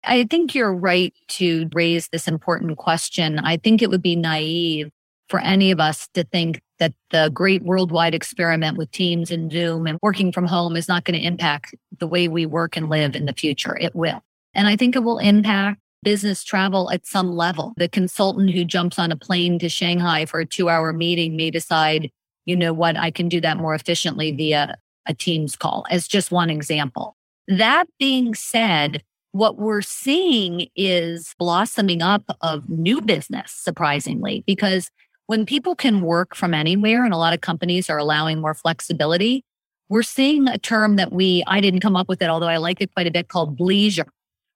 I 0.05 0.25
think 0.25 0.55
you're 0.55 0.75
right 0.75 1.15
to 1.29 1.69
raise 1.75 2.09
this 2.09 2.29
important 2.29 2.77
question. 2.77 3.39
I 3.39 3.57
think 3.57 3.81
it 3.81 3.91
would 3.91 4.03
be 4.03 4.17
naive 4.17 4.91
for 5.29 5.41
any 5.41 5.71
of 5.71 5.81
us 5.81 6.09
to 6.15 6.25
think 6.25 6.61
that 6.79 6.93
the 7.11 7.31
great 7.33 7.63
worldwide 7.63 8.15
experiment 8.15 8.77
with 8.77 8.91
Teams 8.93 9.31
and 9.31 9.51
Zoom 9.51 9.87
and 9.87 9.99
working 10.03 10.31
from 10.31 10.47
home 10.47 10.77
is 10.77 10.89
not 10.89 11.05
going 11.05 11.19
to 11.19 11.27
impact 11.27 11.75
the 11.99 12.07
way 12.07 12.29
we 12.29 12.45
work 12.45 12.77
and 12.77 12.91
live 12.91 13.17
in 13.17 13.25
the 13.25 13.33
future. 13.33 13.77
It 13.81 13.97
will. 13.97 14.23
And 14.55 14.69
I 14.69 14.77
think 14.77 14.95
it 14.95 15.03
will 15.03 15.19
impact 15.19 15.81
business 16.07 16.45
travel 16.45 16.89
at 16.93 17.05
some 17.05 17.33
level. 17.33 17.75
The 17.79 17.89
consultant 17.89 18.53
who 18.53 18.65
jumps 18.65 18.97
on 18.97 19.11
a 19.11 19.17
plane 19.17 19.59
to 19.59 19.69
Shanghai 19.69 20.25
for 20.25 20.39
a 20.39 20.47
two 20.47 20.69
hour 20.69 20.93
meeting 20.93 21.35
may 21.35 21.51
decide, 21.51 22.13
you 22.45 22.55
know 22.55 22.73
what, 22.73 22.97
I 22.97 23.11
can 23.11 23.29
do 23.29 23.41
that 23.41 23.57
more 23.57 23.75
efficiently 23.75 24.31
via 24.31 24.77
a 25.07 25.15
Teams 25.15 25.57
call 25.57 25.85
as 25.91 26.07
just 26.07 26.31
one 26.31 26.49
example. 26.49 27.17
That 27.49 27.87
being 27.99 28.37
said, 28.37 29.03
what 29.33 29.59
we're 29.59 29.83
seeing 29.83 30.69
is 30.77 31.35
blossoming 31.41 32.03
up 32.03 32.23
of 32.41 32.71
new 32.71 33.01
business, 33.01 33.51
surprisingly, 33.51 34.45
because 34.47 34.93
when 35.27 35.45
people 35.45 35.75
can 35.75 36.03
work 36.03 36.37
from 36.37 36.55
anywhere 36.55 37.05
and 37.05 37.13
a 37.13 37.19
lot 37.19 37.35
of 37.35 37.41
companies 37.41 37.91
are 37.91 37.99
allowing 37.99 38.41
more 38.41 38.55
flexibility, 38.55 39.43
we're 39.89 40.05
seeing 40.05 40.47
a 40.47 40.57
term 40.57 40.95
that 40.97 41.13
we, 41.13 41.43
I 41.49 41.61
didn't 41.61 41.81
come 41.81 41.97
up 41.97 42.09
with 42.09 42.23
it, 42.23 42.29
although 42.29 42.47
I 42.47 42.59
like 42.59 42.81
it 42.81 42.95
quite 42.95 43.09
a 43.09 43.11
bit 43.11 43.27
called 43.27 43.59
bleisure, 43.59 44.07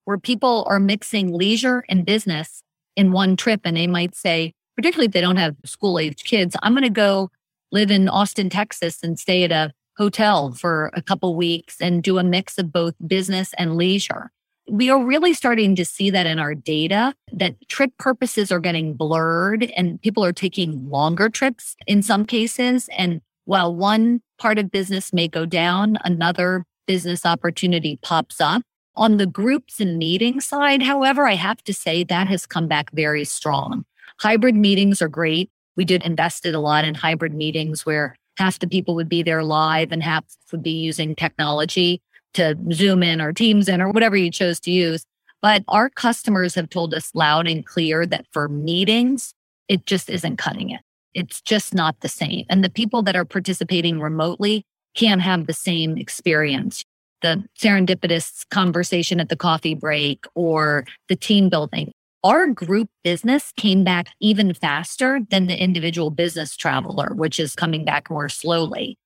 where 0.04 0.18
people 0.18 0.64
are 0.68 0.80
mixing 0.80 1.32
leisure 1.32 1.84
and 1.88 2.04
business 2.04 2.62
in 2.96 3.12
one 3.12 3.36
trip. 3.36 3.60
And 3.64 3.76
they 3.76 3.86
might 3.86 4.14
say, 4.14 4.52
particularly 4.76 5.06
if 5.06 5.12
they 5.12 5.20
don't 5.20 5.36
have 5.36 5.56
school 5.64 5.98
age 5.98 6.24
kids, 6.24 6.56
I'm 6.62 6.72
going 6.72 6.82
to 6.82 6.90
go 6.90 7.30
live 7.72 7.90
in 7.90 8.08
Austin, 8.08 8.50
Texas 8.50 8.98
and 9.02 9.18
stay 9.18 9.44
at 9.44 9.52
a 9.52 9.72
hotel 9.96 10.52
for 10.52 10.90
a 10.94 11.02
couple 11.02 11.34
weeks 11.34 11.76
and 11.80 12.02
do 12.02 12.18
a 12.18 12.24
mix 12.24 12.58
of 12.58 12.72
both 12.72 12.94
business 13.06 13.52
and 13.58 13.76
leisure. 13.76 14.30
We 14.68 14.88
are 14.88 15.04
really 15.04 15.34
starting 15.34 15.74
to 15.76 15.84
see 15.84 16.10
that 16.10 16.26
in 16.26 16.38
our 16.38 16.54
data 16.54 17.14
that 17.32 17.56
trip 17.68 17.90
purposes 17.98 18.52
are 18.52 18.60
getting 18.60 18.94
blurred 18.94 19.64
and 19.76 20.00
people 20.00 20.24
are 20.24 20.32
taking 20.32 20.88
longer 20.88 21.28
trips 21.28 21.76
in 21.86 22.02
some 22.02 22.24
cases. 22.24 22.88
And 22.96 23.20
while 23.44 23.74
one 23.74 24.22
part 24.38 24.58
of 24.58 24.70
business 24.70 25.12
may 25.12 25.28
go 25.28 25.44
down, 25.44 25.98
another 26.04 26.64
business 26.86 27.26
opportunity 27.26 27.98
pops 28.02 28.40
up. 28.40 28.62
On 28.96 29.16
the 29.16 29.26
groups 29.26 29.80
and 29.80 29.98
meeting 29.98 30.40
side, 30.40 30.82
however, 30.82 31.26
I 31.26 31.34
have 31.34 31.62
to 31.64 31.72
say 31.72 32.04
that 32.04 32.28
has 32.28 32.46
come 32.46 32.66
back 32.66 32.90
very 32.92 33.24
strong. 33.24 33.84
Hybrid 34.18 34.56
meetings 34.56 35.00
are 35.00 35.08
great. 35.08 35.50
We 35.76 35.84
did 35.84 36.04
invested 36.04 36.54
a 36.54 36.60
lot 36.60 36.84
in 36.84 36.94
hybrid 36.94 37.32
meetings 37.32 37.86
where 37.86 38.16
half 38.36 38.58
the 38.58 38.66
people 38.66 38.94
would 38.94 39.08
be 39.08 39.22
there 39.22 39.44
live 39.44 39.92
and 39.92 40.02
half 40.02 40.24
would 40.52 40.62
be 40.62 40.72
using 40.72 41.14
technology 41.14 42.02
to 42.34 42.56
zoom 42.72 43.02
in 43.02 43.20
or 43.20 43.32
teams 43.32 43.68
in 43.68 43.80
or 43.80 43.90
whatever 43.90 44.16
you 44.16 44.30
chose 44.30 44.60
to 44.60 44.70
use. 44.70 45.04
But 45.42 45.64
our 45.68 45.88
customers 45.88 46.54
have 46.54 46.68
told 46.68 46.92
us 46.92 47.14
loud 47.14 47.48
and 47.48 47.64
clear 47.64 48.04
that 48.06 48.26
for 48.32 48.48
meetings, 48.48 49.32
it 49.68 49.86
just 49.86 50.10
isn't 50.10 50.36
cutting 50.36 50.70
it. 50.70 50.80
It's 51.14 51.40
just 51.40 51.74
not 51.74 52.00
the 52.00 52.08
same. 52.08 52.44
And 52.48 52.62
the 52.62 52.70
people 52.70 53.02
that 53.02 53.16
are 53.16 53.24
participating 53.24 54.00
remotely 54.00 54.64
can't 54.94 55.22
have 55.22 55.46
the 55.46 55.52
same 55.52 55.96
experience. 55.96 56.84
The 57.22 57.44
serendipitous 57.58 58.48
conversation 58.50 59.20
at 59.20 59.28
the 59.28 59.36
coffee 59.36 59.74
break 59.74 60.24
or 60.34 60.84
the 61.08 61.16
team 61.16 61.48
building. 61.48 61.92
Our 62.22 62.48
group 62.48 62.88
business 63.02 63.52
came 63.56 63.82
back 63.82 64.08
even 64.20 64.52
faster 64.52 65.20
than 65.30 65.46
the 65.46 65.56
individual 65.56 66.10
business 66.10 66.56
traveler, 66.56 67.14
which 67.14 67.40
is 67.40 67.54
coming 67.54 67.84
back 67.84 68.10
more 68.10 68.28
slowly. 68.28 68.98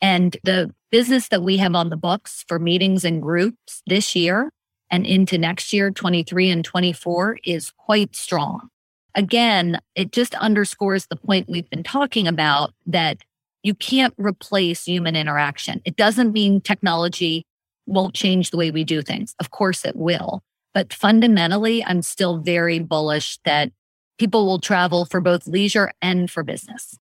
And 0.00 0.36
the 0.42 0.74
business 0.90 1.28
that 1.28 1.42
we 1.42 1.58
have 1.58 1.74
on 1.74 1.90
the 1.90 1.96
books 1.96 2.44
for 2.48 2.58
meetings 2.58 3.04
and 3.04 3.20
groups 3.20 3.82
this 3.86 4.16
year 4.16 4.50
and 4.90 5.06
into 5.06 5.38
next 5.38 5.72
year, 5.72 5.90
23 5.90 6.50
and 6.50 6.64
24, 6.64 7.38
is 7.44 7.70
quite 7.76 8.16
strong 8.16 8.70
again, 9.14 9.80
it 9.94 10.12
just 10.12 10.34
underscores 10.36 11.06
the 11.06 11.16
point 11.16 11.48
we've 11.48 11.68
been 11.70 11.82
talking 11.82 12.26
about 12.26 12.72
that 12.86 13.18
you 13.62 13.74
can't 13.74 14.14
replace 14.16 14.84
human 14.84 15.14
interaction. 15.14 15.80
It 15.84 15.96
doesn't 15.96 16.32
mean 16.32 16.60
technology 16.60 17.44
won't 17.86 18.14
change 18.14 18.50
the 18.50 18.56
way 18.56 18.70
we 18.70 18.84
do 18.84 19.02
things. 19.02 19.34
Of 19.38 19.50
course 19.50 19.84
it 19.84 19.96
will. 19.96 20.42
But 20.74 20.92
fundamentally, 20.92 21.84
I'm 21.84 22.02
still 22.02 22.38
very 22.38 22.78
bullish 22.78 23.38
that 23.44 23.72
people 24.18 24.46
will 24.46 24.60
travel 24.60 25.04
for 25.04 25.20
both 25.20 25.46
leisure 25.46 25.92
and 26.00 26.30
for 26.30 26.42
business. 26.42 26.98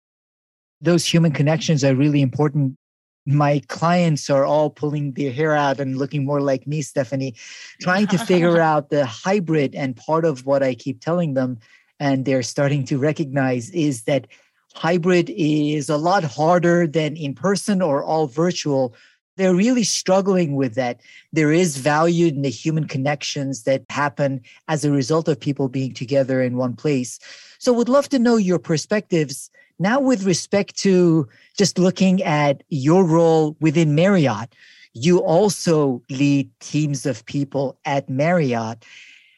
Those 0.82 1.05
human 1.05 1.32
connections 1.32 1.84
are 1.84 1.95
really 1.95 2.21
important. 2.21 2.78
My 3.26 3.61
clients 3.67 4.30
are 4.30 4.45
all 4.45 4.69
pulling 4.69 5.13
their 5.13 5.32
hair 5.32 5.55
out 5.55 5.80
and 5.80 5.97
looking 5.97 6.26
more 6.26 6.41
like 6.41 6.67
me, 6.67 6.84
Stephanie, 6.84 7.34
trying 7.82 8.07
to 8.07 8.17
figure 8.19 8.59
out 8.71 8.89
the 8.89 9.05
hybrid. 9.05 9.73
And 9.73 9.95
part 9.95 10.26
of 10.26 10.45
what 10.45 10.61
I 10.61 10.76
keep 10.76 11.01
telling 11.01 11.34
them 11.34 11.57
and 11.99 12.26
they're 12.26 12.43
starting 12.43 12.86
to 12.86 12.97
recognize 12.97 13.69
is 13.71 14.03
that 14.03 14.28
hybrid 14.73 15.32
is 15.36 15.89
a 15.89 15.97
lot 15.97 16.23
harder 16.23 16.86
than 16.86 17.15
in 17.15 17.34
person 17.34 17.82
or 17.82 18.03
all 18.03 18.28
virtual. 18.28 18.93
They're 19.38 19.56
really 19.56 19.84
struggling 19.84 20.56
with 20.56 20.76
that. 20.76 21.02
There 21.34 21.52
is 21.52 21.78
value 21.78 22.28
in 22.28 22.42
the 22.42 22.50
human 22.50 22.88
connections 22.88 23.64
that 23.64 23.84
happen 23.90 24.42
as 24.68 24.86
a 24.86 24.92
result 24.92 25.28
of 25.28 25.40
people 25.40 25.68
being 25.68 25.94
together 25.94 26.42
in 26.42 26.56
one 26.56 26.76
place. 26.76 27.20
So, 27.60 27.74
would 27.74 27.90
love 27.90 28.10
to 28.10 28.20
know 28.20 28.38
your 28.38 28.60
perspectives 28.60 29.50
now 29.80 30.00
with 30.00 30.24
respect 30.24 30.78
to 30.78 31.28
just 31.58 31.78
looking 31.78 32.24
at 32.24 32.64
your 32.70 33.04
role 33.04 33.58
within 33.60 33.96
Marriott. 33.96 34.56
You 34.94 35.20
also 35.20 36.02
lead 36.10 36.50
teams 36.62 37.06
of 37.06 37.26
people 37.26 37.78
at 37.84 38.10
Marriott. 38.10 38.86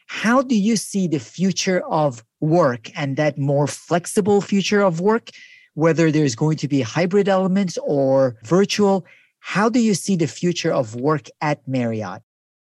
How 0.06 0.42
do 0.42 0.54
you 0.54 0.76
see 0.76 1.08
the 1.08 1.18
future 1.18 1.80
of 1.86 2.24
work 2.40 2.90
and 2.96 3.16
that 3.16 3.36
more 3.36 3.66
flexible 3.66 4.40
future 4.40 4.80
of 4.80 5.00
work, 5.00 5.30
whether 5.74 6.12
there's 6.12 6.36
going 6.36 6.56
to 6.58 6.68
be 6.68 6.80
hybrid 6.80 7.28
elements 7.28 7.76
or 7.82 8.36
virtual? 8.44 9.04
How 9.40 9.68
do 9.68 9.80
you 9.80 9.94
see 9.94 10.16
the 10.16 10.26
future 10.26 10.72
of 10.72 10.94
work 10.94 11.28
at 11.40 11.66
Marriott? 11.66 12.22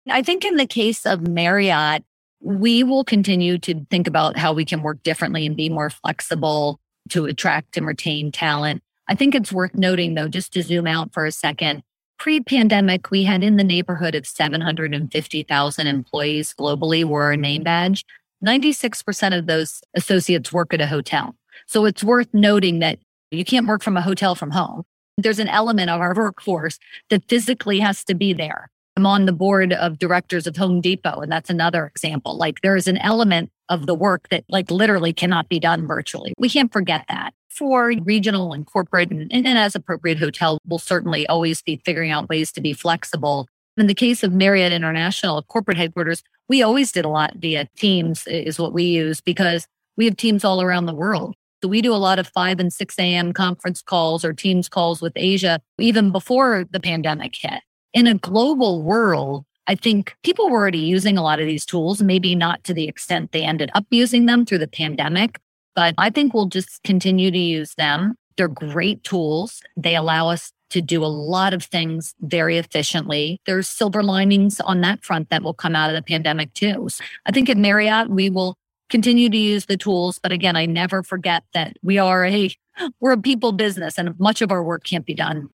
I 0.09 0.21
think 0.21 0.43
in 0.43 0.57
the 0.57 0.67
case 0.67 1.05
of 1.05 1.27
Marriott, 1.27 2.03
we 2.41 2.83
will 2.83 3.03
continue 3.03 3.57
to 3.59 3.85
think 3.89 4.07
about 4.07 4.37
how 4.37 4.53
we 4.53 4.65
can 4.65 4.81
work 4.81 5.01
differently 5.03 5.45
and 5.45 5.55
be 5.55 5.69
more 5.69 5.89
flexible 5.89 6.79
to 7.09 7.25
attract 7.25 7.77
and 7.77 7.85
retain 7.85 8.31
talent. 8.31 8.81
I 9.07 9.15
think 9.15 9.35
it's 9.35 9.51
worth 9.51 9.75
noting, 9.75 10.15
though, 10.15 10.27
just 10.27 10.53
to 10.53 10.63
zoom 10.63 10.87
out 10.87 11.13
for 11.13 11.25
a 11.25 11.31
second, 11.31 11.83
Pre 12.23 12.39
pandemic, 12.39 13.11
we 13.11 13.25
had 13.25 13.43
in 13.43 13.57
the 13.57 13.65
neighborhood 13.65 14.15
of 14.15 14.25
750,000 14.25 15.87
employees 15.87 16.55
globally 16.57 17.03
wore 17.03 17.31
a 17.31 17.37
name 17.37 17.63
badge. 17.63 18.05
96% 18.45 19.37
of 19.37 19.45
those 19.45 19.81
associates 19.93 20.53
work 20.53 20.73
at 20.73 20.79
a 20.79 20.87
hotel. 20.87 21.35
So 21.67 21.83
it's 21.83 22.01
worth 22.01 22.29
noting 22.33 22.79
that 22.79 22.99
you 23.31 23.43
can't 23.43 23.67
work 23.67 23.83
from 23.83 23.97
a 23.97 24.01
hotel 24.01 24.35
from 24.35 24.51
home. 24.51 24.83
There's 25.17 25.39
an 25.39 25.47
element 25.47 25.89
of 25.89 26.01
our 26.01 26.15
workforce 26.15 26.79
that 27.09 27.27
physically 27.29 27.79
has 27.79 28.03
to 28.05 28.15
be 28.15 28.33
there. 28.33 28.69
I'm 28.95 29.05
on 29.05 29.25
the 29.25 29.33
board 29.33 29.73
of 29.73 29.99
directors 29.99 30.45
of 30.45 30.57
Home 30.57 30.81
Depot, 30.81 31.19
and 31.21 31.31
that's 31.31 31.49
another 31.49 31.87
example. 31.87 32.37
Like 32.37 32.61
there 32.61 32.75
is 32.75 32.87
an 32.87 32.97
element 32.97 33.51
of 33.69 33.85
the 33.85 33.95
work 33.95 34.29
that 34.29 34.43
like 34.49 34.69
literally 34.69 35.13
cannot 35.13 35.49
be 35.49 35.59
done 35.59 35.87
virtually. 35.87 36.33
We 36.37 36.49
can't 36.49 36.71
forget 36.71 37.05
that 37.09 37.33
for 37.49 37.93
regional 38.03 38.53
and 38.53 38.65
corporate 38.65 39.11
and, 39.11 39.31
and 39.31 39.47
as 39.47 39.75
appropriate 39.75 40.19
hotel, 40.19 40.57
we'll 40.67 40.79
certainly 40.79 41.27
always 41.27 41.61
be 41.61 41.81
figuring 41.85 42.11
out 42.11 42.29
ways 42.29 42.51
to 42.51 42.61
be 42.61 42.73
flexible. 42.73 43.47
In 43.77 43.87
the 43.87 43.95
case 43.95 44.23
of 44.23 44.33
Marriott 44.33 44.71
International 44.71 45.41
corporate 45.43 45.77
headquarters, 45.77 46.23
we 46.49 46.61
always 46.61 46.91
did 46.91 47.05
a 47.05 47.09
lot 47.09 47.35
via 47.35 47.67
Teams 47.77 48.27
is 48.27 48.59
what 48.59 48.73
we 48.73 48.83
use 48.83 49.21
because 49.21 49.67
we 49.97 50.05
have 50.05 50.17
teams 50.17 50.43
all 50.43 50.61
around 50.61 50.85
the 50.85 50.95
world. 50.95 51.35
So 51.63 51.69
we 51.69 51.81
do 51.81 51.93
a 51.93 51.95
lot 51.95 52.19
of 52.19 52.27
5 52.27 52.59
and 52.59 52.73
6 52.73 52.99
a.m. 52.99 53.31
conference 53.31 53.81
calls 53.81 54.25
or 54.25 54.33
Teams 54.33 54.67
calls 54.67 55.01
with 55.01 55.13
Asia 55.15 55.61
even 55.79 56.11
before 56.11 56.65
the 56.69 56.79
pandemic 56.81 57.33
hit. 57.37 57.61
In 57.93 58.05
a 58.05 58.15
global 58.15 58.81
world, 58.81 59.45
I 59.67 59.75
think 59.75 60.13
people 60.23 60.49
were 60.49 60.59
already 60.59 60.79
using 60.79 61.17
a 61.17 61.23
lot 61.23 61.39
of 61.39 61.45
these 61.45 61.65
tools, 61.65 62.01
maybe 62.01 62.35
not 62.35 62.65
to 62.65 62.73
the 62.73 62.89
extent 62.89 63.31
they 63.31 63.43
ended 63.43 63.71
up 63.75 63.85
using 63.91 64.25
them 64.25 64.45
through 64.45 64.57
the 64.57 64.67
pandemic, 64.67 65.39
but 65.73 65.95
I 65.97 66.09
think 66.09 66.33
we'll 66.33 66.47
just 66.47 66.83
continue 66.83 67.31
to 67.31 67.39
use 67.39 67.75
them. 67.75 68.15
They're 68.35 68.49
great 68.49 69.05
tools. 69.05 69.61
They 69.77 69.95
allow 69.95 70.27
us 70.27 70.51
to 70.71 70.81
do 70.81 71.01
a 71.01 71.07
lot 71.07 71.53
of 71.53 71.63
things 71.63 72.13
very 72.19 72.57
efficiently. 72.57 73.39
There's 73.45 73.69
silver 73.69 74.03
linings 74.03 74.59
on 74.59 74.81
that 74.81 75.05
front 75.05 75.29
that 75.29 75.43
will 75.43 75.53
come 75.53 75.77
out 75.77 75.89
of 75.89 75.95
the 75.95 76.01
pandemic 76.01 76.53
too. 76.55 76.89
So 76.89 77.05
I 77.25 77.31
think 77.31 77.49
at 77.49 77.55
Marriott, 77.55 78.09
we 78.09 78.29
will 78.29 78.57
continue 78.93 79.27
to 79.27 79.37
use 79.37 79.65
the 79.65 79.75
tools. 79.75 80.19
But 80.21 80.31
again, 80.31 80.55
I 80.55 80.67
never 80.67 81.01
forget 81.01 81.43
that 81.55 81.77
we 81.81 81.97
are 81.97 82.23
a, 82.27 82.55
we're 82.99 83.13
a 83.13 83.17
people 83.17 83.51
business 83.51 83.97
and 83.97 84.13
much 84.19 84.43
of 84.43 84.51
our 84.51 84.63
work 84.63 84.83
can't 84.83 85.03
be 85.03 85.15
done 85.15 85.49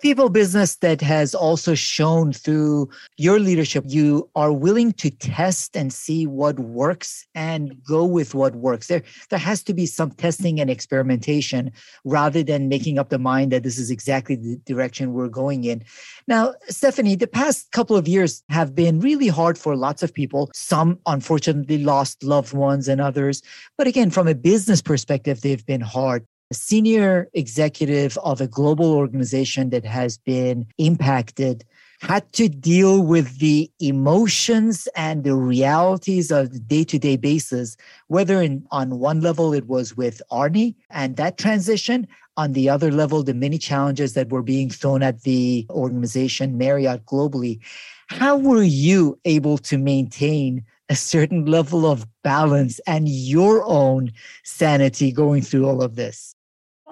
people 0.00 0.28
business 0.28 0.76
that 0.76 1.00
has 1.00 1.34
also 1.34 1.74
shown 1.74 2.32
through 2.32 2.88
your 3.16 3.38
leadership 3.38 3.84
you 3.86 4.28
are 4.34 4.52
willing 4.52 4.92
to 4.92 5.10
test 5.10 5.76
and 5.76 5.92
see 5.92 6.26
what 6.26 6.58
works 6.58 7.26
and 7.34 7.76
go 7.84 8.04
with 8.04 8.34
what 8.34 8.54
works. 8.56 8.88
There 8.88 9.02
there 9.28 9.38
has 9.38 9.62
to 9.64 9.74
be 9.74 9.86
some 9.86 10.10
testing 10.12 10.60
and 10.60 10.70
experimentation 10.70 11.70
rather 12.04 12.42
than 12.42 12.68
making 12.68 12.98
up 12.98 13.10
the 13.10 13.18
mind 13.18 13.52
that 13.52 13.62
this 13.62 13.78
is 13.78 13.90
exactly 13.90 14.36
the 14.36 14.56
direction 14.64 15.12
we're 15.12 15.28
going 15.28 15.64
in. 15.64 15.82
Now 16.26 16.54
stephanie 16.68 17.16
the 17.16 17.26
past 17.26 17.70
couple 17.72 17.96
of 17.96 18.08
years 18.08 18.42
have 18.48 18.74
been 18.74 19.00
really 19.00 19.28
hard 19.28 19.58
for 19.58 19.76
lots 19.76 20.02
of 20.02 20.14
people. 20.14 20.50
Some 20.54 20.98
unfortunately 21.06 21.78
lost 21.78 22.22
loved 22.24 22.52
ones 22.52 22.88
and 22.88 23.00
others. 23.00 23.42
But 23.76 23.86
again 23.86 24.10
from 24.10 24.28
a 24.28 24.34
business 24.34 24.82
perspective 24.82 25.40
they've 25.40 25.64
been 25.66 25.80
hard 25.80 26.26
senior 26.52 27.28
executive 27.34 28.18
of 28.18 28.40
a 28.40 28.48
global 28.48 28.92
organization 28.92 29.70
that 29.70 29.84
has 29.84 30.18
been 30.18 30.66
impacted 30.78 31.64
had 32.00 32.32
to 32.32 32.48
deal 32.48 33.02
with 33.02 33.38
the 33.40 33.70
emotions 33.78 34.88
and 34.96 35.22
the 35.22 35.34
realities 35.34 36.30
of 36.30 36.50
the 36.52 36.58
day-to-day 36.58 37.16
basis 37.16 37.76
whether 38.08 38.40
in, 38.40 38.66
on 38.70 38.98
one 38.98 39.20
level 39.20 39.52
it 39.52 39.66
was 39.66 39.96
with 39.96 40.22
arne 40.30 40.74
and 40.88 41.16
that 41.16 41.36
transition 41.36 42.08
on 42.36 42.54
the 42.54 42.70
other 42.70 42.90
level, 42.90 43.22
the 43.22 43.34
many 43.34 43.58
challenges 43.58 44.14
that 44.14 44.30
were 44.30 44.42
being 44.42 44.70
thrown 44.70 45.02
at 45.02 45.22
the 45.22 45.66
organization, 45.68 46.56
Marriott 46.56 47.04
globally. 47.04 47.60
How 48.08 48.36
were 48.36 48.62
you 48.62 49.18
able 49.26 49.58
to 49.58 49.76
maintain 49.76 50.64
a 50.88 50.96
certain 50.96 51.44
level 51.44 51.84
of 51.84 52.06
balance 52.22 52.80
and 52.86 53.08
your 53.08 53.62
own 53.64 54.10
sanity 54.42 55.12
going 55.12 55.42
through 55.42 55.66
all 55.66 55.82
of 55.82 55.96
this? 55.96 56.34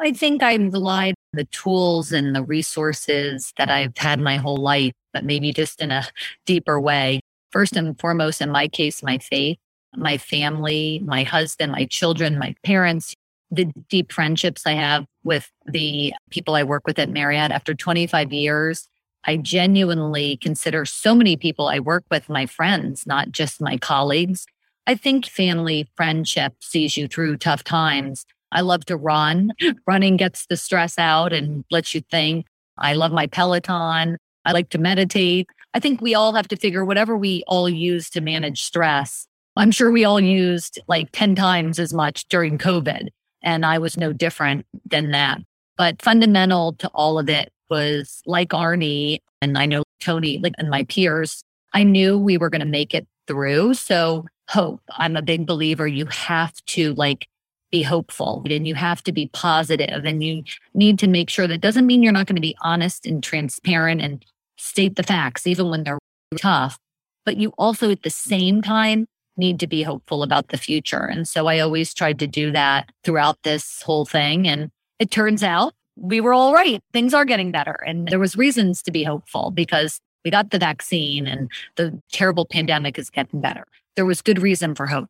I 0.01 0.13
think 0.13 0.43
I 0.43 0.55
relied 0.55 1.15
on 1.33 1.39
the 1.39 1.45
tools 1.47 2.13
and 2.13 2.35
the 2.35 2.43
resources 2.43 3.53
that 3.59 3.71
I've 3.71 3.97
had 3.97 4.21
my 4.21 4.37
whole 4.37 4.57
life, 4.57 4.93
but 5.13 5.25
maybe 5.25 5.53
just 5.53 5.81
in 5.81 5.91
a 5.91 6.07
deeper 6.47 6.81
way. 6.81 7.21
First 7.51 7.77
and 7.77 7.99
foremost, 7.99 8.41
in 8.41 8.51
my 8.51 8.69
case, 8.69 9.03
my 9.03 9.19
faith, 9.19 9.59
my 9.97 10.17
family, 10.19 11.03
my 11.05 11.25
husband, 11.25 11.73
my 11.73 11.85
children, 11.87 12.39
my 12.39 12.55
parents, 12.63 13.15
the 13.51 13.65
deep 13.89 14.13
friendships 14.13 14.67
I 14.67 14.73
have 14.73 15.05
with 15.25 15.51
the 15.67 16.13
people 16.31 16.55
I 16.55 16.63
work 16.63 16.87
with 16.87 16.99
at 16.99 17.11
Marriott 17.11 17.51
after 17.51 17.75
25 17.75 18.33
years. 18.33 18.89
I 19.25 19.37
genuinely 19.37 20.37
consider 20.37 20.85
so 20.85 21.15
many 21.15 21.37
people 21.37 21.69
I 21.69 21.81
work 21.81 22.05
with 22.11 22.29
my 22.29 22.47
friends, 22.47 23.07
not 23.07 23.33
just 23.33 23.61
my 23.61 23.79
colleagues. 23.79 24.47
I 24.87 24.95
think 24.95 25.27
family 25.27 25.89
friendship 25.97 26.55
sees 26.61 26.97
you 26.97 27.09
through 27.09 27.39
tough 27.39 27.65
times. 27.65 28.25
I 28.53 28.63
love 28.63 28.85
to 28.87 28.97
run. 28.97 29.53
Running 29.87 30.17
gets 30.17 30.47
the 30.47 30.57
stress 30.57 30.99
out 30.99 31.33
and 31.33 31.65
lets 31.71 31.95
you 31.95 32.03
think. 32.11 32.47
I 32.79 32.95
love 32.95 33.13
my 33.13 33.27
Peloton. 33.27 34.17
I 34.45 34.53
like 34.53 34.71
to 34.71 34.79
meditate. 34.79 35.49
I 35.75 35.81
think 35.81 36.01
we 36.01 36.15
all 36.15 36.33
have 36.35 36.49
to 36.49 36.57
figure 36.57 36.85
whatever 36.85 37.17
we 37.17 37.43
all 37.47 37.69
use 37.69 38.09
to 38.11 38.21
manage 38.21 38.63
stress. 38.63 39.27
I'm 39.57 39.71
sure 39.71 39.91
we 39.91 40.05
all 40.05 40.21
used 40.21 40.79
like 40.89 41.11
10 41.13 41.35
times 41.35 41.79
as 41.79 41.93
much 41.93 42.27
during 42.29 42.59
COVID. 42.59 43.09
And 43.43 43.67
I 43.67 43.79
was 43.79 43.97
no 43.97 44.13
different 44.13 44.65
than 44.87 45.11
that. 45.11 45.41
But 45.77 46.01
fundamental 46.01 46.73
to 46.75 46.89
all 46.89 47.19
of 47.19 47.29
it 47.29 47.53
was 47.71 48.23
like 48.27 48.55
Arne 48.55 49.19
and 49.43 49.59
I 49.59 49.67
know 49.67 49.83
Tony 50.01 50.39
like, 50.39 50.55
and 50.59 50.71
my 50.71 50.85
peers, 50.85 51.43
I 51.75 51.83
knew 51.83 52.19
we 52.19 52.39
were 52.39 52.51
going 52.51 52.61
to 52.61 52.67
make 52.67 52.95
it 52.95 53.07
through. 53.27 53.75
So 53.75 54.25
hope. 54.49 54.81
I'm 54.91 55.17
a 55.17 55.23
big 55.23 55.47
believer. 55.47 55.87
You 55.87 56.07
have 56.07 56.55
to 56.67 56.95
like 56.95 57.27
be 57.71 57.83
hopeful 57.83 58.45
and 58.49 58.67
you 58.67 58.75
have 58.75 59.03
to 59.05 59.13
be 59.13 59.29
positive 59.33 60.05
and 60.05 60.23
you 60.23 60.43
need 60.75 60.99
to 60.99 61.07
make 61.07 61.31
sure 61.31 61.47
that 61.47 61.61
doesn't 61.61 61.87
mean 61.87 62.03
you're 62.03 62.13
not 62.13 62.27
going 62.27 62.37
to 62.37 62.43
be 62.43 62.57
honest 62.63 63.07
and 63.07 63.23
transparent 63.23 64.01
and 64.01 64.25
state 64.57 64.97
the 64.97 65.03
facts, 65.03 65.47
even 65.47 65.71
when 65.71 65.85
they're 65.85 65.99
tough. 66.37 66.79
But 67.25 67.37
you 67.37 67.53
also 67.59 67.91
at 67.91 68.03
the 68.03 68.11
same 68.11 68.63
time 68.63 69.07
need 69.37 69.61
to 69.61 69.67
be 69.67 69.83
hopeful 69.83 70.23
about 70.23 70.49
the 70.49 70.57
future. 70.57 71.05
And 71.05 71.29
so 71.29 71.47
I 71.47 71.61
always 71.61 71.95
tried 71.95 72.19
to 72.19 72.27
do 72.27 72.51
that 72.53 72.91
throughout 73.05 73.39
this 73.45 73.83
whole 73.83 74.05
thing. 74.05 74.49
And 74.49 74.71
it 74.99 75.11
turns 75.11 75.43
out 75.43 75.75
we 75.97 76.21
were 76.21 76.33
all 76.33 76.53
right. 76.53 76.81
Things 76.93 77.15
are 77.15 77.25
getting 77.25 77.53
better. 77.53 77.79
And 77.87 78.09
there 78.09 78.19
was 78.19 78.37
reasons 78.37 78.83
to 78.83 78.91
be 78.91 79.05
hopeful 79.05 79.51
because 79.51 80.01
we 80.25 80.31
got 80.31 80.51
the 80.51 80.59
vaccine 80.59 81.27
and 81.27 81.51
the 81.77 82.01
terrible 82.13 82.45
pandemic 82.45 82.99
is 82.99 83.11
getting 83.11 83.41
better. 83.41 83.65
There 83.97 84.07
was 84.07 84.23
good 84.23 84.41
reason 84.41 84.75
for 84.75 84.87
hope. 84.87 85.09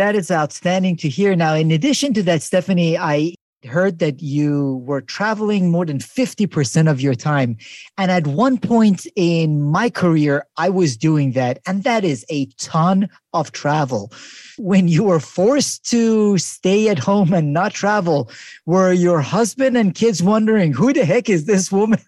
That 0.00 0.16
is 0.16 0.30
outstanding 0.30 0.96
to 0.96 1.10
hear. 1.10 1.36
Now, 1.36 1.52
in 1.52 1.70
addition 1.70 2.14
to 2.14 2.22
that, 2.22 2.40
Stephanie, 2.40 2.96
I 2.96 3.34
heard 3.66 3.98
that 3.98 4.22
you 4.22 4.82
were 4.86 5.02
traveling 5.02 5.70
more 5.70 5.84
than 5.84 5.98
50% 5.98 6.90
of 6.90 7.02
your 7.02 7.14
time. 7.14 7.58
And 7.98 8.10
at 8.10 8.26
one 8.26 8.56
point 8.56 9.06
in 9.14 9.60
my 9.60 9.90
career, 9.90 10.46
I 10.56 10.70
was 10.70 10.96
doing 10.96 11.32
that. 11.32 11.58
And 11.66 11.84
that 11.84 12.02
is 12.02 12.24
a 12.30 12.46
ton 12.56 13.10
of 13.34 13.52
travel. 13.52 14.10
When 14.56 14.88
you 14.88 15.04
were 15.04 15.20
forced 15.20 15.84
to 15.90 16.38
stay 16.38 16.88
at 16.88 16.98
home 16.98 17.34
and 17.34 17.52
not 17.52 17.74
travel, 17.74 18.30
were 18.64 18.94
your 18.94 19.20
husband 19.20 19.76
and 19.76 19.94
kids 19.94 20.22
wondering, 20.22 20.72
who 20.72 20.94
the 20.94 21.04
heck 21.04 21.28
is 21.28 21.44
this 21.44 21.70
woman? 21.70 22.00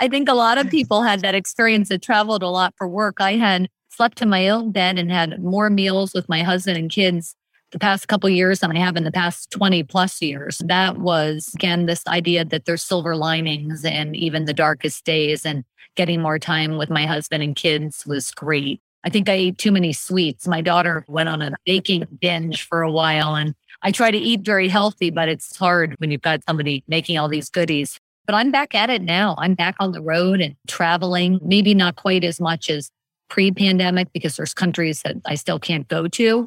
I 0.00 0.08
think 0.08 0.28
a 0.28 0.34
lot 0.34 0.58
of 0.58 0.68
people 0.68 1.04
had 1.04 1.20
that 1.20 1.36
experience 1.36 1.90
that 1.90 2.02
traveled 2.02 2.42
a 2.42 2.48
lot 2.48 2.74
for 2.76 2.88
work. 2.88 3.20
I 3.20 3.36
had 3.36 3.68
slept 3.96 4.20
in 4.20 4.28
my 4.28 4.48
own 4.48 4.72
bed 4.72 4.98
and 4.98 5.10
had 5.10 5.42
more 5.42 5.70
meals 5.70 6.12
with 6.12 6.28
my 6.28 6.42
husband 6.42 6.76
and 6.76 6.90
kids 6.90 7.34
the 7.72 7.78
past 7.78 8.08
couple 8.08 8.28
years 8.28 8.60
than 8.60 8.76
I 8.76 8.78
have 8.78 8.96
in 8.96 9.04
the 9.04 9.12
past 9.12 9.50
20 9.50 9.82
plus 9.84 10.20
years. 10.20 10.58
That 10.58 10.98
was 10.98 11.50
again 11.54 11.86
this 11.86 12.06
idea 12.06 12.44
that 12.44 12.66
there's 12.66 12.82
silver 12.82 13.16
linings 13.16 13.84
and 13.84 14.14
even 14.14 14.44
the 14.44 14.52
darkest 14.52 15.04
days 15.04 15.44
and 15.46 15.64
getting 15.96 16.20
more 16.20 16.38
time 16.38 16.76
with 16.76 16.90
my 16.90 17.06
husband 17.06 17.42
and 17.42 17.56
kids 17.56 18.06
was 18.06 18.30
great. 18.30 18.80
I 19.02 19.08
think 19.08 19.28
I 19.28 19.34
ate 19.34 19.58
too 19.58 19.72
many 19.72 19.92
sweets. 19.92 20.46
My 20.46 20.60
daughter 20.60 21.04
went 21.08 21.28
on 21.28 21.40
a 21.40 21.52
baking 21.64 22.06
binge 22.20 22.62
for 22.62 22.82
a 22.82 22.92
while 22.92 23.34
and 23.34 23.54
I 23.82 23.92
try 23.92 24.10
to 24.10 24.18
eat 24.18 24.40
very 24.40 24.68
healthy, 24.68 25.10
but 25.10 25.28
it's 25.28 25.56
hard 25.56 25.94
when 25.98 26.10
you've 26.10 26.22
got 26.22 26.44
somebody 26.46 26.84
making 26.86 27.18
all 27.18 27.28
these 27.28 27.48
goodies. 27.48 27.98
But 28.26 28.34
I'm 28.34 28.50
back 28.50 28.74
at 28.74 28.90
it 28.90 29.02
now. 29.02 29.36
I'm 29.38 29.54
back 29.54 29.76
on 29.78 29.92
the 29.92 30.02
road 30.02 30.40
and 30.40 30.56
traveling, 30.66 31.38
maybe 31.42 31.74
not 31.74 31.96
quite 31.96 32.24
as 32.24 32.40
much 32.40 32.68
as 32.68 32.90
pre 33.28 33.50
pandemic 33.50 34.12
because 34.12 34.36
there's 34.36 34.54
countries 34.54 35.02
that 35.02 35.16
I 35.24 35.34
still 35.34 35.58
can't 35.58 35.86
go 35.88 36.08
to. 36.08 36.46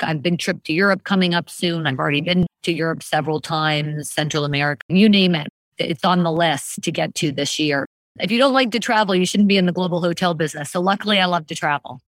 I've 0.00 0.22
been 0.22 0.36
trip 0.36 0.64
to 0.64 0.72
Europe 0.72 1.04
coming 1.04 1.34
up 1.34 1.48
soon. 1.48 1.86
I've 1.86 1.98
already 1.98 2.20
been 2.20 2.46
to 2.64 2.72
Europe 2.72 3.02
several 3.02 3.40
times, 3.40 4.10
Central 4.10 4.44
America, 4.44 4.82
you 4.88 5.08
name 5.08 5.34
it. 5.34 5.48
It's 5.78 6.04
on 6.04 6.22
the 6.22 6.32
list 6.32 6.82
to 6.82 6.92
get 6.92 7.14
to 7.16 7.32
this 7.32 7.58
year. 7.58 7.86
If 8.20 8.30
you 8.30 8.38
don't 8.38 8.52
like 8.52 8.70
to 8.72 8.80
travel, 8.80 9.14
you 9.14 9.26
shouldn't 9.26 9.48
be 9.48 9.56
in 9.56 9.66
the 9.66 9.72
global 9.72 10.00
hotel 10.00 10.34
business. 10.34 10.70
So 10.70 10.80
luckily, 10.80 11.18
I 11.18 11.24
love 11.26 11.46
to 11.46 11.54
travel. 11.54 12.00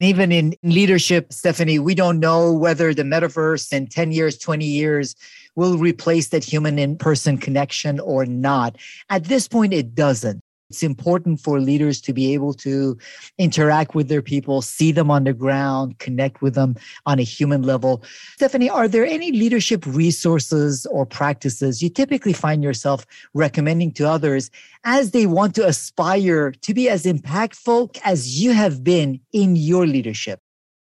Even 0.00 0.32
in 0.32 0.54
leadership, 0.62 1.32
Stephanie, 1.32 1.78
we 1.78 1.94
don't 1.94 2.18
know 2.18 2.52
whether 2.52 2.92
the 2.92 3.02
metaverse 3.02 3.72
in 3.72 3.86
10 3.86 4.10
years, 4.10 4.36
20 4.38 4.64
years 4.64 5.14
will 5.54 5.78
replace 5.78 6.28
that 6.28 6.42
human 6.42 6.78
in 6.78 6.96
person 6.96 7.38
connection 7.38 8.00
or 8.00 8.26
not. 8.26 8.76
At 9.08 9.24
this 9.24 9.46
point, 9.46 9.72
it 9.72 9.94
doesn't. 9.94 10.40
It's 10.70 10.82
important 10.82 11.40
for 11.40 11.60
leaders 11.60 12.00
to 12.02 12.12
be 12.12 12.32
able 12.32 12.54
to 12.54 12.96
interact 13.38 13.94
with 13.94 14.08
their 14.08 14.22
people, 14.22 14.62
see 14.62 14.92
them 14.92 15.10
on 15.10 15.24
the 15.24 15.34
ground, 15.34 15.98
connect 15.98 16.40
with 16.40 16.54
them 16.54 16.76
on 17.06 17.18
a 17.18 17.22
human 17.22 17.62
level. 17.62 18.02
Stephanie, 18.36 18.70
are 18.70 18.88
there 18.88 19.04
any 19.04 19.30
leadership 19.30 19.84
resources 19.86 20.86
or 20.86 21.04
practices 21.04 21.82
you 21.82 21.90
typically 21.90 22.32
find 22.32 22.62
yourself 22.62 23.04
recommending 23.34 23.92
to 23.92 24.08
others 24.08 24.50
as 24.84 25.10
they 25.10 25.26
want 25.26 25.54
to 25.56 25.66
aspire 25.66 26.50
to 26.50 26.74
be 26.74 26.88
as 26.88 27.04
impactful 27.04 27.96
as 28.04 28.42
you 28.42 28.52
have 28.52 28.82
been 28.82 29.20
in 29.32 29.56
your 29.56 29.86
leadership? 29.86 30.40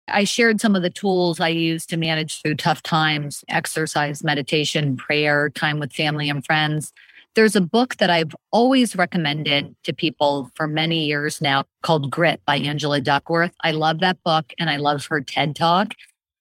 I 0.08 0.24
shared 0.24 0.60
some 0.60 0.74
of 0.74 0.82
the 0.82 0.90
tools 0.90 1.40
I 1.40 1.48
use 1.48 1.86
to 1.86 1.96
manage 1.96 2.42
through 2.42 2.56
tough 2.56 2.82
times 2.82 3.44
exercise, 3.48 4.24
meditation, 4.24 4.96
prayer, 4.96 5.48
time 5.50 5.78
with 5.78 5.92
family 5.92 6.28
and 6.28 6.44
friends. 6.44 6.92
There's 7.36 7.54
a 7.54 7.60
book 7.60 7.96
that 7.98 8.10
I've 8.10 8.34
always 8.50 8.96
recommended 8.96 9.74
to 9.84 9.92
people 9.92 10.50
for 10.56 10.66
many 10.66 11.06
years 11.06 11.40
now 11.40 11.64
called 11.82 12.10
Grit 12.10 12.40
by 12.44 12.56
Angela 12.56 13.00
Duckworth. 13.00 13.52
I 13.62 13.70
love 13.70 14.00
that 14.00 14.18
book 14.24 14.52
and 14.58 14.68
I 14.68 14.76
love 14.76 15.06
her 15.06 15.20
TED 15.20 15.54
talk. 15.54 15.94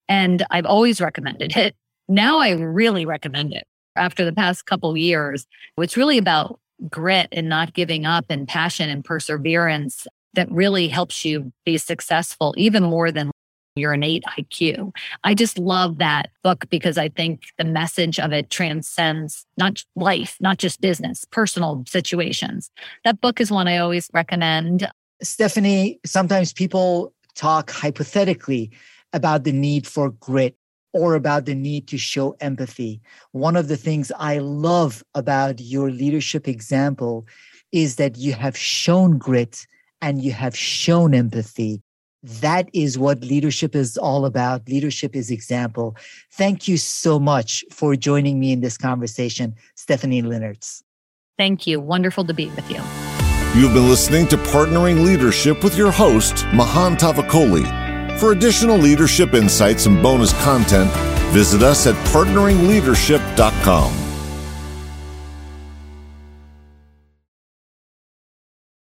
And 0.08 0.44
I've 0.50 0.66
always 0.66 1.00
recommended 1.00 1.56
it. 1.56 1.76
Now 2.08 2.40
I 2.40 2.52
really 2.52 3.06
recommend 3.06 3.54
it 3.54 3.66
after 3.96 4.26
the 4.26 4.34
past 4.34 4.66
couple 4.66 4.98
years. 4.98 5.46
It's 5.78 5.96
really 5.96 6.18
about 6.18 6.60
grit 6.90 7.28
and 7.32 7.48
not 7.50 7.74
giving 7.74 8.06
up 8.06 8.26
and 8.30 8.48
passion 8.48 8.90
and 8.90 9.06
perseverance 9.06 10.08
that 10.34 10.52
really 10.52 10.88
helps 10.88 11.24
you 11.24 11.52
be 11.66 11.78
successful 11.78 12.56
even 12.58 12.84
more 12.84 13.12
than 13.12 13.30
your 13.76 13.94
innate 13.94 14.24
IQ. 14.38 14.92
I 15.24 15.34
just 15.34 15.58
love 15.58 15.98
that 15.98 16.30
book 16.44 16.66
because 16.70 16.98
I 16.98 17.10
think 17.10 17.44
the 17.58 17.64
message 17.64 18.20
of 18.20 18.32
it 18.32 18.50
transcends 18.50 19.46
not 19.58 19.84
life, 19.96 20.38
not 20.40 20.58
just 20.58 20.82
business, 20.82 21.26
personal 21.32 21.84
situations. 21.88 22.72
That 23.06 23.22
book 23.22 23.40
is 23.40 23.52
one 23.52 23.68
I 23.68 23.78
always 23.78 24.10
recommend. 24.14 24.90
Stephanie, 25.22 26.00
sometimes 26.06 26.54
people 26.54 27.14
talk 27.36 27.72
hypothetically 27.72 28.72
about 29.14 29.44
the 29.44 29.52
need 29.52 29.88
for 29.88 30.12
grit 30.12 30.56
or 30.94 31.16
about 31.16 31.46
the 31.46 31.56
need 31.56 31.88
to 31.88 31.98
show 31.98 32.36
empathy. 32.40 33.02
One 33.32 33.56
of 33.56 33.68
the 33.68 33.78
things 33.78 34.12
I 34.18 34.40
love 34.40 35.04
about 35.14 35.60
your 35.60 35.92
leadership 35.92 36.48
example 36.48 37.28
is 37.72 37.98
that 37.98 38.18
you 38.18 38.34
have 38.34 38.58
shown 38.58 39.18
grit 39.18 39.68
and 40.02 40.24
you 40.24 40.32
have 40.32 40.58
shown 40.58 41.14
empathy 41.14 41.82
that 42.24 42.70
is 42.74 42.98
what 42.98 43.22
leadership 43.22 43.76
is 43.76 43.98
all 43.98 44.26
about. 44.26 44.68
Leadership 44.68 45.16
is 45.16 45.30
example. 45.32 45.96
Thank 46.34 46.68
you 46.68 46.78
so 46.78 47.20
much 47.20 47.64
for 47.72 47.96
joining 47.96 48.40
me 48.40 48.52
in 48.52 48.62
this 48.62 48.78
conversation, 48.78 49.56
Stephanie 49.76 50.22
Linnartz. 50.22 50.84
Thank 51.38 51.66
you. 51.66 51.80
Wonderful 51.80 52.26
to 52.26 52.34
be 52.34 52.50
with 52.50 52.70
you. 52.70 52.82
You've 53.56 53.74
been 53.74 53.88
listening 53.88 54.28
to 54.28 54.38
Partnering 54.38 55.06
Leadership 55.06 55.64
with 55.64 55.78
your 55.78 55.92
host, 55.92 56.46
Mahan 56.54 56.98
Tavakoli. 56.98 58.20
For 58.20 58.34
additional 58.34 58.78
leadership 58.78 59.34
insights 59.34 59.86
and 59.86 60.04
bonus 60.04 60.34
content, 60.44 60.92
visit 61.32 61.64
us 61.64 61.88
at 61.88 61.96
partneringleadership.com. 62.08 64.09